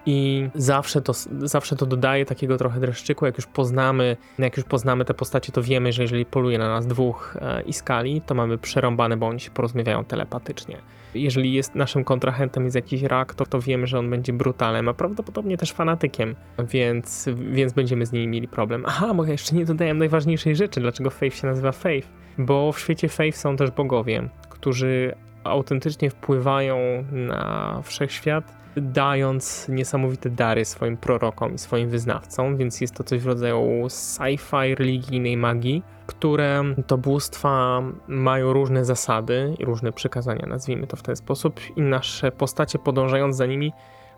i 0.06 0.50
zawsze 0.56 1.02
to, 1.02 1.14
zawsze 1.40 1.76
to 1.76 1.86
dodaje 1.86 2.26
takiego 2.26 2.58
trochę 2.58 2.80
dreszczyku, 2.80 3.26
jak 3.26 3.38
już 3.38 3.46
poznamy, 3.46 4.18
jak 4.40 4.58
już 4.58 4.66
poznamy 4.66 5.06
te 5.06 5.14
postacie, 5.14 5.52
to 5.52 5.64
wiemy, 5.64 5.92
że 5.92 6.02
jeżeli 6.02 6.26
poluje 6.26 6.58
na 6.58 6.70
nas 6.70 6.88
dwóch 6.88 7.38
e, 7.42 7.62
Iskali, 7.62 8.22
to 8.22 8.36
mamy 8.36 8.58
przerąbane, 8.58 9.18
bo 9.18 9.28
oni 9.28 9.40
się 9.40 9.52
porozmawiają 9.52 10.06
telepatycznie. 10.06 10.78
Jeżeli 11.14 11.54
jest 11.54 11.76
naszym 11.76 12.04
kontrahentem 12.04 12.64
jest 12.64 12.76
jakiś 12.76 13.04
rak, 13.04 13.36
to, 13.36 13.60
wiemy, 13.60 13.88
że 13.88 14.00
on 14.00 14.10
będzie 14.10 14.34
brutalem, 14.34 14.90
a 14.90 14.94
prawdopodobnie 14.94 15.58
też 15.58 15.72
fanatykiem, 15.72 16.36
więc, 16.70 17.30
więc 17.52 17.74
będziemy 17.74 18.06
z 18.06 18.12
nimi 18.12 18.28
mieli 18.28 18.48
problem. 18.48 18.84
Aha, 18.88 19.14
bo 19.14 19.26
ja 19.26 19.32
jeszcze 19.32 19.56
nie 19.56 19.66
dodałem 19.66 19.98
najważniejszej 19.98 20.56
rzeczy, 20.56 20.82
dlaczego 20.82 21.10
Faith 21.10 21.38
się 21.38 21.48
nazywa 21.48 21.72
Faith, 21.72 22.08
bo 22.38 22.72
w 22.72 22.80
świecie 22.80 23.10
Faith 23.10 23.38
są 23.38 23.56
też 23.56 23.72
bogowie, 23.72 24.30
którzy 24.50 25.16
autentycznie 25.44 26.10
wpływają 26.10 26.78
na 27.12 27.82
wszechświat 27.84 28.62
dając 28.76 29.68
niesamowite 29.70 30.30
dary 30.30 30.66
swoim 30.66 30.98
prorokom 30.98 31.56
i 31.56 31.58
swoim 31.58 31.90
wyznawcom, 31.90 32.58
więc 32.58 32.82
jest 32.82 32.96
to 32.96 33.04
coś 33.04 33.22
w 33.22 33.28
rodzaju 33.28 33.88
sci-fi 33.88 34.76
religijnej 34.76 35.38
magii, 35.38 35.84
które 36.12 36.64
to 36.88 36.98
bóstwa 36.98 37.82
mają 38.08 38.54
różne 38.54 38.86
zasady 38.86 39.56
i 39.60 39.66
różne 39.66 39.92
przykazania, 39.92 40.46
nazwijmy 40.48 40.88
to 40.88 40.98
w 40.98 41.02
ten 41.02 41.16
sposób, 41.16 41.60
i 41.76 41.82
nasze 41.82 42.32
postacie 42.32 42.80
podążając 42.80 43.36
za 43.36 43.46
nimi 43.46 43.74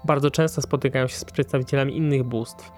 bardzo 0.05 0.31
często 0.31 0.61
spotykają 0.61 1.07
się 1.07 1.15
z 1.15 1.25
przedstawicielami 1.25 1.97
innych 1.97 2.23
bóstw, 2.23 2.71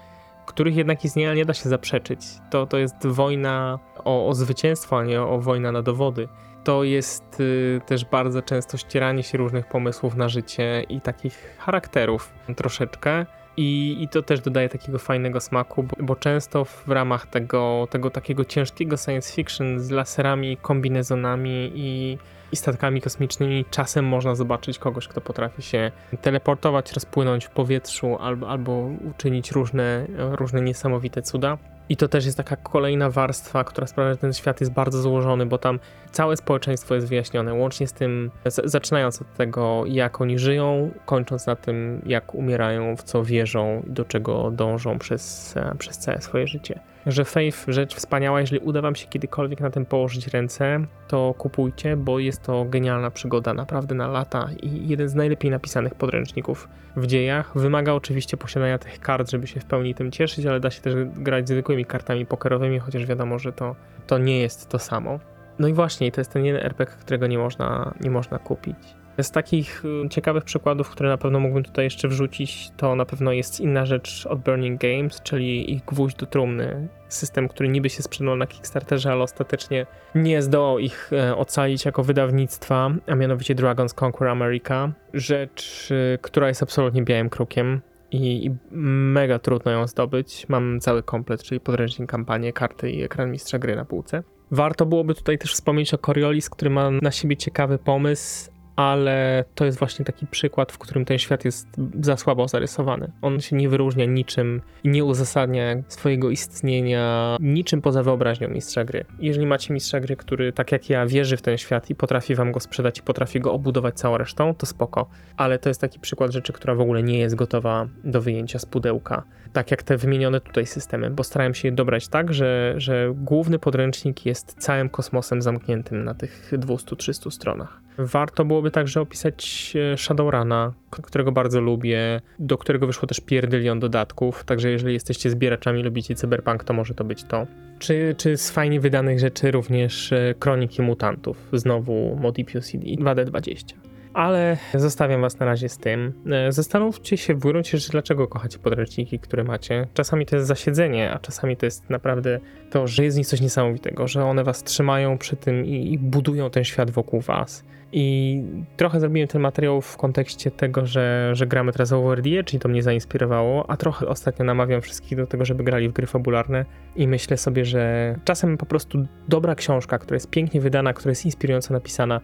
których 0.45 0.76
jednak 0.76 1.05
istnienia 1.05 1.34
nie 1.34 1.45
da 1.45 1.53
się 1.53 1.70
zaprzeczyć. 1.70 2.20
To, 2.49 2.66
to 2.66 2.78
jest 2.78 3.07
wojna 3.07 3.80
o, 4.03 4.28
o 4.28 4.34
zwycięstwo, 4.34 4.97
a 4.97 5.03
nie 5.03 5.22
o 5.22 5.39
wojna 5.39 5.72
na 5.72 5.82
dowody 5.82 6.28
to 6.66 6.84
jest 6.84 7.39
y, 7.39 7.82
też 7.86 8.05
bardzo 8.05 8.41
często 8.41 8.78
ścieranie 8.78 9.24
się 9.24 9.38
różnych 9.38 9.68
pomysłów 9.68 10.16
na 10.16 10.30
życie 10.30 10.86
i 10.89 11.01
takich 11.01 11.57
charakterów 11.57 12.34
troszeczkę. 12.55 13.26
I, 13.58 13.97
I 14.01 14.08
to 14.08 14.22
też 14.22 14.41
dodaje 14.41 14.70
takiego 14.70 14.99
fajnego 14.99 15.39
smaku, 15.39 15.84
bo, 15.84 15.95
bo, 15.99 16.16
często 16.16 16.66
w 16.66 16.88
ramach 16.88 17.28
tego, 17.28 17.88
tego 17.89 18.10
takiego 18.10 18.45
ciężkiego 18.45 18.97
science 18.97 19.34
fiction 19.34 19.80
z 19.80 19.89
laserami, 19.89 20.58
kombinezonami 20.58 21.72
i, 21.76 22.18
i 22.51 22.56
statkami 22.56 23.01
kosmicznymi 23.01 23.66
czasem 23.72 24.06
można 24.06 24.36
zobaczyć 24.36 24.80
kogoś, 24.80 25.08
kto 25.08 25.22
potrafi 25.22 25.62
się 25.62 25.91
teleportować, 26.22 26.93
rozpłynąć 26.93 27.45
w 27.45 27.49
powietrzu 27.49 28.18
albo, 28.20 28.49
albo 28.49 28.89
uczynić 29.10 29.51
różne, 29.51 30.08
różne 30.18 30.62
niesamowite 30.62 31.22
cuda. 31.22 31.58
I 31.89 31.97
to 31.97 32.07
też 32.07 32.25
jest 32.25 32.38
taka 32.38 32.55
kolejna 32.55 33.09
warstwa, 33.09 33.63
która 33.63 33.88
sprawia, 33.88 34.11
że 34.11 34.17
ten 34.17 34.33
świat 34.33 34.59
jest 34.59 34.73
bardzo 34.73 35.01
złożony, 35.01 35.45
bo 35.45 35.57
tam 35.57 35.79
całe 36.11 36.38
społeczeństwo 36.38 36.95
jest 36.95 37.07
wyjaśnione, 37.07 37.53
łącznie 37.53 37.88
z 37.88 37.93
tym, 37.93 38.31
zaczynając 38.45 39.21
od 39.21 39.33
tego, 39.33 39.83
jak 39.88 40.21
oni 40.21 40.39
żyją, 40.39 40.91
kończąc 41.05 41.47
na 41.47 41.55
tym, 41.55 42.01
jak 42.05 42.36
umierają, 42.36 42.95
w 42.95 43.03
co 43.03 43.23
wierzą 43.23 43.83
i 43.88 43.91
do 43.91 44.05
czego 44.05 44.51
dążą 44.51 44.99
przez, 44.99 45.55
przez 45.77 45.97
całe 45.97 46.21
swoje 46.21 46.47
życie 46.47 46.79
że 47.06 47.26
Faith 47.26 47.66
rzecz 47.68 47.95
wspaniała, 47.95 48.41
jeżeli 48.41 48.60
uda 48.60 48.82
wam 48.82 48.95
się 48.95 49.08
kiedykolwiek 49.08 49.60
na 49.60 49.70
tym 49.70 49.86
położyć 49.86 50.28
ręce, 50.28 50.80
to 51.08 51.34
kupujcie, 51.38 51.97
bo 51.97 52.20
jest 52.20 52.43
to 52.43 52.66
genialna 52.66 53.12
przygoda, 53.12 53.53
naprawdę 53.53 53.95
na 53.95 54.08
lata 54.08 54.49
i 54.64 54.88
jeden 54.88 55.10
z 55.10 55.16
najlepiej 55.16 55.51
napisanych 55.51 55.95
podręczników 55.95 56.70
w 56.95 57.08
dziejach. 57.08 57.51
Wymaga 57.56 57.93
oczywiście 57.93 58.38
posiadania 58.38 58.78
tych 58.78 58.99
kart, 58.99 59.32
żeby 59.32 59.47
się 59.47 59.60
w 59.60 59.66
pełni 59.66 59.95
tym 59.95 60.12
cieszyć, 60.12 60.45
ale 60.45 60.60
da 60.60 60.72
się 60.72 60.82
też 60.82 60.95
grać 61.16 61.47
zwykłymi 61.47 61.86
kartami 61.86 62.26
pokerowymi, 62.26 62.80
chociaż 62.80 63.06
wiadomo, 63.06 63.39
że 63.39 63.53
to, 63.53 63.76
to 64.08 64.18
nie 64.18 64.39
jest 64.39 64.70
to 64.70 64.80
samo. 64.80 65.20
No 65.60 65.68
i 65.68 65.74
właśnie, 65.74 66.12
to 66.12 66.22
jest 66.22 66.32
ten 66.32 66.45
jeden 66.45 66.66
RPG, 66.66 66.95
którego 66.99 67.28
nie 67.28 67.38
można, 67.38 67.93
nie 68.01 68.10
można 68.10 68.39
kupić. 68.39 68.78
Z 69.22 69.32
takich 69.32 69.84
y, 70.05 70.09
ciekawych 70.09 70.43
przykładów, 70.43 70.89
które 70.89 71.09
na 71.09 71.18
pewno 71.18 71.39
mógłbym 71.39 71.63
tutaj 71.63 71.86
jeszcze 71.86 72.07
wrzucić, 72.07 72.72
to 72.78 72.95
na 72.95 73.05
pewno 73.05 73.32
jest 73.32 73.59
inna 73.59 73.86
rzecz 73.86 74.28
od 74.30 74.39
Burning 74.39 74.82
Games, 74.82 75.22
czyli 75.22 75.74
ich 75.74 75.86
gwóźdź 75.86 76.16
do 76.16 76.26
trumny. 76.26 76.88
System, 77.07 77.47
który 77.47 77.70
niby 77.70 77.89
się 77.89 78.03
sprzedał 78.03 78.36
na 78.36 78.47
Kickstarterze, 78.47 79.11
ale 79.11 79.24
ostatecznie 79.24 79.86
nie 80.16 80.41
zdołał 80.41 80.80
ich 80.80 81.11
e, 81.13 81.36
ocalić 81.36 81.86
jako 81.86 82.03
wydawnictwa, 82.03 82.91
a 83.07 83.16
mianowicie 83.16 83.55
Dragon's 83.55 84.03
Conquer 84.05 84.28
America. 84.28 84.91
Rzecz, 85.13 85.91
y, 85.91 86.20
która 86.22 86.47
jest 86.47 86.63
absolutnie 86.63 87.03
białym 87.03 87.30
krukiem. 87.30 87.82
I, 88.11 88.45
I, 88.45 88.55
mega 88.72 89.39
trudno 89.39 89.72
ją 89.72 89.88
zdobyć. 89.88 90.49
Mam 90.49 90.80
cały 90.80 91.03
komplet, 91.03 91.43
czyli 91.43 91.59
podręcznik, 91.59 92.09
kampanię, 92.09 92.53
karty 92.53 92.91
i 92.91 93.03
ekran 93.03 93.32
mistrza 93.32 93.59
gry 93.59 93.76
na 93.76 93.86
półce. 93.86 94.24
Warto 94.51 94.86
byłoby 94.86 95.16
tutaj 95.16 95.38
też 95.38 95.53
wspomnieć 95.53 95.93
o 95.93 95.97
Coriolis, 95.97 96.49
który 96.49 96.72
ma 96.72 96.91
na 96.91 97.11
siebie 97.11 97.38
ciekawy 97.38 97.78
pomysł, 97.78 98.51
ale 98.76 99.45
to 99.55 99.65
jest 99.65 99.80
właśnie 99.80 100.05
taki 100.05 100.28
przykład, 100.28 100.71
w 100.71 100.78
którym 100.78 101.05
ten 101.05 101.19
świat 101.19 101.45
jest 101.45 101.67
za 102.01 102.17
słabo 102.17 102.47
zarysowany. 102.47 103.11
On 103.21 103.41
się 103.41 103.55
nie 103.55 103.69
wyróżnia 103.69 104.05
niczym 104.05 104.61
i 104.84 104.89
nie 104.89 105.05
uzasadnia 105.05 105.76
swojego 105.88 106.30
istnienia 106.30 107.38
niczym 107.39 107.82
poza 107.82 108.03
wyobraźnią 108.03 108.49
mistrza 108.49 108.84
gry. 108.84 109.05
Jeżeli 109.19 109.45
macie 109.45 109.73
mistrza 109.73 109.99
gry, 109.99 110.15
który 110.15 110.53
tak 110.53 110.71
jak 110.71 110.89
ja 110.89 111.05
wierzy 111.05 111.38
w 111.38 111.41
ten 111.41 111.57
świat 111.57 111.89
i 111.89 111.95
potrafi 111.95 112.36
wam 112.36 112.51
go 112.51 112.59
sprzedać 112.59 112.99
i 112.99 113.01
potrafi 113.01 113.39
go 113.39 113.53
obudować 113.53 113.95
całą 113.95 114.17
resztą, 114.17 114.55
to 114.55 114.65
spoko. 114.65 115.09
Ale 115.38 115.59
to 115.59 115.69
jest 115.69 115.82
taki 115.82 115.99
przykład 115.99 116.32
rzeczy, 116.32 116.53
która 116.53 116.76
w 116.76 116.82
ogóle 116.82 117.03
nie 117.03 117.17
jest 117.17 117.36
gotowa 117.36 117.88
do 118.03 118.21
wyjęcia 118.21 118.59
z 118.59 118.65
pudełka. 118.65 119.23
Tak 119.56 119.72
jak 119.72 119.84
te 119.84 119.97
wymienione 119.97 120.41
tutaj 120.41 120.66
systemy, 120.66 121.10
bo 121.10 121.24
starałem 121.24 121.53
się 121.53 121.68
je 121.68 121.72
dobrać 121.72 122.08
tak, 122.08 122.34
że, 122.34 122.74
że 122.78 123.14
główny 123.16 123.60
podręcznik 123.60 124.26
jest 124.26 124.56
całym 124.58 124.89
kosmosem 124.89 125.41
zamkniętym 125.41 126.03
na 126.03 126.14
tych 126.14 126.51
200-300 126.53 127.32
stronach. 127.32 127.82
Warto 127.97 128.45
byłoby 128.45 128.72
także 128.72 129.01
opisać 129.01 129.74
e, 129.93 129.97
Shadowruna, 129.97 130.74
którego 130.89 131.32
bardzo 131.32 131.62
lubię, 131.62 132.22
do 132.39 132.58
którego 132.58 132.88
wyszło 132.88 133.08
też 133.08 133.20
pierdylion 133.20 133.80
dodatków, 133.80 134.43
także 134.43 134.72
jeżeli 134.72 134.93
jesteście 134.93 135.30
zbieraczami, 135.30 135.84
lubicie 135.84 136.16
cyberpunk, 136.16 136.64
to 136.64 136.74
może 136.74 136.93
to 136.93 137.03
być 137.03 137.24
to. 137.24 137.47
Czy, 137.80 138.16
czy 138.18 138.38
z 138.38 138.51
fajnie 138.51 138.80
wydanych 138.80 139.20
rzeczy 139.20 139.51
również 139.51 140.12
e, 140.12 140.34
Kroniki 140.39 140.82
Mutantów, 140.82 141.49
znowu 141.53 142.16
Modipius 142.22 142.72
CD 142.72 142.86
2D20 142.86 143.94
ale 144.16 144.57
zostawiam 144.74 145.22
was 145.22 145.39
na 145.39 145.45
razie 145.45 145.70
z 145.70 145.78
tym. 145.78 146.13
E, 146.32 146.51
zastanówcie 146.51 147.18
się 147.18 147.34
w 147.34 147.39
gruncie 147.39 147.78
rzeczy, 147.78 147.91
dlaczego 147.91 148.28
kochacie 148.28 148.59
podręczniki, 148.59 149.20
które 149.20 149.43
macie. 149.43 149.88
Czasami 149.93 150.26
to 150.26 150.36
jest 150.36 150.47
zasiedzenie, 150.47 151.11
a 151.11 151.20
czasami 151.20 151.57
to 151.57 151.66
jest 151.66 151.89
naprawdę 151.89 152.39
to, 152.70 152.88
że 152.88 153.03
jest 153.03 153.18
w 153.18 153.20
nich 153.20 153.28
coś 153.28 153.41
niesamowitego, 153.41 154.07
że 154.07 154.26
one 154.26 154.43
was 154.43 154.63
trzymają 154.63 155.18
przy 155.18 155.36
tym 155.36 155.66
i, 155.66 155.93
i 155.93 155.99
budują 155.99 156.49
ten 156.49 156.63
świat 156.63 156.91
wokół 156.91 157.22
was. 157.22 157.63
I 157.91 158.41
trochę 158.78 158.99
zrobiłem 158.99 159.28
ten 159.28 159.41
materiał 159.41 159.82
w 159.82 159.97
kontekście 159.97 160.51
tego, 160.51 160.86
że, 160.86 161.30
że 161.34 161.47
gramy 161.47 161.72
teraz 161.72 161.91
Over 161.91 162.22
the 162.22 162.39
Edge 162.39 162.53
i 162.53 162.59
to 162.59 162.70
mnie 162.70 162.84
zainspirowało, 162.84 163.70
a 163.70 163.78
trochę 163.78 164.07
ostatnio 164.07 164.45
namawiam 164.45 164.82
wszystkich 164.82 165.18
do 165.18 165.28
tego, 165.28 165.45
żeby 165.45 165.63
grali 165.63 165.89
w 165.89 165.93
gry 165.93 166.07
fabularne 166.07 166.66
i 166.95 167.07
myślę 167.07 167.38
sobie, 167.38 167.66
że 167.66 168.16
czasem 168.24 168.57
po 168.57 168.66
prostu 168.66 169.07
dobra 169.28 169.55
książka, 169.55 169.99
która 169.99 170.16
jest 170.16 170.30
pięknie 170.30 170.61
wydana, 170.61 170.93
która 170.93 171.11
jest 171.11 171.26
inspirująco 171.26 171.74
napisana, 171.74 172.22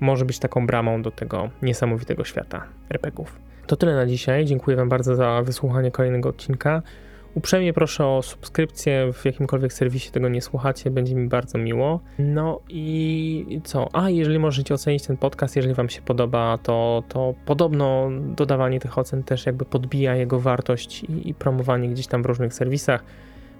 może 0.00 0.24
być 0.24 0.38
taką 0.38 0.66
bramą 0.66 1.02
do 1.02 1.10
tego 1.10 1.50
niesamowitego 1.62 2.24
świata 2.24 2.64
RPGów. 2.90 3.38
To 3.66 3.76
tyle 3.76 3.94
na 3.94 4.06
dzisiaj. 4.06 4.44
Dziękuję 4.44 4.76
Wam 4.76 4.88
bardzo 4.88 5.14
za 5.16 5.42
wysłuchanie 5.42 5.90
kolejnego 5.90 6.28
odcinka. 6.28 6.82
Uprzejmie 7.34 7.72
proszę 7.72 8.06
o 8.06 8.22
subskrypcję 8.22 9.12
w 9.12 9.24
jakimkolwiek 9.24 9.72
serwisie 9.72 10.10
tego 10.10 10.28
nie 10.28 10.42
słuchacie, 10.42 10.90
będzie 10.90 11.14
mi 11.14 11.28
bardzo 11.28 11.58
miło. 11.58 12.00
No 12.18 12.60
i 12.68 13.60
co? 13.64 13.88
A 13.92 14.10
jeżeli 14.10 14.38
możecie 14.38 14.74
ocenić 14.74 15.06
ten 15.06 15.16
podcast, 15.16 15.56
jeżeli 15.56 15.74
Wam 15.74 15.88
się 15.88 16.02
podoba, 16.02 16.58
to, 16.62 17.02
to 17.08 17.34
podobno 17.46 18.08
dodawanie 18.36 18.80
tych 18.80 18.98
ocen 18.98 19.22
też 19.22 19.46
jakby 19.46 19.64
podbija 19.64 20.16
jego 20.16 20.40
wartość 20.40 21.04
i, 21.04 21.28
i 21.28 21.34
promowanie 21.34 21.88
gdzieś 21.88 22.06
tam 22.06 22.22
w 22.22 22.26
różnych 22.26 22.54
serwisach 22.54 23.04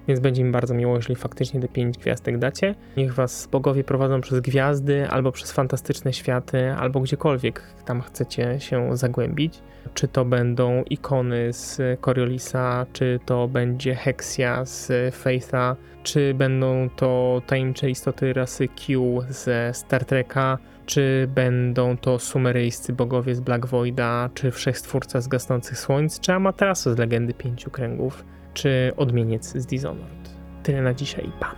więc 0.09 0.19
będzie 0.19 0.43
mi 0.43 0.51
bardzo 0.51 0.73
miło, 0.73 0.95
jeśli 0.95 1.15
faktycznie 1.15 1.59
te 1.59 1.67
5 1.67 1.97
gwiazdek 1.97 2.37
dacie. 2.37 2.75
Niech 2.97 3.13
was 3.13 3.47
bogowie 3.51 3.83
prowadzą 3.83 4.21
przez 4.21 4.39
gwiazdy, 4.39 5.07
albo 5.07 5.31
przez 5.31 5.51
fantastyczne 5.51 6.13
światy, 6.13 6.71
albo 6.71 6.99
gdziekolwiek 6.99 7.61
tam 7.85 8.01
chcecie 8.01 8.59
się 8.59 8.97
zagłębić. 8.97 9.59
Czy 9.93 10.07
to 10.07 10.25
będą 10.25 10.83
ikony 10.83 11.53
z 11.53 11.81
Coriolisa, 12.01 12.85
czy 12.93 13.19
to 13.25 13.47
będzie 13.47 13.95
Hexia 13.95 14.65
z 14.65 14.91
Faitha, 15.15 15.75
czy 16.03 16.33
będą 16.33 16.89
to 16.95 17.41
tajemnicze 17.47 17.89
istoty 17.89 18.33
rasy 18.33 18.67
Q 18.67 19.19
ze 19.29 19.73
Star 19.73 20.05
Treka, 20.05 20.57
czy 20.85 21.29
będą 21.35 21.97
to 21.97 22.19
sumeryjscy 22.19 22.93
bogowie 22.93 23.35
z 23.35 23.39
Black 23.39 23.65
Voida, 23.65 24.29
czy 24.33 24.51
Wszechstwórca 24.51 25.21
z 25.21 25.27
Gasnących 25.27 25.79
Słońc, 25.79 26.19
czy 26.19 26.33
Amaterasu 26.33 26.93
z 26.93 26.97
Legendy 26.97 27.33
Pięciu 27.33 27.71
Kręgów 27.71 28.25
czy 28.53 28.91
odmieniec 28.97 29.53
z 29.57 29.65
Dishonored. 29.65 30.29
Tyle 30.63 30.81
na 30.81 30.93
dzisiaj 30.93 31.25
i 31.25 31.31
pa. 31.39 31.55